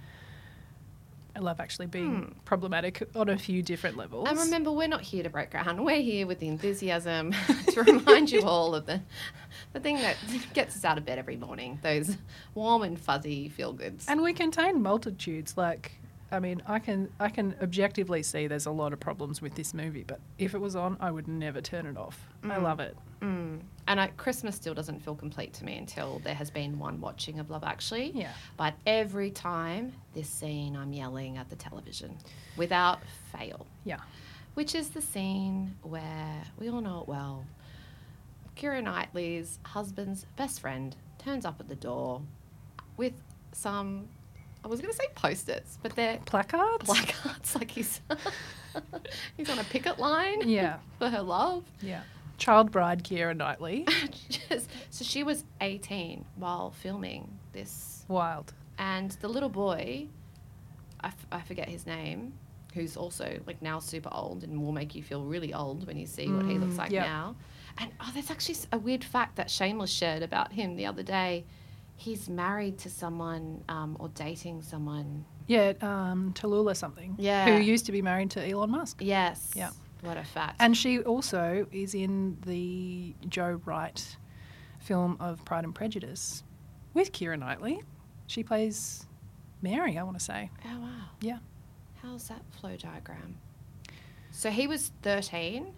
love 1.40 1.60
actually 1.60 1.86
being 1.86 2.22
hmm. 2.22 2.38
problematic 2.44 3.08
on 3.14 3.28
a 3.28 3.38
few 3.38 3.62
different 3.62 3.96
levels. 3.96 4.28
And 4.28 4.38
remember, 4.38 4.72
we're 4.72 4.88
not 4.88 5.02
here 5.02 5.22
to 5.22 5.30
break 5.30 5.50
ground. 5.50 5.84
We're 5.84 6.02
here 6.02 6.26
with 6.26 6.38
the 6.40 6.48
enthusiasm 6.48 7.34
to 7.72 7.82
remind 7.82 8.30
you 8.30 8.42
all 8.44 8.74
of 8.74 8.86
the, 8.86 9.00
the 9.72 9.80
thing 9.80 9.96
that 9.96 10.16
gets 10.54 10.76
us 10.76 10.84
out 10.84 10.98
of 10.98 11.04
bed 11.04 11.18
every 11.18 11.36
morning. 11.36 11.78
Those 11.82 12.16
warm 12.54 12.82
and 12.82 12.98
fuzzy 12.98 13.48
feel 13.48 13.72
goods. 13.72 14.06
And 14.08 14.22
we 14.22 14.32
contain 14.32 14.82
multitudes. 14.82 15.56
Like, 15.56 15.92
I 16.30 16.38
mean, 16.40 16.62
I 16.66 16.78
can 16.78 17.10
I 17.18 17.28
can 17.28 17.54
objectively 17.62 18.22
see 18.22 18.46
there's 18.46 18.66
a 18.66 18.70
lot 18.70 18.92
of 18.92 19.00
problems 19.00 19.40
with 19.40 19.54
this 19.54 19.72
movie, 19.74 20.04
but 20.06 20.20
if 20.38 20.54
it 20.54 20.58
was 20.60 20.76
on, 20.76 20.96
I 21.00 21.10
would 21.10 21.28
never 21.28 21.60
turn 21.60 21.86
it 21.86 21.96
off. 21.96 22.26
I 22.44 22.58
love 22.58 22.80
it. 22.80 22.96
Mm. 23.20 23.60
And 23.88 24.00
I, 24.00 24.08
Christmas 24.08 24.54
still 24.54 24.74
doesn't 24.74 25.00
feel 25.00 25.14
complete 25.14 25.54
to 25.54 25.64
me 25.64 25.76
until 25.78 26.18
there 26.20 26.34
has 26.34 26.50
been 26.50 26.78
one 26.78 27.00
watching 27.00 27.40
of 27.40 27.48
Love 27.50 27.64
Actually. 27.64 28.12
Yeah. 28.14 28.32
But 28.58 28.74
every 28.86 29.30
time 29.30 29.92
this 30.12 30.28
scene, 30.28 30.76
I'm 30.76 30.92
yelling 30.92 31.38
at 31.38 31.48
the 31.48 31.56
television 31.56 32.16
without 32.56 33.00
fail, 33.32 33.66
Yeah. 33.84 33.98
which 34.54 34.74
is 34.74 34.90
the 34.90 35.00
scene 35.00 35.74
where 35.82 36.42
we 36.58 36.68
all 36.68 36.82
know 36.82 37.00
it 37.00 37.08
well. 37.08 37.44
Keira 38.58 38.82
Knightley's 38.82 39.58
husband's 39.64 40.26
best 40.36 40.60
friend 40.60 40.94
turns 41.18 41.44
up 41.44 41.60
at 41.60 41.68
the 41.68 41.76
door 41.76 42.22
with 42.96 43.12
some, 43.52 44.08
I 44.64 44.68
was 44.68 44.80
going 44.80 44.92
to 44.92 44.96
say 44.96 45.06
post 45.14 45.48
its, 45.48 45.78
but 45.82 45.94
they're 45.94 46.18
Placards? 46.26 46.84
placards 46.84 47.54
like 47.54 47.70
he's, 47.70 48.00
he's 49.36 49.48
on 49.48 49.58
a 49.58 49.64
picket 49.64 49.98
line 49.98 50.40
yeah. 50.48 50.78
for 50.98 51.08
her 51.08 51.22
love. 51.22 51.64
Yeah. 51.80 52.02
Child 52.38 52.70
bride 52.70 53.02
Keira 53.04 53.36
Knightley. 53.36 53.86
Just, 54.28 54.68
so 54.90 55.04
she 55.04 55.22
was 55.24 55.44
18 55.60 56.24
while 56.36 56.70
filming 56.70 57.36
this. 57.52 58.04
Wild. 58.08 58.52
And 58.78 59.10
the 59.20 59.28
little 59.28 59.48
boy, 59.48 60.06
I, 61.00 61.08
f- 61.08 61.26
I 61.32 61.40
forget 61.40 61.68
his 61.68 61.84
name, 61.84 62.32
who's 62.74 62.96
also 62.96 63.40
like 63.46 63.60
now 63.60 63.80
super 63.80 64.08
old 64.12 64.44
and 64.44 64.62
will 64.62 64.70
make 64.72 64.94
you 64.94 65.02
feel 65.02 65.24
really 65.24 65.52
old 65.52 65.84
when 65.86 65.96
you 65.96 66.06
see 66.06 66.28
what 66.30 66.44
he 66.46 66.58
looks 66.58 66.74
Mm, 66.74 66.78
like 66.78 66.90
yep. 66.92 67.06
now. 67.06 67.34
And 67.78 67.92
oh, 68.00 68.10
there's 68.12 68.30
actually 68.30 68.56
a 68.72 68.78
weird 68.78 69.04
fact 69.04 69.36
that 69.36 69.50
Shameless 69.50 69.90
shared 69.90 70.22
about 70.22 70.52
him 70.52 70.76
the 70.76 70.86
other 70.86 71.02
day. 71.02 71.44
He's 71.96 72.28
married 72.28 72.78
to 72.78 72.90
someone 72.90 73.64
um, 73.68 73.96
or 73.98 74.08
dating 74.10 74.62
someone. 74.62 75.24
Yeah, 75.46 75.72
um, 75.80 76.32
Tallulah 76.34 76.76
something. 76.76 77.16
Yeah. 77.18 77.46
Who 77.46 77.60
used 77.62 77.86
to 77.86 77.92
be 77.92 78.02
married 78.02 78.30
to 78.32 78.46
Elon 78.46 78.70
Musk. 78.70 78.98
Yes. 79.00 79.50
Yeah. 79.56 79.70
What 80.02 80.16
a 80.16 80.24
fact. 80.24 80.56
And 80.60 80.76
she 80.76 81.00
also 81.00 81.66
is 81.72 81.94
in 81.94 82.36
the 82.46 83.14
Joe 83.28 83.60
Wright 83.64 84.16
film 84.78 85.16
of 85.18 85.44
Pride 85.44 85.64
and 85.64 85.74
Prejudice 85.74 86.44
with 86.94 87.12
Keira 87.12 87.38
Knightley. 87.38 87.82
She 88.28 88.44
plays 88.44 89.06
Mary, 89.60 89.98
I 89.98 90.02
want 90.04 90.18
to 90.18 90.24
say. 90.24 90.50
oh, 90.66 90.80
wow. 90.80 90.88
Yeah. 91.20 91.38
How's 92.02 92.28
that 92.28 92.42
flow 92.60 92.76
diagram? 92.76 93.38
So 94.30 94.50
he 94.50 94.68
was 94.68 94.92
13 95.02 95.72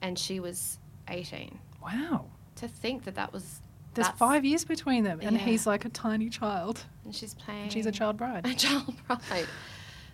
and 0.00 0.16
she 0.16 0.38
was 0.38 0.78
18. 1.10 1.58
Wow. 1.82 2.26
To 2.56 2.68
think 2.68 3.04
that 3.04 3.14
that 3.16 3.32
was. 3.32 3.60
There's 3.94 4.08
five 4.10 4.44
years 4.44 4.64
between 4.64 5.02
them, 5.04 5.18
and 5.22 5.36
Yeah. 5.36 5.42
he's 5.42 5.66
like 5.66 5.84
a 5.84 5.88
tiny 5.88 6.28
child. 6.28 6.84
And 7.04 7.14
she's 7.14 7.34
playing. 7.34 7.64
And 7.64 7.72
she's 7.72 7.86
a 7.86 7.92
child 7.92 8.16
bride. 8.16 8.46
A 8.46 8.54
child 8.54 8.94
bride. 9.06 9.46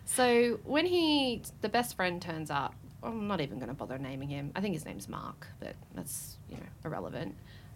So 0.07 0.59
when 0.65 0.87
he, 0.87 1.43
the 1.61 1.69
best 1.69 1.95
friend 1.97 2.23
turns 2.23 2.51
up, 2.51 2.75
I'm 3.03 3.29
not 3.29 3.41
even 3.41 3.59
going 3.59 3.69
to 3.69 3.75
bother 3.75 3.99
naming 3.99 4.29
him. 4.31 4.51
I 4.57 4.61
think 4.61 4.73
his 4.75 4.85
name's 4.87 5.09
Mark, 5.09 5.47
but 5.61 5.75
that's, 5.95 6.39
you 6.49 6.57
know, 6.57 6.63
irrelevant. 6.85 7.35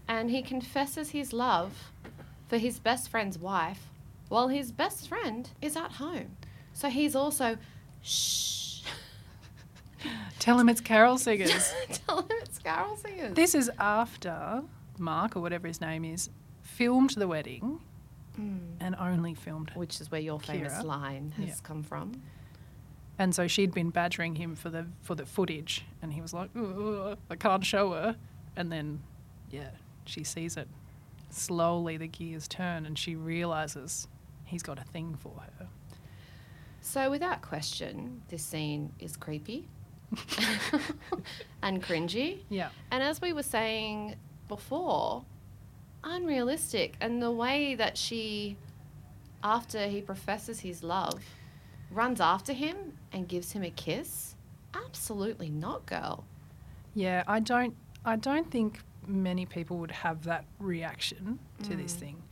And 0.09 0.31
he 0.31 0.41
confesses 0.43 1.11
his 1.11 1.33
love 1.33 1.93
for 2.49 2.57
his 2.57 2.79
best 2.79 3.09
friend's 3.11 3.39
wife 3.39 3.89
while 4.29 4.49
his 4.49 4.73
best 4.73 5.09
friend 5.09 5.51
is 5.61 5.77
at 5.77 5.93
home. 5.93 6.37
So 6.73 6.89
he's 6.89 7.15
also, 7.15 7.59
shh. 8.03 8.70
Tell 10.39 10.59
him 10.59 10.69
it's 10.69 10.81
Carol 10.81 11.19
Singers. 11.19 11.73
Tell 12.07 12.21
him 12.23 12.29
it's 12.43 12.59
Carol 12.59 12.97
Singers. 12.97 13.35
this 13.35 13.55
is 13.55 13.71
after 13.79 14.63
Mark, 14.99 15.37
or 15.37 15.41
whatever 15.41 15.67
his 15.69 15.81
name 15.81 16.05
is, 16.05 16.31
filmed 16.63 17.11
the 17.11 17.29
wedding 17.29 17.81
Mm. 18.39 18.77
and 18.79 18.95
only 18.97 19.35
filmed 19.35 19.71
it. 19.71 19.77
Which 19.77 20.01
is 20.01 20.11
where 20.11 20.21
your 20.21 20.39
famous 20.39 20.83
line 20.85 21.33
has 21.37 21.49
Yeah. 21.49 21.55
come 21.65 21.83
from. 21.83 22.23
And 23.19 23.35
so 23.35 23.49
she'd 23.49 23.75
been 23.75 23.91
badgering 23.91 24.37
him 24.37 24.55
for 24.55 24.71
the 24.71 24.87
for 25.03 25.15
the 25.17 25.27
footage, 25.27 25.85
and 26.01 26.13
he 26.13 26.21
was 26.23 26.33
like, 26.33 26.49
"I 26.57 27.37
can't 27.37 27.65
show 27.67 27.91
her." 27.93 28.17
And 28.57 28.71
then, 28.71 29.03
yeah, 29.51 29.71
she 30.07 30.23
sees 30.25 30.57
it. 30.57 30.69
Slowly, 31.29 31.97
the 31.97 32.07
gears 32.07 32.47
turn, 32.49 32.87
and 32.87 32.97
she 32.97 33.17
realizes 33.17 34.07
he's 34.45 34.63
got 34.63 34.79
a 34.79 34.85
thing 34.85 35.17
for 35.17 35.35
her. 35.59 35.69
So, 36.81 37.11
without 37.11 37.43
question, 37.43 38.23
this 38.29 38.43
scene 38.45 38.93
is 39.01 39.17
creepy. 39.17 39.69
and 41.63 41.83
cringy. 41.83 42.39
Yeah. 42.49 42.71
And 42.91 43.03
as 43.03 43.21
we 43.21 43.33
were 43.33 43.43
saying 43.43 44.17
before, 44.49 45.25
unrealistic. 46.05 46.97
And 47.01 47.23
the 47.23 47.31
way 47.31 47.75
that 47.75 47.97
she, 47.97 48.57
after 49.43 49.87
he 49.87 50.01
professes 50.01 50.61
his 50.61 50.83
love, 50.83 51.23
runs 51.91 52.21
after 52.21 52.53
him 52.53 52.77
and 53.13 53.29
gives 53.29 53.53
him 53.53 53.63
a 53.63 53.71
kiss, 53.71 54.35
absolutely 54.75 55.51
not, 55.51 55.87
girl. 55.87 56.25
Yeah, 56.95 57.23
I 57.27 57.41
don't 57.41 57.75
I 58.05 58.17
don't 58.17 58.51
think 58.51 58.81
many 59.07 59.45
people 59.47 59.77
would 59.79 59.91
have 59.91 60.25
that 60.25 60.45
reaction 60.59 61.39
to 61.65 61.77
this 61.77 61.95
Mm. 61.95 61.99
thing. 62.01 62.23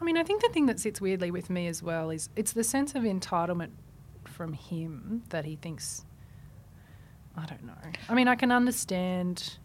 I 0.00 0.04
mean, 0.04 0.16
I 0.16 0.24
think 0.24 0.42
the 0.42 0.48
thing 0.48 0.66
that 0.66 0.80
sits 0.80 1.00
weirdly 1.00 1.30
with 1.30 1.48
me 1.48 1.68
as 1.68 1.82
well 1.82 2.10
is 2.10 2.28
it's 2.34 2.52
the 2.52 2.64
sense 2.64 2.94
of 2.94 3.04
entitlement 3.04 3.70
from 4.24 4.52
him 4.54 5.22
that 5.28 5.44
he 5.44 5.54
thinks 5.56 6.04
I 7.36 7.46
don't 7.46 7.64
know. 7.64 7.72
I 8.08 8.14
mean, 8.14 8.28
I 8.28 8.34
can 8.34 8.52
understand 8.52 9.58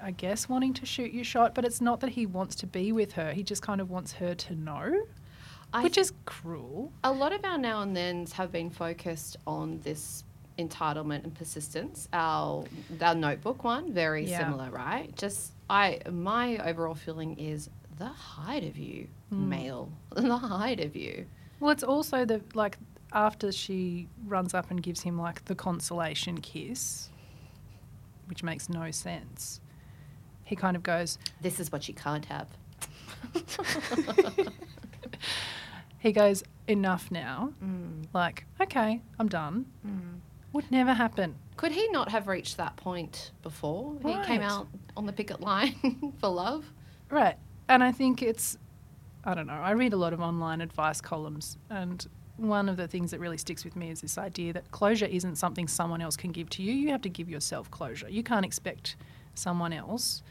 I 0.00 0.12
guess 0.12 0.48
wanting 0.48 0.72
to 0.74 0.86
shoot 0.86 1.12
your 1.12 1.24
shot, 1.24 1.54
but 1.54 1.64
it's 1.64 1.80
not 1.80 2.00
that 2.00 2.10
he 2.10 2.26
wants 2.26 2.54
to 2.56 2.66
be 2.66 2.92
with 2.92 3.12
her. 3.14 3.32
He 3.32 3.42
just 3.42 3.60
kind 3.62 3.80
of 3.80 3.90
wants 3.90 4.12
her 4.14 4.34
to 4.34 4.54
know, 4.54 5.02
I 5.72 5.82
which 5.82 5.98
is 5.98 6.12
cruel. 6.26 6.92
a 7.02 7.10
lot 7.12 7.32
of 7.32 7.44
our 7.44 7.58
now 7.58 7.82
and 7.82 7.94
thens 7.94 8.32
have 8.32 8.52
been 8.52 8.70
focused 8.70 9.36
on 9.46 9.80
this 9.80 10.22
entitlement 10.58 11.24
and 11.24 11.34
persistence. 11.34 12.08
Our 12.12 12.64
our 13.02 13.14
notebook 13.16 13.64
one, 13.64 13.92
very 13.92 14.26
Yeah. 14.26 14.38
similar, 14.38 14.70
right? 14.70 15.14
Just 15.16 15.52
I 15.68 15.98
my 16.10 16.58
overall 16.58 16.94
feeling 16.94 17.36
is 17.38 17.68
the 17.98 18.06
height 18.08 18.64
of 18.64 18.76
you, 18.78 19.08
Mm. 19.32 19.48
male. 19.48 19.92
The 20.14 20.36
height 20.38 20.78
of 20.80 20.94
you. 20.94 21.26
Well, 21.58 21.70
it's 21.72 21.82
also 21.82 22.24
the 22.24 22.40
like 22.54 22.78
after 23.12 23.50
she 23.50 24.08
runs 24.26 24.54
up 24.54 24.70
and 24.70 24.80
gives 24.82 25.00
him 25.02 25.18
like 25.18 25.44
the 25.46 25.54
consolation 25.56 26.40
kiss, 26.40 27.10
which 28.26 28.42
makes 28.42 28.68
no 28.68 28.90
sense. 28.90 29.60
He 30.44 30.56
kind 30.56 30.76
of 30.76 30.82
goes, 30.82 31.18
This 31.40 31.60
is 31.60 31.72
what 31.72 31.88
you 31.88 31.94
can't 31.94 32.26
have. 32.26 32.48
he 35.98 36.12
goes, 36.12 36.44
enough 36.68 37.10
now. 37.10 37.52
Mm. 37.62 38.06
Like, 38.12 38.46
okay, 38.60 39.00
I'm 39.18 39.28
done. 39.28 39.66
Mm. 39.86 40.20
Would 40.52 40.70
never 40.70 40.94
happen. 40.94 41.34
Could 41.56 41.72
he 41.72 41.88
not 41.88 42.10
have 42.10 42.28
reached 42.28 42.56
that 42.56 42.76
point 42.76 43.32
before 43.42 43.96
he 44.04 44.14
came 44.24 44.42
out 44.42 44.68
on 44.96 45.06
the 45.06 45.12
picket 45.12 45.40
line 45.40 46.14
for 46.20 46.28
love? 46.28 46.64
Right. 47.10 47.36
And 47.68 47.82
I 47.82 47.92
think 47.92 48.22
it's, 48.22 48.58
I 49.24 49.34
don't 49.34 49.46
know, 49.46 49.54
I 49.54 49.72
read 49.72 49.92
a 49.92 49.96
lot 49.96 50.12
of 50.12 50.20
online 50.20 50.60
advice 50.60 51.00
columns, 51.00 51.58
and 51.70 52.06
one 52.36 52.68
of 52.68 52.76
the 52.76 52.88
things 52.88 53.10
that 53.12 53.20
really 53.20 53.38
sticks 53.38 53.64
with 53.64 53.76
me 53.76 53.90
is 53.90 54.00
this 54.00 54.18
idea 54.18 54.52
that 54.52 54.70
closure 54.72 55.06
isn't 55.06 55.36
something 55.36 55.68
someone 55.68 56.00
else 56.00 56.16
can 56.16 56.32
give 56.32 56.50
to 56.50 56.62
you. 56.62 56.72
You 56.72 56.90
have 56.90 57.02
to 57.02 57.08
give 57.08 57.28
yourself 57.28 57.70
closure. 57.70 58.08
You 58.08 58.22
can't 58.22 58.44
expect 58.44 58.96
someone 59.34 59.72
else 59.72 60.22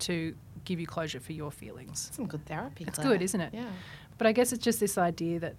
to 0.00 0.34
give 0.64 0.78
you 0.78 0.86
closure 0.86 1.20
for 1.20 1.32
your 1.32 1.50
feelings. 1.50 2.10
Some 2.12 2.26
good 2.26 2.44
therapy. 2.44 2.84
It's 2.86 2.98
Claire. 2.98 3.12
good, 3.12 3.22
isn't 3.22 3.40
it? 3.40 3.54
Yeah. 3.54 3.70
But 4.18 4.26
I 4.26 4.32
guess 4.32 4.52
it's 4.52 4.62
just 4.62 4.80
this 4.80 4.98
idea 4.98 5.40
that, 5.40 5.54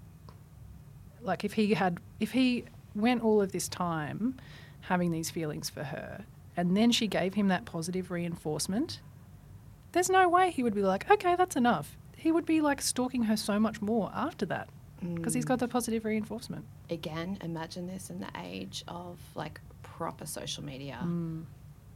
like, 1.22 1.44
if 1.44 1.54
he 1.54 1.74
had, 1.74 2.00
if 2.20 2.32
he 2.32 2.66
went 2.94 3.24
all 3.24 3.42
of 3.42 3.52
this 3.52 3.68
time 3.68 4.36
having 4.82 5.12
these 5.12 5.32
feelings 5.32 5.70
for 5.70 5.84
her, 5.84 6.24
and 6.56 6.78
then 6.78 6.92
she 6.92 7.08
gave 7.08 7.34
him 7.34 7.48
that 7.48 7.66
positive 7.66 8.12
reinforcement, 8.12 9.02
there's 9.92 10.10
no 10.10 10.30
way 10.30 10.52
he 10.52 10.62
would 10.62 10.76
be 10.76 10.84
like, 10.84 11.10
okay, 11.10 11.36
that's 11.36 11.56
enough. 11.56 11.98
He 12.16 12.32
would 12.32 12.46
be 12.46 12.62
like 12.62 12.82
stalking 12.82 13.24
her 13.24 13.38
so 13.38 13.60
much 13.60 13.82
more 13.82 14.12
after 14.14 14.46
that 14.48 14.70
because 15.16 15.34
he's 15.34 15.46
got 15.46 15.60
the 15.60 15.68
positive 15.68 16.06
reinforcement. 16.06 16.66
Again, 16.90 17.38
imagine 17.42 17.88
this 17.88 18.10
in 18.10 18.20
the 18.20 18.30
age 18.44 18.84
of 18.88 19.18
like 19.36 19.60
proper 19.84 20.26
social 20.26 20.64
media. 20.64 21.00
Mm. 21.04 21.46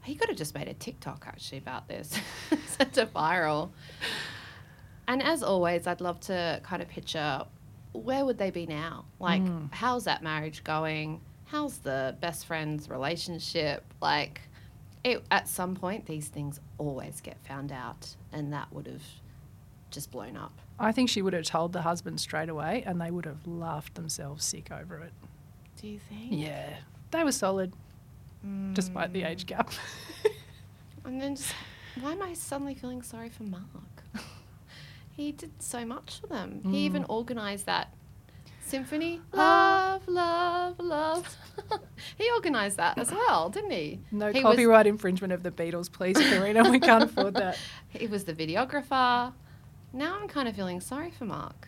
He 0.03 0.15
could 0.15 0.27
have 0.29 0.37
just 0.37 0.53
made 0.53 0.67
a 0.67 0.73
TikTok 0.73 1.25
actually 1.27 1.59
about 1.59 1.87
this, 1.87 2.19
sent 2.67 2.97
it 2.97 3.13
viral. 3.13 3.69
And 5.07 5.21
as 5.21 5.43
always, 5.43 5.87
I'd 5.87 6.01
love 6.01 6.19
to 6.21 6.59
kind 6.63 6.81
of 6.81 6.87
picture 6.89 7.43
where 7.93 8.25
would 8.25 8.37
they 8.37 8.49
be 8.49 8.65
now? 8.65 9.05
Like, 9.19 9.41
Mm. 9.43 9.71
how's 9.71 10.05
that 10.05 10.23
marriage 10.23 10.63
going? 10.63 11.21
How's 11.45 11.77
the 11.77 12.17
best 12.19 12.45
friends 12.47 12.89
relationship? 12.89 13.83
Like, 14.01 14.41
it, 15.03 15.23
at 15.29 15.47
some 15.47 15.75
point, 15.75 16.05
these 16.05 16.27
things 16.29 16.59
always 16.77 17.21
get 17.21 17.37
found 17.45 17.71
out, 17.71 18.15
and 18.31 18.51
that 18.53 18.71
would 18.73 18.87
have 18.87 19.03
just 19.93 20.11
blown 20.11 20.35
up. 20.35 20.51
I 20.79 20.91
think 20.91 21.07
she 21.09 21.21
would 21.21 21.33
have 21.33 21.45
told 21.45 21.71
the 21.71 21.83
husband 21.83 22.19
straight 22.19 22.49
away 22.49 22.83
and 22.85 22.99
they 22.99 23.11
would 23.11 23.25
have 23.25 23.47
laughed 23.47 23.95
themselves 23.95 24.43
sick 24.43 24.69
over 24.71 24.97
it. 24.97 25.13
Do 25.81 25.87
you 25.87 25.99
think? 26.09 26.27
Yeah. 26.31 26.75
They 27.11 27.23
were 27.23 27.31
solid 27.31 27.73
despite 28.73 29.13
the 29.13 29.21
Mm. 29.21 29.29
age 29.29 29.45
gap. 29.45 29.71
And 31.05 31.21
then 31.21 31.35
just, 31.35 31.53
why 31.99 32.13
am 32.13 32.21
I 32.21 32.33
suddenly 32.33 32.75
feeling 32.75 33.01
sorry 33.01 33.27
for 33.29 33.43
Mark? 33.43 33.63
he 35.11 35.31
did 35.33 35.51
so 35.61 35.83
much 35.85 36.19
for 36.21 36.27
them. 36.27 36.61
He 36.65 36.77
even 36.85 37.03
Mm. 37.03 37.09
organised 37.09 37.65
that 37.65 37.93
symphony. 38.65 39.19
Love, 39.33 40.07
love, 40.07 40.79
love. 40.79 41.37
he 42.17 42.29
organised 42.35 42.77
that 42.77 42.97
as 42.97 43.11
well, 43.11 43.49
didn't 43.49 43.71
he? 43.71 43.99
No 44.11 44.27
He 44.31 44.39
was- 44.41 44.43
copyright 44.53 44.87
infringement 44.87 45.33
of 45.33 45.43
the 45.43 45.51
Beatles, 45.51 45.91
please, 45.91 46.17
Karina. 46.17 46.69
We 46.71 46.79
can't 46.79 47.03
afford 47.03 47.33
that. 47.35 47.57
He 47.89 48.07
was 48.07 48.23
the 48.23 48.33
videographer. 48.33 49.33
Now 49.93 50.17
I'm 50.19 50.27
kind 50.27 50.47
of 50.49 50.55
feeling 50.55 50.81
sorry 50.81 51.11
for 51.11 51.25
Mark. 51.25 51.67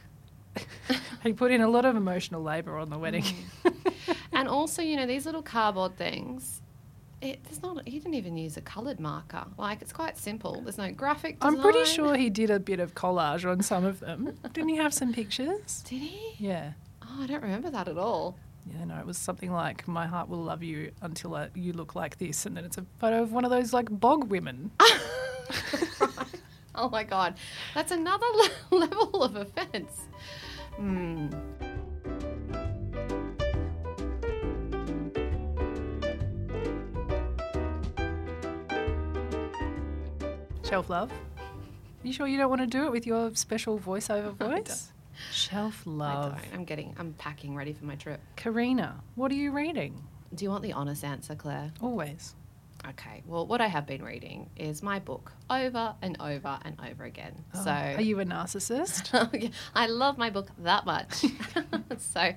he 1.23 1.31
put 1.31 1.51
in 1.51 1.61
a 1.61 1.67
lot 1.67 1.85
of 1.85 1.95
emotional 1.95 2.41
labour 2.41 2.77
on 2.77 2.89
the 2.89 2.97
wedding. 2.97 3.23
Mm. 3.63 4.15
and 4.33 4.47
also, 4.47 4.81
you 4.81 4.97
know, 4.97 5.05
these 5.05 5.25
little 5.25 5.43
cardboard 5.43 5.95
things. 5.95 6.61
It, 7.21 7.43
there's 7.43 7.61
not. 7.61 7.87
He 7.87 7.99
didn't 7.99 8.15
even 8.15 8.35
use 8.35 8.57
a 8.57 8.61
coloured 8.61 8.99
marker. 8.99 9.45
Like 9.57 9.81
it's 9.81 9.93
quite 9.93 10.17
simple. 10.17 10.61
There's 10.61 10.77
no 10.77 10.91
graphic. 10.91 11.37
I'm 11.41 11.59
pretty 11.59 11.85
sure 11.85 12.15
he 12.15 12.29
did 12.29 12.49
a 12.49 12.59
bit 12.59 12.79
of 12.79 12.93
collage 12.95 13.49
on 13.49 13.61
some 13.61 13.85
of 13.85 13.99
them. 13.99 14.35
Didn't 14.53 14.69
he 14.69 14.75
have 14.77 14.93
some 14.93 15.13
pictures? 15.13 15.83
Did 15.87 16.01
he? 16.01 16.35
Yeah. 16.37 16.73
Oh, 17.03 17.23
I 17.23 17.27
don't 17.27 17.41
remember 17.41 17.69
that 17.71 17.87
at 17.87 17.97
all. 17.97 18.37
Yeah, 18.71 18.85
no, 18.85 18.97
it 18.97 19.05
was 19.05 19.17
something 19.17 19.51
like 19.51 19.87
"My 19.87 20.07
heart 20.07 20.27
will 20.27 20.43
love 20.43 20.61
you 20.61 20.91
until 21.01 21.35
uh, 21.35 21.47
you 21.55 21.73
look 21.73 21.95
like 21.95 22.17
this," 22.17 22.45
and 22.45 22.57
then 22.57 22.65
it's 22.65 22.77
a 22.77 22.85
photo 22.99 23.21
of 23.21 23.31
one 23.31 23.45
of 23.45 23.51
those 23.51 23.71
like 23.73 23.87
bog 23.89 24.29
women. 24.29 24.71
oh 26.77 26.89
my 26.89 27.03
god, 27.03 27.35
that's 27.73 27.91
another 27.91 28.25
level 28.71 29.23
of 29.23 29.35
offence. 29.35 30.07
Hmm. 30.75 31.29
Shelf 40.63 40.89
love. 40.89 41.11
You 42.03 42.11
sure 42.11 42.27
you 42.27 42.37
don't 42.37 42.49
want 42.49 42.61
to 42.61 42.67
do 42.67 42.85
it 42.85 42.91
with 42.91 43.07
your 43.07 43.33
special 43.35 43.79
voiceover 43.79 44.35
I 44.41 44.59
voice? 44.59 44.91
Shelf 45.31 45.81
love. 45.85 46.41
I'm 46.53 46.65
getting. 46.65 46.93
I'm 46.99 47.13
packing, 47.13 47.55
ready 47.55 47.71
for 47.71 47.85
my 47.85 47.95
trip. 47.95 48.19
Karina, 48.35 49.01
what 49.15 49.31
are 49.31 49.35
you 49.35 49.51
reading? 49.51 50.03
Do 50.33 50.43
you 50.43 50.49
want 50.49 50.63
the 50.63 50.73
honest 50.73 51.03
answer, 51.03 51.35
Claire? 51.35 51.71
Always. 51.81 52.35
Okay. 52.91 53.23
Well, 53.25 53.47
what 53.47 53.61
I 53.61 53.67
have 53.67 53.87
been 53.87 54.03
reading 54.03 54.49
is 54.55 54.83
my 54.83 54.99
book 54.99 55.31
over 55.49 55.95
and 56.01 56.17
over 56.19 56.59
and 56.63 56.79
over 56.89 57.03
again. 57.03 57.43
Oh, 57.53 57.63
so 57.63 57.71
are 57.71 58.01
you 58.01 58.19
a 58.19 58.25
narcissist? 58.25 59.09
Oh, 59.15 59.49
I 59.73 59.87
love 59.87 60.17
my 60.17 60.29
book 60.29 60.49
that 60.59 60.85
much. 60.85 61.23
so, 61.97 62.33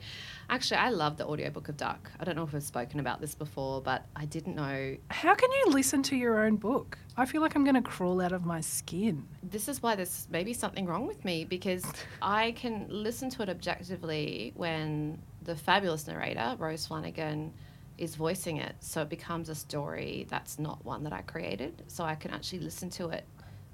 actually, 0.48 0.76
I 0.76 0.90
love 0.90 1.16
the 1.16 1.26
audiobook 1.26 1.68
of 1.68 1.76
Duck. 1.76 2.10
I 2.20 2.24
don't 2.24 2.36
know 2.36 2.44
if 2.44 2.52
we've 2.52 2.62
spoken 2.62 3.00
about 3.00 3.20
this 3.20 3.34
before, 3.34 3.82
but 3.82 4.06
I 4.16 4.24
didn't 4.26 4.54
know 4.54 4.96
How 5.10 5.34
can 5.34 5.50
you 5.50 5.72
listen 5.72 6.02
to 6.04 6.16
your 6.16 6.44
own 6.44 6.56
book? 6.56 6.98
I 7.16 7.26
feel 7.26 7.40
like 7.42 7.54
I'm 7.56 7.64
going 7.64 7.74
to 7.74 7.82
crawl 7.82 8.20
out 8.20 8.32
of 8.32 8.46
my 8.46 8.60
skin. 8.60 9.26
this 9.42 9.68
is 9.68 9.82
why 9.82 9.96
there's 9.96 10.28
maybe 10.30 10.52
something 10.52 10.86
wrong 10.86 11.06
with 11.06 11.24
me 11.24 11.44
because 11.44 11.84
I 12.22 12.52
can 12.52 12.86
listen 12.88 13.28
to 13.30 13.42
it 13.42 13.48
objectively 13.48 14.52
when 14.54 15.20
the 15.42 15.56
fabulous 15.56 16.06
narrator, 16.06 16.56
Rose 16.58 16.86
Flanagan, 16.86 17.52
is 17.98 18.14
voicing 18.14 18.56
it. 18.58 18.76
So 18.80 19.02
it 19.02 19.08
becomes 19.08 19.48
a 19.48 19.54
story 19.54 20.26
that's 20.30 20.58
not 20.58 20.84
one 20.84 21.04
that 21.04 21.12
I 21.12 21.22
created. 21.22 21.82
So 21.88 22.04
I 22.04 22.14
can 22.14 22.30
actually 22.30 22.60
listen 22.60 22.88
to 22.90 23.08
it 23.08 23.24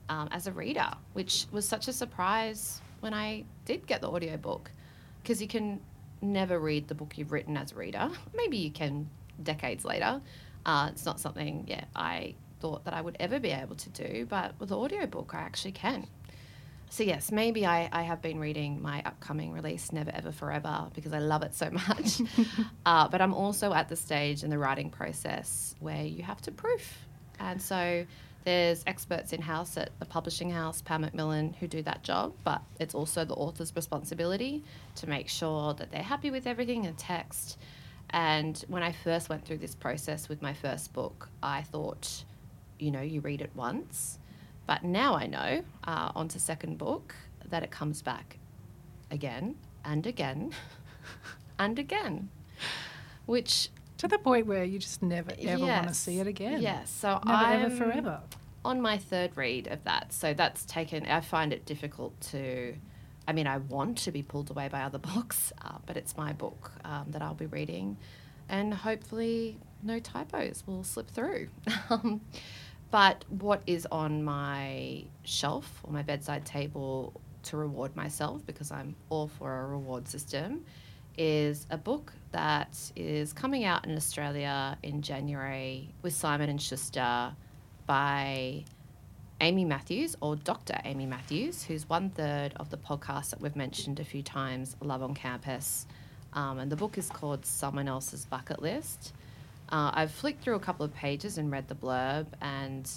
um, 0.09 0.29
as 0.33 0.47
a 0.47 0.53
reader, 0.53 0.91
which 1.13 1.47
was 1.53 1.67
such 1.69 1.89
a 1.89 1.93
surprise 1.93 2.81
when 3.01 3.15
I 3.15 3.45
did 3.65 3.87
get 3.87 4.01
the 4.01 4.09
audiobook 4.09 4.71
because 5.23 5.41
you 5.41 5.49
can 5.49 5.81
never 6.21 6.59
read 6.59 6.89
the 6.89 6.95
book 6.95 7.17
you've 7.17 7.33
written 7.33 7.57
as 7.57 7.73
a 7.73 7.75
reader. 7.77 8.11
Maybe 8.35 8.57
you 8.57 8.71
can 8.71 9.09
decades 9.43 9.85
later. 9.85 10.21
Uh, 10.67 10.89
it's 10.91 11.05
not 11.05 11.21
something, 11.21 11.65
yeah, 11.67 11.85
I 11.95 12.35
thought 12.61 12.85
that 12.85 12.95
I 12.95 13.01
would 13.03 13.17
ever 13.21 13.39
be 13.39 13.51
able 13.51 13.77
to 13.77 13.91
do, 13.91 14.27
but 14.27 14.55
with 14.59 14.71
the 14.71 14.79
audiobook, 14.79 15.35
I 15.35 15.41
actually 15.41 15.73
can. 15.73 16.07
So, 16.91 17.03
yes, 17.03 17.33
maybe 17.33 17.67
I, 17.67 17.89
I 17.93 18.03
have 18.03 18.23
been 18.23 18.39
reading 18.39 18.81
my 18.81 19.03
upcoming 19.05 19.53
release, 19.53 19.93
Never 19.93 20.11
Ever 20.13 20.33
Forever, 20.33 20.89
because 20.95 21.13
I 21.13 21.19
love 21.19 21.43
it 21.43 21.55
so 21.55 21.71
much. 21.71 22.21
uh, 22.87 23.09
but 23.09 23.21
I'm 23.21 23.35
also 23.35 23.73
at 23.73 23.89
the 23.89 23.97
stage 23.97 24.45
in 24.45 24.51
the 24.51 24.59
writing 24.59 24.91
process 24.91 25.75
where 25.81 26.05
you 26.05 26.23
have 26.23 26.41
to 26.43 26.53
proof. 26.53 27.07
And 27.41 27.61
so 27.61 28.07
there's 28.45 28.85
experts 28.87 29.33
in 29.33 29.43
house 29.43 29.77
at 29.77 29.91
the 29.99 30.07
publishing 30.07 30.51
house, 30.51 30.83
Pan 30.83 31.01
Macmillan, 31.01 31.55
who 31.55 31.67
do 31.67 31.83
that 31.83 32.05
job, 32.05 32.35
but 32.45 32.63
it's 32.79 32.95
also 32.95 33.25
the 33.25 33.35
author's 33.35 33.75
responsibility 33.75 34.63
to 34.97 35.09
make 35.09 35.29
sure 35.29 35.75
that 35.75 35.91
they're 35.91 36.03
happy 36.03 36.31
with 36.31 36.47
everything 36.47 36.85
in 36.85 36.95
text 36.95 37.59
And 38.11 38.63
when 38.69 38.83
I 38.83 38.93
first 38.93 39.29
went 39.29 39.45
through 39.45 39.59
this 39.59 39.75
process 39.75 40.29
with 40.29 40.43
my 40.43 40.55
first 40.55 40.93
book, 40.93 41.29
I 41.43 41.63
thought, 41.63 42.25
you 42.79 42.91
know, 42.91 43.01
you 43.01 43.21
read 43.21 43.41
it 43.41 43.51
once. 43.55 44.19
But 44.67 44.83
now 44.85 45.15
I 45.15 45.27
know, 45.27 45.63
uh, 45.85 46.13
on 46.15 46.29
to 46.29 46.41
second 46.41 46.79
book, 46.79 47.15
that 47.49 47.63
it 47.63 47.71
comes 47.71 48.01
back 48.03 48.39
again 49.11 49.57
and 49.85 50.07
again 50.07 50.53
and 51.59 51.79
again, 51.79 52.31
which 53.27 53.69
To 53.99 54.09
the 54.09 54.19
point 54.19 54.47
where 54.47 54.65
you 54.65 54.79
just 54.79 55.03
never 55.03 55.33
ever 55.39 55.65
want 55.65 55.89
to 55.89 55.95
see 55.95 56.19
it 56.19 56.27
again. 56.27 56.61
Yes. 56.63 56.91
So 56.91 57.21
Never 57.25 57.39
I'm 57.39 57.63
ever 57.67 57.77
forever. 57.77 58.21
on 58.65 58.81
my 58.81 58.99
third 58.99 59.37
read 59.37 59.67
of 59.69 59.85
that. 59.85 60.13
So 60.13 60.35
that's 60.35 60.65
taken. 60.65 61.07
I 61.07 61.21
find 61.21 61.53
it 61.53 61.65
difficult 61.67 62.19
to. 62.33 62.75
I 63.29 63.33
mean, 63.33 63.47
I 63.47 63.59
want 63.59 63.99
to 63.99 64.11
be 64.13 64.23
pulled 64.23 64.51
away 64.51 64.69
by 64.69 64.83
other 64.83 64.99
books, 65.15 65.53
uh, 65.63 65.79
but 65.87 65.97
it's 65.97 66.17
my 66.17 66.33
book 66.33 66.73
um, 66.85 67.07
that 67.11 67.23
I'll 67.23 67.35
be 67.35 67.47
reading, 67.47 67.97
and 68.49 68.75
hopefully 68.75 69.59
no 69.83 69.99
typos 70.01 70.65
will 70.67 70.83
slip 70.85 71.09
through. 71.11 71.49
but 72.91 73.25
what 73.29 73.63
is 73.67 73.87
on 73.91 74.23
my 74.23 75.05
shelf 75.25 75.81
or 75.83 75.93
my 75.93 76.03
bedside 76.03 76.45
table 76.45 77.21
to 77.45 77.57
reward 77.57 77.95
myself, 77.97 78.45
because 78.47 78.71
I'm 78.71 78.95
all 79.11 79.29
for 79.29 79.61
a 79.61 79.67
reward 79.67 80.09
system, 80.09 80.65
is 81.17 81.67
a 81.71 81.77
book 81.77 82.13
that 82.33 82.77
is 82.97 83.33
coming 83.33 83.65
out 83.65 83.87
in 83.87 83.97
Australia 83.97 84.77
in 84.83 85.03
January 85.03 85.95
with 86.03 86.13
Simon 86.13 86.51
and 86.51 86.61
Schuster 86.61 87.35
by 87.87 88.65
Amy 89.41 89.65
Matthews 89.65 90.17
or 90.21 90.37
Dr. 90.37 90.79
Amy 90.85 91.07
Matthews, 91.07 91.63
who's 91.65 91.89
one 91.89 92.11
third 92.11 92.55
of 92.57 92.71
the 92.71 92.77
podcast 92.77 93.31
that 93.31 93.41
we've 93.41 93.57
mentioned 93.57 94.01
a 94.01 94.05
few 94.05 94.23
times, 94.23 94.77
Love 94.81 95.03
on 95.03 95.15
Campus. 95.15 95.87
Um, 96.33 96.59
and 96.59 96.71
the 96.71 96.77
book 96.77 96.99
is 96.99 97.11
called 97.11 97.45
Someone 97.47 97.87
Else's 97.87 98.27
Bucket 98.27 98.61
List. 98.61 99.13
Uh, 99.69 99.91
I've 99.95 100.11
flicked 100.11 100.43
through 100.43 100.57
a 100.57 100.61
couple 100.61 100.85
of 100.85 100.95
pages 100.95 101.39
and 101.39 101.51
read 101.51 101.69
the 101.69 101.75
blurb, 101.75 102.27
and 102.41 102.91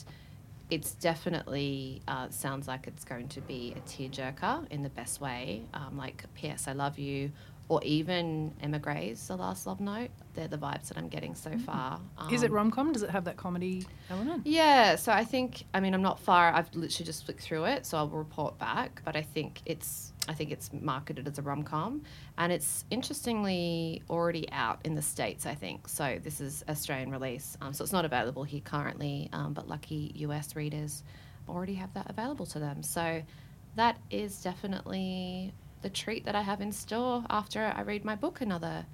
it's 0.69 0.93
definitely 0.95 2.01
uh, 2.07 2.29
sounds 2.29 2.67
like 2.67 2.87
it's 2.87 3.05
going 3.05 3.29
to 3.29 3.41
be 3.41 3.73
a 3.75 3.79
tearjerker 3.89 4.69
in 4.69 4.83
the 4.83 4.89
best 4.89 5.21
way, 5.21 5.63
um, 5.73 5.97
like 5.97 6.23
P.S. 6.35 6.67
I 6.67 6.73
Love 6.73 6.99
You, 6.99 7.31
or 7.69 7.83
even 7.83 8.53
Emma 8.61 8.79
Grey's 8.79 9.27
The 9.27 9.35
Last 9.35 9.67
Love 9.67 9.81
Note. 9.81 10.09
They're 10.35 10.47
the 10.47 10.57
vibes 10.57 10.87
that 10.87 10.97
I'm 10.97 11.09
getting 11.09 11.35
so 11.35 11.57
far. 11.57 11.99
Is 12.31 12.43
it 12.43 12.49
Um, 12.49 12.55
rom 12.55 12.71
com? 12.71 12.93
Does 12.93 13.03
it 13.03 13.09
have 13.09 13.25
that 13.25 13.35
comedy 13.37 13.85
element? 14.09 14.45
yeah, 14.47 14.95
so 14.95 15.11
I 15.11 15.25
think 15.25 15.65
I 15.73 15.79
mean 15.81 15.93
I'm 15.93 16.01
not 16.01 16.19
far. 16.19 16.53
I've 16.53 16.73
literally 16.73 17.05
just 17.05 17.25
flicked 17.25 17.41
through 17.41 17.65
it, 17.65 17.85
so 17.85 17.97
I'll 17.97 18.07
report 18.07 18.57
back. 18.57 19.01
But 19.03 19.15
I 19.17 19.21
think 19.21 19.61
it's 19.65 20.13
I 20.29 20.33
think 20.33 20.51
it's 20.51 20.71
marketed 20.71 21.27
as 21.27 21.39
a 21.39 21.41
rom 21.41 21.63
com, 21.63 22.03
and 22.37 22.51
it's 22.53 22.85
interestingly 22.89 24.01
already 24.09 24.49
out 24.51 24.79
in 24.85 24.95
the 24.95 25.01
states. 25.01 25.45
I 25.45 25.55
think 25.55 25.87
so. 25.87 26.19
This 26.23 26.39
is 26.39 26.63
Australian 26.69 27.11
release, 27.11 27.57
um, 27.61 27.73
so 27.73 27.83
it's 27.83 27.93
not 27.93 28.05
available 28.05 28.43
here 28.43 28.61
currently. 28.61 29.29
Um, 29.33 29.53
but 29.53 29.67
lucky 29.67 30.11
US 30.15 30.55
readers 30.55 31.03
already 31.49 31.73
have 31.75 31.93
that 31.95 32.09
available 32.09 32.45
to 32.47 32.59
them. 32.59 32.83
So 32.83 33.23
that 33.75 33.97
is 34.09 34.41
definitely 34.41 35.53
the 35.81 35.89
treat 35.89 36.25
that 36.25 36.35
I 36.35 36.41
have 36.41 36.61
in 36.61 36.71
store 36.71 37.23
after 37.29 37.73
I 37.75 37.81
read 37.81 38.03
my 38.03 38.15
book 38.15 38.41
another 38.41 38.85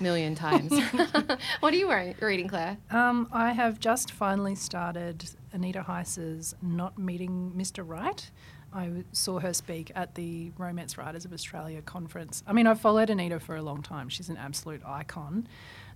million 0.00 0.34
times. 0.34 0.72
what 1.60 1.72
are 1.72 1.76
you 1.76 1.90
reading, 2.20 2.48
Claire? 2.48 2.78
Um, 2.90 3.28
I 3.32 3.52
have 3.52 3.80
just 3.80 4.10
finally 4.12 4.54
started 4.54 5.24
Anita 5.52 5.82
Heiss's 5.82 6.54
Not 6.62 6.98
Meeting 6.98 7.52
Mr. 7.56 7.86
Right. 7.86 8.30
I 8.72 9.04
saw 9.12 9.38
her 9.38 9.54
speak 9.54 9.92
at 9.94 10.16
the 10.16 10.50
Romance 10.58 10.98
Writers 10.98 11.24
of 11.24 11.32
Australia 11.32 11.80
conference. 11.80 12.42
I 12.46 12.52
mean, 12.52 12.66
I've 12.66 12.80
followed 12.80 13.08
Anita 13.08 13.38
for 13.38 13.54
a 13.54 13.62
long 13.62 13.82
time. 13.82 14.08
She's 14.08 14.28
an 14.28 14.36
absolute 14.36 14.82
icon, 14.84 15.46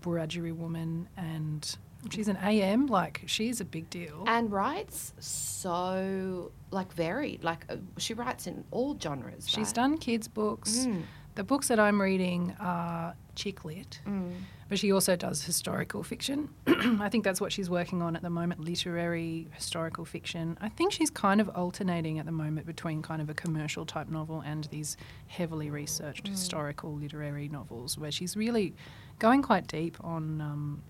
Wiradjuri 0.04 0.54
woman, 0.54 1.08
and 1.16 1.76
she's 2.10 2.28
an 2.28 2.38
AM. 2.42 2.86
Like, 2.86 3.22
she's 3.26 3.60
a 3.60 3.64
big 3.64 3.88
deal. 3.90 4.24
and 4.26 4.50
writes 4.52 5.12
so 5.58 6.52
like 6.70 6.92
varied 6.92 7.42
like 7.44 7.64
uh, 7.70 7.76
she 7.96 8.12
writes 8.14 8.46
in 8.46 8.62
all 8.70 8.98
genres 9.00 9.48
She's 9.48 9.68
right? 9.68 9.74
done 9.74 9.98
kids' 9.98 10.28
books. 10.28 10.86
Mm. 10.86 11.02
The 11.34 11.44
books 11.44 11.68
that 11.68 11.78
I'm 11.78 12.00
reading 12.02 12.54
are 12.60 13.14
chick 13.36 13.64
lit, 13.64 14.00
Mm. 14.06 14.32
but 14.68 14.78
she 14.78 14.90
also 14.92 15.14
does 15.14 15.44
historical 15.44 16.02
fiction. 16.02 16.48
I 16.66 17.08
think 17.08 17.22
that's 17.22 17.40
what 17.40 17.52
she's 17.52 17.70
working 17.70 18.02
on 18.02 18.16
at 18.16 18.22
the 18.22 18.30
moment 18.30 18.60
literary 18.60 19.46
historical 19.52 20.04
fiction. 20.04 20.58
I 20.60 20.68
think 20.68 20.92
she's 20.92 21.10
kind 21.10 21.40
of 21.40 21.48
alternating 21.50 22.18
at 22.18 22.26
the 22.26 22.32
moment 22.32 22.66
between 22.66 23.02
kind 23.02 23.22
of 23.22 23.30
a 23.30 23.34
commercial 23.34 23.86
type 23.86 24.08
novel 24.08 24.40
and 24.40 24.64
these 24.64 24.96
heavily 25.28 25.70
researched 25.70 26.26
historical 26.26 26.92
literary 26.92 27.48
novels 27.48 27.96
where 27.96 28.10
she's 28.10 28.36
really 28.36 28.74
going 29.20 29.40
quite 29.42 29.68
deep 29.68 29.96
on 30.02 30.40
um, 30.40 30.82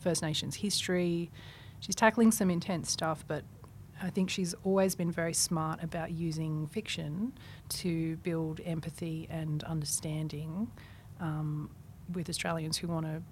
First 0.00 0.22
Nations 0.22 0.56
history. 0.56 1.30
She's 1.80 1.94
tackling 1.94 2.30
some 2.30 2.50
intense 2.50 2.90
stuff, 2.90 3.24
but 3.26 3.44
I 4.02 4.10
think 4.10 4.30
she's 4.30 4.54
always 4.64 4.94
been 4.94 5.10
very 5.10 5.34
smart 5.34 5.82
about 5.82 6.10
using 6.10 6.66
fiction 6.68 7.32
to 7.70 8.16
build 8.18 8.60
empathy 8.64 9.26
and 9.30 9.62
understanding 9.64 10.70
um, 11.20 11.70
with 12.12 12.28
Australians 12.28 12.78
who 12.78 12.88
want 12.88 13.06
to, 13.06 13.22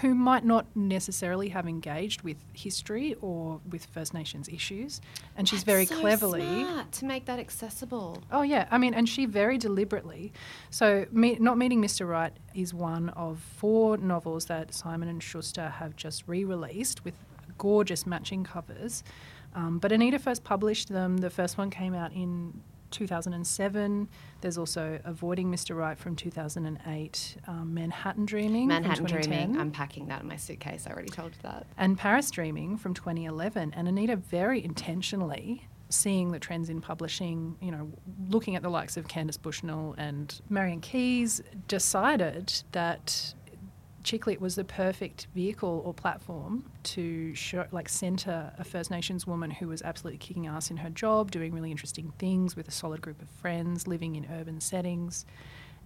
who 0.00 0.14
might 0.14 0.44
not 0.44 0.66
necessarily 0.74 1.48
have 1.50 1.66
engaged 1.66 2.22
with 2.22 2.36
history 2.52 3.14
or 3.20 3.60
with 3.70 3.86
First 3.86 4.14
Nations 4.14 4.48
issues. 4.48 5.00
And 5.36 5.48
she's 5.48 5.62
very 5.64 5.86
So 5.86 5.98
cleverly. 6.00 6.40
smart 6.40 6.92
to 6.92 7.04
make 7.04 7.24
that 7.26 7.38
accessible 7.38 8.22
Oh 8.30 8.42
yeah, 8.42 8.66
I 8.70 8.78
mean, 8.78 8.94
and 8.94 9.08
she 9.08 9.26
very 9.26 9.58
deliberately. 9.58 10.32
So, 10.70 11.06
me, 11.10 11.36
not 11.40 11.58
meeting 11.58 11.80
Mr. 11.82 12.08
Right 12.08 12.32
is 12.54 12.72
one 12.72 13.08
of 13.10 13.38
four 13.56 13.96
novels 13.96 14.46
that 14.46 14.72
Simon 14.74 15.08
and 15.08 15.22
Schuster 15.22 15.68
have 15.68 15.96
just 15.96 16.24
re-released 16.26 17.04
with 17.04 17.14
gorgeous 17.58 18.06
matching 18.06 18.44
covers. 18.44 19.02
Um, 19.54 19.78
but 19.78 19.90
Anita 19.92 20.18
first 20.18 20.44
published 20.44 20.88
them. 20.88 21.18
The 21.18 21.30
first 21.30 21.58
one 21.58 21.70
came 21.70 21.92
out 21.94 22.12
in 22.12 22.62
2007. 22.90 24.08
There's 24.40 24.58
also 24.58 25.00
Avoiding 25.04 25.50
Mr. 25.50 25.76
Right 25.76 25.98
from 25.98 26.16
2008, 26.16 27.36
um, 27.46 27.74
Manhattan 27.74 28.26
Dreaming 28.26 28.68
manhattan 28.68 29.06
from 29.06 29.06
2010 29.06 29.38
dreaming 29.38 29.60
i'm 29.60 29.70
packing 29.70 30.06
that 30.08 30.22
in 30.22 30.28
my 30.28 30.36
suitcase 30.36 30.86
i 30.86 30.90
already 30.90 31.08
told 31.08 31.32
you 31.32 31.38
that 31.42 31.66
and 31.76 31.96
Paris 31.98 32.30
Dreaming 32.30 32.76
from 32.76 32.94
2011. 32.94 33.72
And 33.76 33.88
Anita 33.88 34.16
very 34.16 34.62
intentionally 34.64 35.68
seeing 35.88 36.30
the 36.30 36.38
trends 36.38 36.70
in 36.70 36.80
publishing, 36.80 37.56
you 37.60 37.70
know, 37.70 37.90
looking 38.28 38.54
at 38.54 38.62
the 38.62 38.68
likes 38.70 38.96
of 38.96 39.08
Candace 39.08 39.36
Bushnell 39.36 39.94
and 39.98 40.40
Marian 40.48 40.80
Keyes, 40.80 41.42
decided 41.66 42.52
that 42.72 43.34
Chicklit 44.02 44.40
was 44.40 44.54
the 44.54 44.64
perfect 44.64 45.26
vehicle 45.34 45.82
or 45.84 45.92
platform 45.92 46.70
to 46.84 47.34
show, 47.34 47.66
like 47.70 47.88
centre 47.88 48.52
a 48.58 48.64
First 48.64 48.90
Nations 48.90 49.26
woman 49.26 49.50
who 49.50 49.68
was 49.68 49.82
absolutely 49.82 50.18
kicking 50.18 50.46
ass 50.46 50.70
in 50.70 50.78
her 50.78 50.90
job, 50.90 51.30
doing 51.30 51.52
really 51.52 51.70
interesting 51.70 52.12
things 52.18 52.56
with 52.56 52.66
a 52.66 52.70
solid 52.70 53.02
group 53.02 53.20
of 53.20 53.28
friends, 53.28 53.86
living 53.86 54.16
in 54.16 54.26
urban 54.32 54.60
settings, 54.60 55.26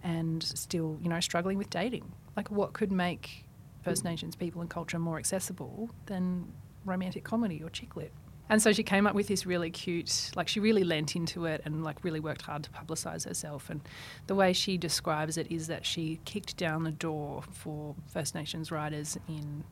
and 0.03 0.43
still, 0.43 0.99
you 1.03 1.09
know, 1.09 1.19
struggling 1.21 1.59
with 1.59 1.71
dating. 1.71 2.12
Like, 2.37 2.51
what 2.51 2.73
could 2.73 2.93
make 2.93 3.47
First 3.83 4.05
Nations 4.05 4.37
people 4.37 4.61
and 4.61 4.71
culture 4.71 4.99
more 4.99 5.19
accessible 5.19 5.91
than 6.07 6.53
romantic 6.85 7.25
comedy 7.25 7.62
or 7.62 7.71
chick 7.71 7.97
lit? 7.97 8.12
And 8.49 8.61
so 8.61 8.72
she 8.72 8.82
came 8.82 9.07
up 9.07 9.14
with 9.14 9.26
this 9.26 9.47
really 9.47 9.70
cute, 9.70 10.30
like 10.36 10.49
she 10.49 10.61
really 10.61 10.84
lent 10.84 11.16
into 11.16 11.47
it 11.47 11.62
and 11.64 11.82
like 11.82 12.05
really 12.05 12.20
worked 12.20 12.42
hard 12.42 12.62
to 12.64 12.70
publicise 12.70 13.26
herself. 13.26 13.70
And 13.70 13.80
the 14.26 14.34
way 14.34 14.53
she 14.53 14.76
describes 14.76 15.38
it 15.38 15.51
is 15.51 15.66
that 15.68 15.86
she 15.86 16.20
kicked 16.24 16.57
down 16.57 16.84
the 16.84 16.90
door 16.90 17.42
for 17.53 17.95
First 18.07 18.34
Nations 18.34 18.70
writers 18.70 19.16
in 19.28 19.64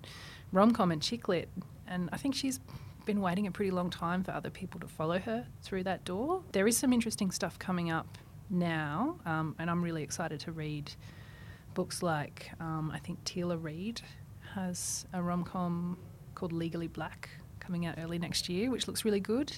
rom 0.52 0.72
com 0.72 0.90
and 0.90 1.02
chick 1.02 1.28
lit. 1.28 1.48
And 1.86 2.08
I 2.12 2.16
think 2.16 2.34
she's 2.34 2.60
been 3.04 3.20
waiting 3.20 3.46
a 3.46 3.50
pretty 3.50 3.70
long 3.70 3.90
time 3.90 4.22
for 4.24 4.30
other 4.30 4.50
people 4.50 4.80
to 4.80 4.86
follow 4.86 5.18
her 5.18 5.46
through 5.62 5.82
that 5.84 6.04
door. 6.04 6.42
There 6.52 6.66
is 6.66 6.76
some 6.76 6.92
interesting 6.92 7.30
stuff 7.30 7.58
coming 7.58 7.90
up 7.90 8.16
now, 8.48 9.18
um, 9.26 9.54
and 9.58 9.68
I'm 9.68 9.82
really 9.82 10.02
excited 10.02 10.40
to 10.40 10.52
read 10.52 10.92
books 11.74 12.02
like 12.02 12.50
um, 12.60 12.90
I 12.94 12.98
think 12.98 13.22
Teela 13.24 13.62
Reid 13.62 14.00
has 14.54 15.06
a 15.12 15.22
rom 15.22 15.44
com 15.44 15.98
called 16.34 16.52
Legally 16.52 16.86
Blak 16.86 17.28
coming 17.62 17.86
out 17.86 17.94
early 17.98 18.18
next 18.18 18.48
year, 18.48 18.70
which 18.70 18.86
looks 18.88 19.04
really 19.04 19.20
good. 19.20 19.52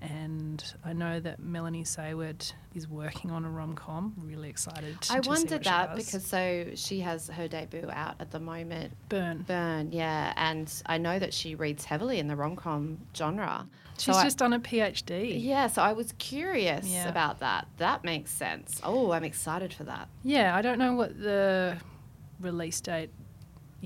And 0.00 0.64
I 0.84 0.92
know 0.92 1.20
that 1.20 1.38
Melanie 1.38 1.84
Saward 1.84 2.52
is 2.74 2.88
working 2.88 3.30
on 3.30 3.44
a 3.44 3.50
rom 3.50 3.74
com. 3.76 4.14
Really 4.18 4.48
excited. 4.48 4.96
i 5.10 5.18
to 5.18 5.22
see 5.22 5.28
wondered 5.28 5.62
that 5.64 5.94
because 5.94 6.24
so 6.26 6.66
she 6.74 6.98
has 7.00 7.28
her 7.28 7.46
debut 7.46 7.88
out 7.92 8.16
at 8.18 8.32
the 8.32 8.40
moment 8.40 8.94
Burn. 9.08 9.44
burn 9.46 9.92
yeah 9.92 10.32
and 10.36 10.72
i 10.86 10.98
know 10.98 11.20
that 11.20 11.32
she 11.32 11.54
reads 11.54 11.84
heavily 11.84 12.18
in 12.18 12.26
the 12.26 12.34
rom-com 12.34 12.98
genre 13.16 13.68
She's 13.96 14.06
So 14.06 14.20
I- 14.20 14.24
just 14.24 14.38
done 14.38 14.54
a 14.54 14.58
PhD. 14.58 15.40
Yeah, 15.40 15.66
so 15.68 15.82
I 15.82 15.92
was 15.92 16.12
curious 16.18 16.86
Yeah. 16.88 17.08
about 17.08 17.38
that. 17.40 17.68
That 17.76 18.02
makes 18.04 18.30
sense. 18.32 18.80
Oh, 18.82 19.12
I'm 19.12 19.22
excited 19.22 19.72
for 19.74 19.84
that. 19.84 20.08
Yeah, 20.24 20.56
I 20.56 20.62
don't 20.62 20.78
know 20.78 20.94
what 20.94 21.20
the 21.20 21.76
release 22.40 22.80
date 22.80 23.10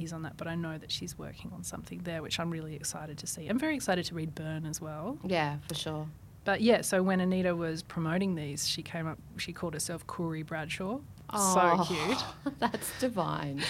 is 0.05 0.13
on 0.13 0.23
that, 0.23 0.37
but 0.37 0.47
I 0.47 0.55
know 0.55 0.79
that 0.79 0.91
she's 0.93 1.19
working 1.19 1.53
on 1.55 1.65
something 1.65 2.01
there, 2.05 2.23
which 2.23 2.39
I'm 2.41 2.51
really 2.51 2.75
excited 2.75 3.19
to 3.19 3.27
see. 3.27 3.47
I'm 3.49 3.59
very 3.59 3.75
excited 3.75 4.05
to 4.07 4.15
read 4.15 4.35
Burn 4.35 4.67
as 4.67 4.81
well. 4.81 5.19
Yeah, 5.25 5.57
for 5.69 5.75
sure. 5.75 6.09
But 6.45 6.61
yeah, 6.61 6.83
so 6.83 7.03
when 7.03 7.19
Anita 7.21 7.57
was 7.57 7.83
promoting 7.83 8.37
these, 8.37 8.69
she 8.69 8.83
came 8.83 9.07
up, 9.09 9.19
she 9.37 9.53
called 9.53 9.75
herself 9.75 10.07
Koori 10.07 10.47
Bradshaw. 10.47 11.01
Oh, 11.33 11.85
So 11.85 11.95
cute. 11.95 12.25
That's 12.61 12.97
divine. 13.01 13.63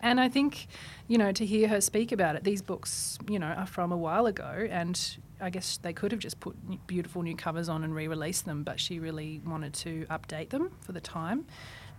And 0.00 0.18
I 0.18 0.30
think, 0.30 0.66
you 1.08 1.18
know, 1.18 1.30
to 1.32 1.44
hear 1.44 1.68
her 1.68 1.82
speak 1.82 2.10
about 2.10 2.36
it, 2.36 2.42
these 2.42 2.62
books, 2.62 3.18
you 3.28 3.38
know, 3.38 3.48
are 3.48 3.66
from 3.66 3.92
a 3.92 3.96
while 3.98 4.24
ago, 4.24 4.66
and 4.70 4.98
I 5.42 5.50
guess 5.50 5.76
they 5.76 5.92
could 5.92 6.10
have 6.10 6.20
just 6.20 6.40
put 6.40 6.56
beautiful 6.86 7.22
new 7.22 7.36
covers 7.36 7.68
on 7.68 7.84
and 7.84 7.94
re-released 7.94 8.46
them, 8.46 8.62
but 8.62 8.80
she 8.80 8.98
really 8.98 9.42
wanted 9.44 9.74
to 9.74 10.06
update 10.08 10.48
them 10.48 10.70
for 10.80 10.92
the 10.92 11.00
time. 11.02 11.44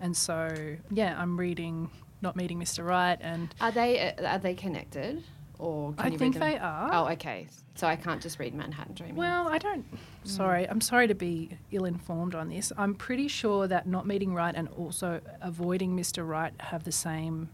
And 0.02 0.18
so, 0.18 0.76
yeah, 0.90 1.16
I'm 1.22 1.40
reading 1.40 1.92
Not 2.24 2.38
Meeting 2.38 2.58
Mr. 2.58 2.86
Right, 2.86 3.18
and 3.22 3.54
Are 3.60 3.72
they 3.72 4.14
uh, 4.18 4.36
are 4.36 4.40
they 4.40 4.56
connected, 4.56 5.24
or 5.60 5.94
can 5.94 6.06
I 6.08 6.10
you 6.10 6.18
think 6.18 6.40
they 6.40 6.58
are. 6.58 6.90
Oh, 6.94 7.08
okay. 7.10 7.48
So 7.76 7.86
I 7.86 7.98
can't 7.98 8.22
just 8.22 8.40
read 8.40 8.54
Manhattan 8.56 8.96
Dreaming. 8.96 9.18
Well, 9.18 9.50
I 9.50 9.58
don't. 9.58 9.86
Sorry, 10.24 10.68
I'm 10.70 10.80
sorry 10.80 11.08
to 11.08 11.16
be 11.16 11.50
ill 11.72 11.84
informed 11.84 12.34
on 12.34 12.48
this. 12.50 12.72
I'm 12.78 12.96
pretty 12.96 13.28
sure 13.28 13.68
that 13.68 13.88
not 13.88 14.08
meeting 14.08 14.34
right 14.34 14.56
and 14.56 14.70
also 14.70 15.20
avoiding 15.42 15.98
Mr. 15.98 16.26
Right 16.26 16.54
have 16.60 16.86
the 16.86 16.94
same 16.94 17.50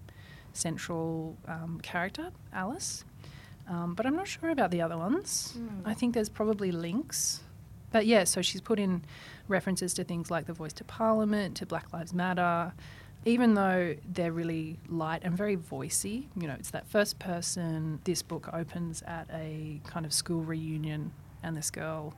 central 0.53 1.35
um, 1.47 1.79
character, 1.81 2.29
Alice. 2.53 3.05
Um, 3.67 3.95
but 3.95 4.05
I'm 4.05 4.15
not 4.15 4.27
sure 4.27 4.49
about 4.51 4.69
the 4.71 4.81
other 4.81 4.97
ones. 4.97 5.57
I 5.83 5.93
think 5.95 6.13
there's 6.13 6.29
probably 6.29 6.71
links. 6.71 7.41
But 7.91 8.05
yeah, 8.05 8.23
so 8.23 8.41
she's 8.43 8.61
put 8.61 8.79
in 8.79 9.03
references 9.47 9.95
to 9.95 10.03
things 10.03 10.29
like 10.29 10.45
the 10.45 10.53
Voice 10.53 10.73
to 10.73 10.83
Parliament, 10.83 11.57
to 11.57 11.65
Black 11.65 11.91
Lives 11.91 12.13
Matter. 12.13 12.73
Even 13.25 13.53
though 13.53 13.95
they're 14.13 14.31
really 14.31 14.79
light 14.87 15.21
and 15.23 15.35
very 15.35 15.57
voicey, 15.57 16.25
you 16.39 16.47
know, 16.47 16.55
it's 16.57 16.71
that 16.71 16.87
first 16.87 17.19
person. 17.19 17.99
This 18.05 18.21
book 18.21 18.49
opens 18.53 19.03
at 19.05 19.27
a 19.33 19.81
kind 19.85 20.05
of 20.05 20.13
school 20.13 20.41
reunion, 20.41 21.11
and 21.43 21.55
this 21.55 21.69
girl 21.69 22.13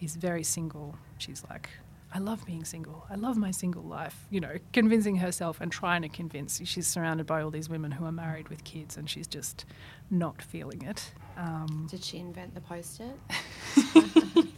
is 0.00 0.16
very 0.16 0.44
single. 0.44 0.94
She's 1.18 1.42
like, 1.50 1.68
I 2.14 2.18
love 2.18 2.46
being 2.46 2.64
single. 2.64 3.04
I 3.10 3.16
love 3.16 3.36
my 3.36 3.50
single 3.50 3.82
life. 3.82 4.26
You 4.30 4.40
know, 4.40 4.56
convincing 4.72 5.16
herself 5.16 5.60
and 5.60 5.70
trying 5.70 6.02
to 6.02 6.08
convince. 6.08 6.60
She's 6.64 6.86
surrounded 6.86 7.26
by 7.26 7.42
all 7.42 7.50
these 7.50 7.68
women 7.68 7.90
who 7.90 8.04
are 8.06 8.12
married 8.12 8.48
with 8.48 8.64
kids, 8.64 8.96
and 8.96 9.10
she's 9.10 9.26
just 9.26 9.64
not 10.10 10.40
feeling 10.40 10.82
it. 10.82 11.12
Um, 11.36 11.88
Did 11.90 12.02
she 12.02 12.18
invent 12.18 12.54
the 12.54 12.60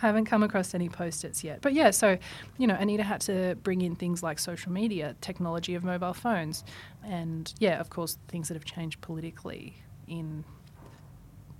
haven't 0.00 0.24
come 0.24 0.42
across 0.42 0.74
any 0.74 0.88
post-its 0.88 1.44
yet. 1.44 1.60
But 1.60 1.74
yeah, 1.74 1.90
so 1.90 2.16
you 2.58 2.66
know, 2.66 2.74
Anita 2.74 3.02
had 3.02 3.20
to 3.22 3.56
bring 3.62 3.82
in 3.82 3.96
things 3.96 4.22
like 4.22 4.38
social 4.38 4.72
media, 4.72 5.14
technology 5.20 5.74
of 5.74 5.84
mobile 5.84 6.14
phones, 6.14 6.64
and 7.04 7.52
yeah, 7.58 7.78
of 7.80 7.90
course, 7.90 8.18
things 8.28 8.48
that 8.48 8.54
have 8.54 8.64
changed 8.64 9.00
politically 9.02 9.74
in 10.08 10.44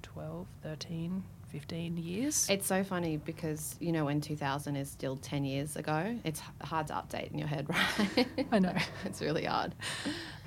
12, 0.03 0.47
13, 0.63 1.23
15 1.53 1.97
years. 1.97 2.49
It's 2.49 2.67
so 2.67 2.85
funny 2.85 3.17
because 3.17 3.77
you 3.81 3.93
know 3.93 4.05
when 4.05 4.21
2000 4.21 4.77
is 4.77 4.91
still 4.91 5.17
10 5.17 5.45
years 5.45 5.77
ago, 5.77 6.17
it's 6.25 6.41
hard 6.63 6.87
to 6.89 6.95
update 6.95 7.33
in 7.33 7.39
your 7.39 7.49
head, 7.49 7.67
right? 8.17 8.27
I 8.53 8.59
know. 8.59 8.75
it's 9.05 9.21
really 9.21 9.45
hard. 9.45 9.75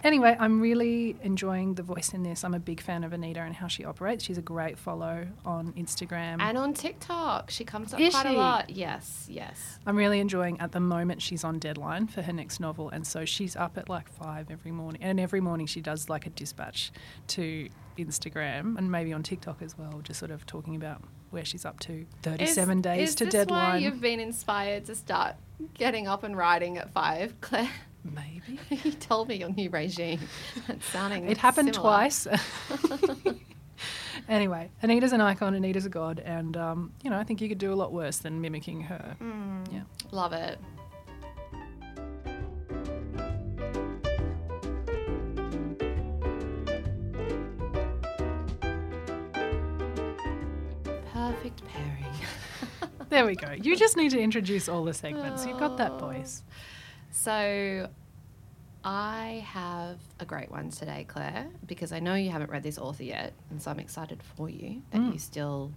Anyway, 0.04 0.36
I'm 0.38 0.60
really 0.60 1.16
enjoying 1.22 1.76
the 1.76 1.84
voice 1.84 2.14
in 2.14 2.24
this. 2.24 2.44
I'm 2.44 2.54
a 2.54 2.60
big 2.60 2.82
fan 2.82 3.06
of 3.06 3.14
Anita 3.14 3.40
and 3.40 3.56
how 3.56 3.68
she 3.68 3.86
operates. 3.86 4.24
She's 4.26 4.38
a 4.38 4.42
great 4.42 4.78
follow 4.78 5.28
on 5.46 5.72
Instagram. 5.74 6.42
And 6.42 6.58
on 6.58 6.74
TikTok, 6.74 7.50
she 7.50 7.64
comes 7.64 7.94
up 7.94 8.02
Is 8.02 8.14
quite 8.14 8.28
she? 8.28 8.34
a 8.36 8.38
lot. 8.38 8.70
Yes, 8.70 9.28
yes. 9.30 9.80
I'm 9.88 9.96
really 9.96 10.20
enjoying 10.20 10.60
at 10.60 10.74
the 10.74 10.82
moment 10.82 11.22
she's 11.22 11.46
on 11.46 11.58
deadline 11.58 12.08
for 12.08 12.22
her 12.22 12.34
next 12.34 12.60
novel 12.60 12.90
and 12.90 13.08
so 13.08 13.24
she's 13.24 13.56
up 13.56 13.78
at 13.78 13.88
like 13.88 14.10
5 14.10 14.52
every 14.52 14.72
morning 14.72 15.02
and 15.02 15.22
every 15.22 15.40
morning 15.40 15.68
she 15.68 15.80
does 15.80 16.10
like 16.10 16.26
a 16.26 16.30
dispatch 16.32 16.92
to 17.28 17.70
Instagram 17.98 18.78
and 18.78 18.92
maybe 18.92 19.14
on 19.14 19.24
TikTok 19.24 19.62
as 19.62 19.78
well 19.78 20.02
just 20.04 20.20
sort 20.20 20.32
of 20.32 20.46
talking 20.46 20.76
about 20.76 20.93
where 21.34 21.44
she's 21.44 21.66
up 21.66 21.80
to 21.82 22.06
37 22.22 22.78
is, 22.78 22.82
days 22.84 23.10
is 23.10 23.16
to 23.16 23.26
this 23.26 23.34
deadline. 23.34 23.74
Why 23.74 23.78
you've 23.78 24.00
been 24.00 24.20
inspired 24.20 24.86
to 24.86 24.96
start 24.96 25.36
getting 25.74 26.08
up 26.08 26.24
and 26.24 26.38
writing 26.38 26.78
at 26.78 26.92
five, 26.92 27.34
Claire? 27.42 27.70
maybe. 28.04 28.60
you 28.84 28.92
told 28.92 29.28
me 29.30 29.36
your 29.36 29.50
new 29.50 29.70
regime. 29.70 30.20
It's 30.68 30.86
sounding. 30.88 31.30
It 31.30 31.38
happened 31.38 31.74
similar. 31.74 31.92
twice. 31.92 32.28
anyway, 34.30 34.70
Anita's 34.82 35.14
an 35.14 35.22
icon, 35.22 35.56
Anita's 35.56 35.86
a 35.86 35.90
god 35.90 36.20
and 36.20 36.56
um, 36.58 36.92
you 37.04 37.10
know, 37.10 37.18
I 37.18 37.24
think 37.24 37.42
you 37.42 37.50
could 37.50 37.58
do 37.58 37.74
a 37.74 37.76
lot 37.76 37.92
worse 37.92 38.18
than 38.18 38.42
mimicking 38.42 38.82
her. 38.82 39.16
Mm, 39.22 39.74
Yeah. 39.74 39.82
Love 40.12 40.34
it. 40.34 40.60
There 53.14 53.28
we 53.28 53.36
go. 53.36 53.52
You 53.52 53.76
just 53.76 53.96
need 53.96 54.10
to 54.10 54.20
introduce 54.20 54.68
all 54.68 54.84
the 54.84 54.92
segments. 54.92 55.46
You've 55.46 55.60
got 55.60 55.78
that 55.78 56.00
voice. 56.00 56.42
So, 57.12 57.88
I 58.84 59.46
have 59.46 60.00
a 60.20 60.26
great 60.26 60.50
one 60.50 60.72
today, 60.72 61.06
Claire, 61.08 61.46
because 61.68 61.92
I 61.92 62.00
know 62.00 62.16
you 62.16 62.32
haven't 62.32 62.50
read 62.50 62.64
this 62.64 62.80
author 62.80 63.04
yet, 63.04 63.34
and 63.52 63.62
so 63.62 63.70
I'm 63.70 63.80
excited 63.80 64.24
for 64.36 64.50
you 64.50 64.82
that 64.90 65.00
Mm. 65.00 65.14
you 65.14 65.20
still 65.20 65.72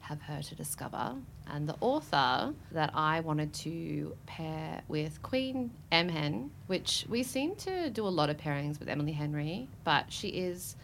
have 0.00 0.20
her 0.22 0.42
to 0.42 0.54
discover. 0.56 1.14
And 1.46 1.68
the 1.68 1.76
author 1.80 2.52
that 2.72 2.90
I 2.92 3.20
wanted 3.20 3.52
to 3.54 4.16
pair 4.26 4.82
with 4.88 5.22
Queen 5.22 5.70
M. 5.92 6.08
Hen, 6.08 6.50
which 6.66 7.06
we 7.08 7.22
seem 7.22 7.54
to 7.66 7.88
do 7.90 8.04
a 8.04 8.08
lot 8.08 8.30
of 8.30 8.36
pairings 8.36 8.80
with 8.80 8.88
Emily 8.88 9.12
Henry, 9.12 9.68
but 9.84 10.10
she 10.12 10.30
is 10.30 10.74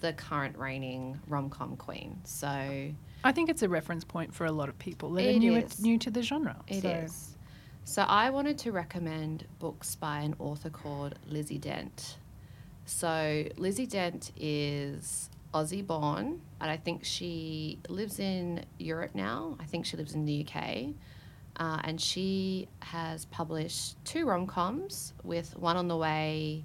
the 0.00 0.14
current 0.14 0.56
reigning 0.56 1.20
rom 1.28 1.50
com 1.50 1.76
queen. 1.76 2.18
So 2.24 2.92
I 3.24 3.32
think 3.32 3.50
it's 3.50 3.62
a 3.62 3.68
reference 3.68 4.04
point 4.04 4.34
for 4.34 4.46
a 4.46 4.52
lot 4.52 4.68
of 4.68 4.78
people 4.78 5.10
that 5.12 5.26
are 5.26 5.38
new, 5.38 5.56
is. 5.56 5.80
new 5.80 5.98
to 5.98 6.10
the 6.10 6.22
genre. 6.22 6.56
It 6.68 6.84
is. 6.84 7.12
so. 7.12 7.34
So 7.84 8.02
I 8.02 8.28
wanted 8.30 8.58
to 8.58 8.72
recommend 8.72 9.46
books 9.58 9.94
by 9.94 10.20
an 10.20 10.34
author 10.38 10.68
called 10.68 11.18
Lizzy 11.26 11.56
Dent. 11.56 12.18
So 12.84 13.44
Lizzy 13.56 13.86
Dent 13.86 14.32
is 14.36 15.30
Aussie 15.54 15.86
born, 15.86 16.40
and 16.60 16.70
I 16.70 16.76
think 16.76 17.04
she 17.04 17.78
lives 17.88 18.18
in 18.18 18.64
Europe 18.78 19.14
now. 19.14 19.56
I 19.58 19.64
think 19.64 19.86
she 19.86 19.96
lives 19.96 20.14
in 20.14 20.26
the 20.26 20.46
UK. 20.46 20.88
Uh, 21.56 21.80
and 21.82 22.00
she 22.00 22.68
has 22.80 23.24
published 23.26 23.96
two 24.04 24.26
rom 24.26 24.46
coms, 24.46 25.14
with 25.24 25.56
one 25.56 25.76
on 25.76 25.88
the 25.88 25.96
way. 25.96 26.64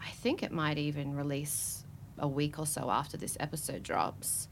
I 0.00 0.10
think 0.10 0.42
it 0.42 0.52
might 0.52 0.78
even 0.78 1.14
release 1.14 1.84
a 2.18 2.28
week 2.28 2.58
or 2.58 2.66
so 2.66 2.90
after 2.90 3.16
this 3.16 3.36
episode 3.40 3.82
drops. 3.82 4.48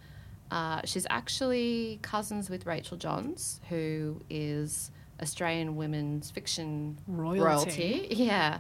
Uh, 0.51 0.81
she's 0.85 1.07
actually 1.11 1.99
cousins 2.03 2.51
with 2.51 2.67
Rachel 2.67 2.97
Johns, 2.97 3.61
who 3.69 4.21
is 4.29 4.91
Australian 5.23 5.77
women's 5.77 6.31
fiction 6.31 6.99
Royalty. 7.07 8.09
Yeah. 8.11 8.59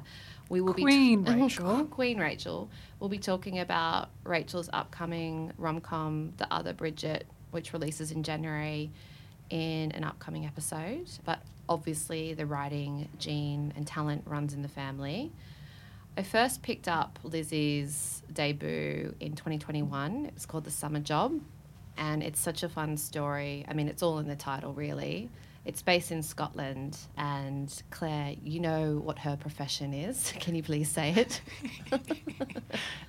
We 0.49 0.61
will 0.61 0.74
Queen 0.74 1.22
be 1.22 1.32
Rachel. 1.43 1.84
Queen 1.86 2.18
Rachel. 2.18 2.68
We'll 2.99 3.09
be 3.09 3.18
talking 3.18 3.61
about 3.61 4.11
Rachel's 4.24 4.68
upcoming 4.72 5.53
rom 5.59 5.80
com, 5.80 6.32
The 6.36 6.53
Other 6.53 6.72
Bridget, 6.72 7.26
which 7.53 7.72
releases 7.72 8.11
in 8.11 8.22
January 8.22 8.91
in 9.49 9.93
an 9.93 10.05
upcoming 10.05 10.47
episode. 10.47 11.09
But 11.24 11.41
obviously, 11.68 12.34
the 12.34 12.47
writing, 12.47 13.09
gene, 13.18 13.72
and 13.76 13.86
talent 13.86 14.24
runs 14.26 14.53
in 14.53 14.62
the 14.62 14.68
family. 14.68 15.32
I 16.16 16.22
first 16.24 16.62
picked 16.62 16.88
up 16.88 17.18
Lizzy's 17.22 18.22
debut 18.32 19.14
in 19.20 19.36
2021. 19.36 20.26
It 20.26 20.34
was 20.34 20.47
called 20.47 20.64
The 20.64 20.70
Summer 20.70 20.99
Job, 21.01 21.41
and 22.01 22.23
it's 22.25 22.41
such 22.41 22.65
a 22.65 22.69
fun 22.69 22.97
story. 22.97 23.65
I 23.69 23.75
mean, 23.75 23.87
it's 23.87 24.03
all 24.03 24.19
in 24.19 24.27
the 24.27 24.35
title, 24.35 24.73
really. 24.73 25.31
It's 25.67 25.83
based 25.83 26.11
in 26.11 26.23
Scotland, 26.23 26.97
and 27.19 27.71
Claire, 27.91 28.35
you 28.43 28.61
know 28.61 28.97
what 29.05 29.19
her 29.19 29.37
profession 29.37 29.93
is. 29.93 30.33
Can 30.41 30.55
you 30.55 30.63
please 30.63 30.89
say 30.91 31.11
it? 31.15 31.43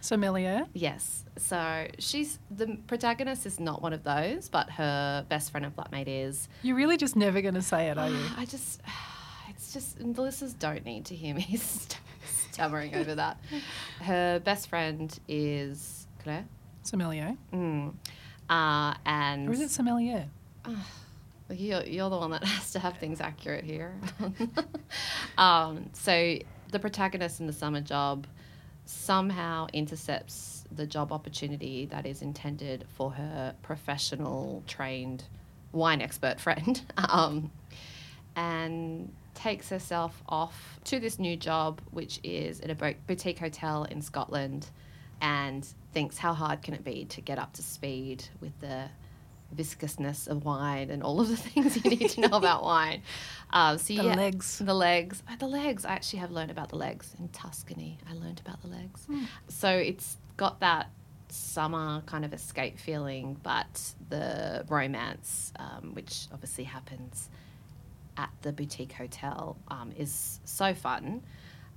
Sommelier. 0.02 0.68
yes. 0.74 1.24
So 1.38 1.88
she's 1.98 2.40
the 2.52 2.78
protagonist 2.88 3.46
is 3.46 3.60
not 3.60 3.82
one 3.82 3.94
of 3.94 4.04
those, 4.04 4.50
but 4.50 4.70
her 4.72 5.26
best 5.30 5.52
friend 5.52 5.66
and 5.66 5.76
flatmate 5.76 6.06
is. 6.08 6.50
You're 6.62 6.76
really 6.76 6.98
just 6.98 7.16
never 7.16 7.42
going 7.42 7.54
to 7.56 7.62
say 7.62 7.88
it, 7.90 7.98
are 7.98 8.10
you? 8.10 8.20
I 8.38 8.46
just, 8.46 8.82
it's 9.50 9.74
just, 9.74 10.00
and 10.00 10.14
the 10.14 10.22
listeners 10.22 10.54
don't 10.54 10.84
need 10.86 11.06
to 11.06 11.16
hear 11.16 11.34
me 11.34 11.44
st- 11.56 12.00
stammering 12.52 12.96
over 12.96 13.16
that. 13.16 13.40
Her 14.02 14.40
best 14.40 14.68
friend 14.68 15.18
is 15.28 16.06
Claire. 16.22 16.46
Sommelier. 16.84 17.38
Mm. 17.54 17.94
Uh, 18.52 18.94
and 19.06 19.48
Or 19.48 19.54
is 19.54 19.62
it 19.62 19.72
sommelier? 19.72 20.28
you're, 21.50 21.84
you're 21.84 22.10
the 22.10 22.18
one 22.18 22.32
that 22.32 22.44
has 22.46 22.72
to 22.74 22.80
have 22.80 22.98
things 22.98 23.22
accurate 23.22 23.64
here. 23.64 23.96
um, 25.38 25.90
so 25.94 26.38
the 26.72 26.80
protagonist 26.80 27.40
in 27.40 27.48
the 27.48 27.54
summer 27.54 27.80
job 27.80 28.28
somehow 28.86 29.68
intercepts 29.72 30.66
the 30.70 30.86
job 30.86 31.14
opportunity 31.14 31.86
that 31.86 32.06
is 32.06 32.22
intended 32.22 32.86
for 32.96 33.12
her 33.12 33.56
professional, 33.62 34.64
trained 34.68 35.24
wine 35.72 36.02
expert 36.02 36.40
friend, 36.40 36.82
um, 36.98 37.50
and 38.36 39.14
takes 39.34 39.70
herself 39.70 40.22
off 40.28 40.78
to 40.84 41.00
this 41.00 41.20
new 41.20 41.38
job, 41.38 41.80
which 41.92 42.20
is 42.22 42.60
at 42.60 42.70
a 42.70 42.96
boutique 43.08 43.40
hotel 43.40 43.86
in 43.86 44.02
Scotland, 44.02 44.70
and 45.22 45.66
thinks 45.94 46.18
how 46.18 46.34
hard 46.34 46.62
can 46.62 46.74
it 46.74 46.84
be 46.84 47.06
to 47.06 47.22
get 47.22 47.38
up 47.40 47.54
to 47.54 47.62
speed 47.64 48.26
with 48.40 48.60
the 48.62 48.86
viscousness 49.56 50.28
of 50.30 50.46
wine 50.46 50.90
and 50.90 51.04
all 51.04 51.20
of 51.20 51.28
the 51.28 51.36
things 51.50 51.76
you 51.84 51.92
need 51.92 52.10
to 52.10 52.22
know 52.22 52.38
about 52.38 52.64
wine. 52.74 53.02
Um, 53.52 53.78
so 53.78 53.94
The 53.96 54.04
yeah, 54.04 54.16
legs. 54.16 54.60
the 54.60 54.74
legs, 54.74 55.22
oh, 55.30 55.36
the 55.38 55.48
legs. 55.48 55.86
I 55.86 55.92
actually 55.92 56.20
have 56.20 56.32
learned 56.32 56.52
about 56.52 56.70
the 56.70 56.78
legs 56.78 57.14
in 57.20 57.28
Tuscany. 57.30 57.98
I 58.10 58.14
learned 58.14 58.42
about 58.46 58.62
the 58.62 58.70
legs. 58.70 59.04
Hmm. 59.06 59.24
So 59.50 59.70
it's 59.70 60.18
got 60.38 60.62
that 60.62 60.90
summer 61.30 62.02
kind 62.06 62.26
of 62.26 62.34
escape 62.34 62.80
feeling, 62.80 63.38
but 63.44 63.94
the 64.10 64.66
romance, 64.70 65.52
um, 65.60 65.94
which 65.94 66.28
obviously 66.34 66.64
happens 66.66 67.30
at 68.18 68.30
the 68.42 68.52
boutique 68.52 68.94
hotel, 68.94 69.58
um, 69.70 69.92
is 69.98 70.40
so 70.46 70.74
fun. 70.74 71.24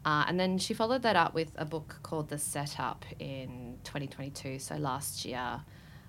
Uh, 0.05 0.24
and 0.28 0.38
then 0.38 0.59
she 0.59 0.74
followed 0.74 1.02
that 1.02 1.16
up 1.16 1.34
with 1.34 1.50
a 1.57 1.64
book 1.64 1.98
called 2.02 2.28
The 2.28 2.38
Setup 2.38 3.05
in 3.18 3.78
2022, 3.84 4.59
so 4.59 4.76
last 4.76 5.24
year. 5.24 5.62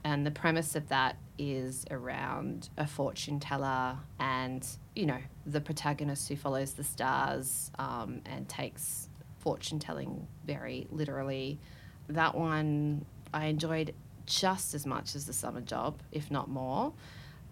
And 0.04 0.26
the 0.26 0.32
premise 0.32 0.76
of 0.76 0.90
that 0.90 1.18
is 1.40 1.86
around 1.90 2.70
a 2.78 2.86
fortune 2.86 3.40
teller 3.40 3.98
and, 4.20 4.66
you 4.96 5.06
know, 5.06 5.18
the 5.46 5.62
protagonist 5.62 6.30
who 6.30 6.36
follows 6.36 6.74
the 6.74 6.84
stars 6.84 7.72
um, 7.80 8.22
and 8.26 8.48
takes 8.48 9.10
fortune 9.40 9.80
telling 9.80 10.28
very 10.46 10.88
literally. 10.92 11.60
That 12.08 12.36
one 12.36 13.06
I 13.34 13.46
enjoyed 13.46 13.94
just 14.26 14.74
as 14.74 14.86
much 14.86 15.16
as 15.16 15.26
The 15.26 15.34
Summer 15.34 15.62
Job, 15.62 16.02
if 16.12 16.30
not 16.30 16.50
more. 16.50 16.94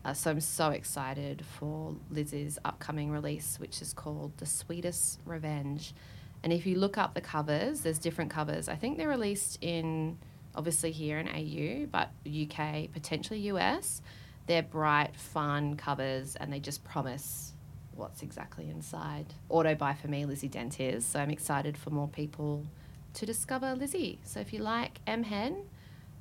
Uh, 0.05 0.13
so 0.13 0.31
I'm 0.31 0.41
so 0.41 0.69
excited 0.69 1.43
for 1.57 1.95
Lizzy's 2.11 2.59
upcoming 2.65 3.09
release, 3.09 3.57
which 3.59 3.81
is 3.81 3.93
called 3.93 4.37
The 4.37 4.45
Sweetest 4.45 5.21
Revenge. 5.25 5.93
And 6.43 6.51
if 6.51 6.65
you 6.65 6.77
look 6.77 6.97
up 6.97 7.13
the 7.13 7.21
covers, 7.21 7.81
there's 7.81 7.99
different 7.99 8.29
covers. 8.29 8.67
I 8.67 8.75
think 8.75 8.97
they're 8.97 9.07
released 9.07 9.57
in, 9.61 10.17
obviously 10.55 10.91
here 10.91 11.17
in 11.17 11.27
AU, 11.27 11.87
but 11.87 12.11
UK, 12.27 12.91
potentially 12.91 13.39
US. 13.51 14.01
They're 14.45 14.63
bright, 14.63 15.15
fun 15.15 15.77
covers, 15.77 16.35
and 16.35 16.51
they 16.51 16.59
just 16.59 16.83
promise 16.83 17.53
what's 17.95 18.23
exactly 18.23 18.69
inside. 18.69 19.33
Auto 19.49 19.73
buy 19.75 19.93
for 19.93 20.07
me, 20.09 20.25
Lizzy 20.25 20.49
Dent 20.49 20.79
is. 20.79 21.05
So 21.05 21.19
I'm 21.19 21.29
excited 21.29 21.77
for 21.77 21.91
more 21.91 22.09
people 22.09 22.65
to 23.13 23.25
discover 23.25 23.73
Lizzy. 23.75 24.19
So 24.23 24.39
if 24.39 24.51
you 24.51 24.59
like 24.59 24.99
M 25.07 25.23
Hen, 25.23 25.63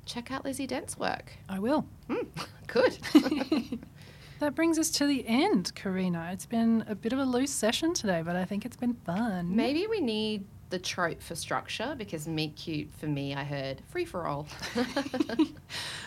check 0.05 0.31
out 0.31 0.45
Lizzy 0.45 0.67
Dent's 0.67 0.97
work. 0.97 1.33
I 1.49 1.59
will. 1.59 1.85
Mm, 2.09 2.27
good. 2.67 2.97
That 4.39 4.55
brings 4.55 4.77
us 4.77 4.89
to 4.91 5.05
the 5.05 5.25
end, 5.27 5.73
Karina. 5.75 6.29
It's 6.33 6.45
been 6.45 6.83
a 6.87 6.95
bit 6.95 7.13
of 7.13 7.19
a 7.19 7.25
loose 7.25 7.51
session 7.51 7.93
today, 7.93 8.21
but 8.23 8.35
I 8.35 8.45
think 8.45 8.65
it's 8.65 8.75
been 8.75 8.95
fun. 9.05 9.55
Maybe 9.55 9.87
we 9.87 10.01
need 10.01 10.45
the 10.69 10.79
trope 10.79 11.21
for 11.21 11.35
structure 11.35 11.93
because 11.97 12.27
meet 12.27 12.55
cute 12.55 12.91
for 12.97 13.05
me, 13.05 13.35
I 13.35 13.43
heard 13.43 13.81
free 13.89 14.05
for 14.05 14.27
all. 14.27 14.47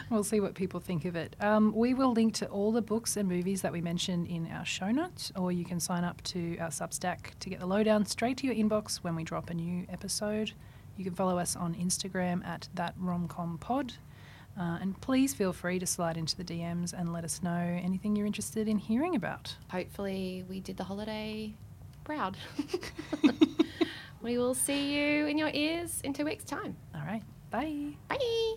We'll 0.09 0.23
see 0.23 0.39
what 0.39 0.55
people 0.55 0.79
think 0.79 1.05
of 1.05 1.17
it. 1.17 1.35
Um, 1.41 1.75
we 1.75 1.93
will 1.93 2.13
link 2.13 2.35
to 2.35 2.47
all 2.47 2.71
the 2.71 2.83
books 2.83 3.17
and 3.17 3.29
movies 3.29 3.63
that 3.63 3.73
we 3.73 3.81
mentioned 3.81 4.29
in 4.29 4.49
our 4.53 4.65
show 4.65 4.93
notes, 4.93 5.33
or 5.35 5.51
you 5.51 5.65
can 5.65 5.81
sign 5.81 6.05
up 6.05 6.23
to 6.25 6.57
our 6.59 6.69
Substack 6.69 7.37
to 7.41 7.51
get 7.51 7.59
the 7.59 7.67
lowdown 7.67 8.07
straight 8.07 8.37
to 8.39 8.47
your 8.47 8.55
inbox 8.55 8.99
when 8.99 9.17
we 9.17 9.25
drop 9.25 9.51
a 9.51 9.55
new 9.55 9.85
episode. 9.89 10.53
You 10.97 11.05
can 11.05 11.15
follow 11.15 11.39
us 11.39 11.57
on 11.57 11.75
Instagram 11.75 12.47
at 12.47 12.69
that 12.75 12.97
romcom 13.01 13.59
pod. 13.59 13.95
Uh, 14.59 14.79
and 14.81 14.99
please 15.01 15.35
feel 15.35 15.53
free 15.53 15.79
to 15.79 15.87
slide 15.87 16.17
into 16.17 16.37
the 16.37 16.45
DMs 16.45 16.93
and 16.93 17.13
let 17.13 17.25
us 17.25 17.43
know 17.43 17.51
anything 17.83 18.17
you're 18.17 18.27
interested 18.27 18.69
in 18.69 18.79
hearing 18.79 19.15
about. 19.15 19.55
Hopefully, 19.71 20.45
we 20.49 20.61
did 20.61 20.77
the 20.77 20.85
holiday 20.85 21.53
proud. 22.05 22.37
we 24.23 24.39
will 24.39 24.55
see 24.55 24.95
you 24.95 25.27
in 25.27 25.37
your 25.37 25.51
ears 25.53 26.01
in 26.05 26.13
two 26.13 26.25
weeks' 26.25 26.45
time. 26.45 26.77
All 26.95 27.05
right, 27.05 27.23
bye. 27.51 27.93
Bye. 28.09 28.57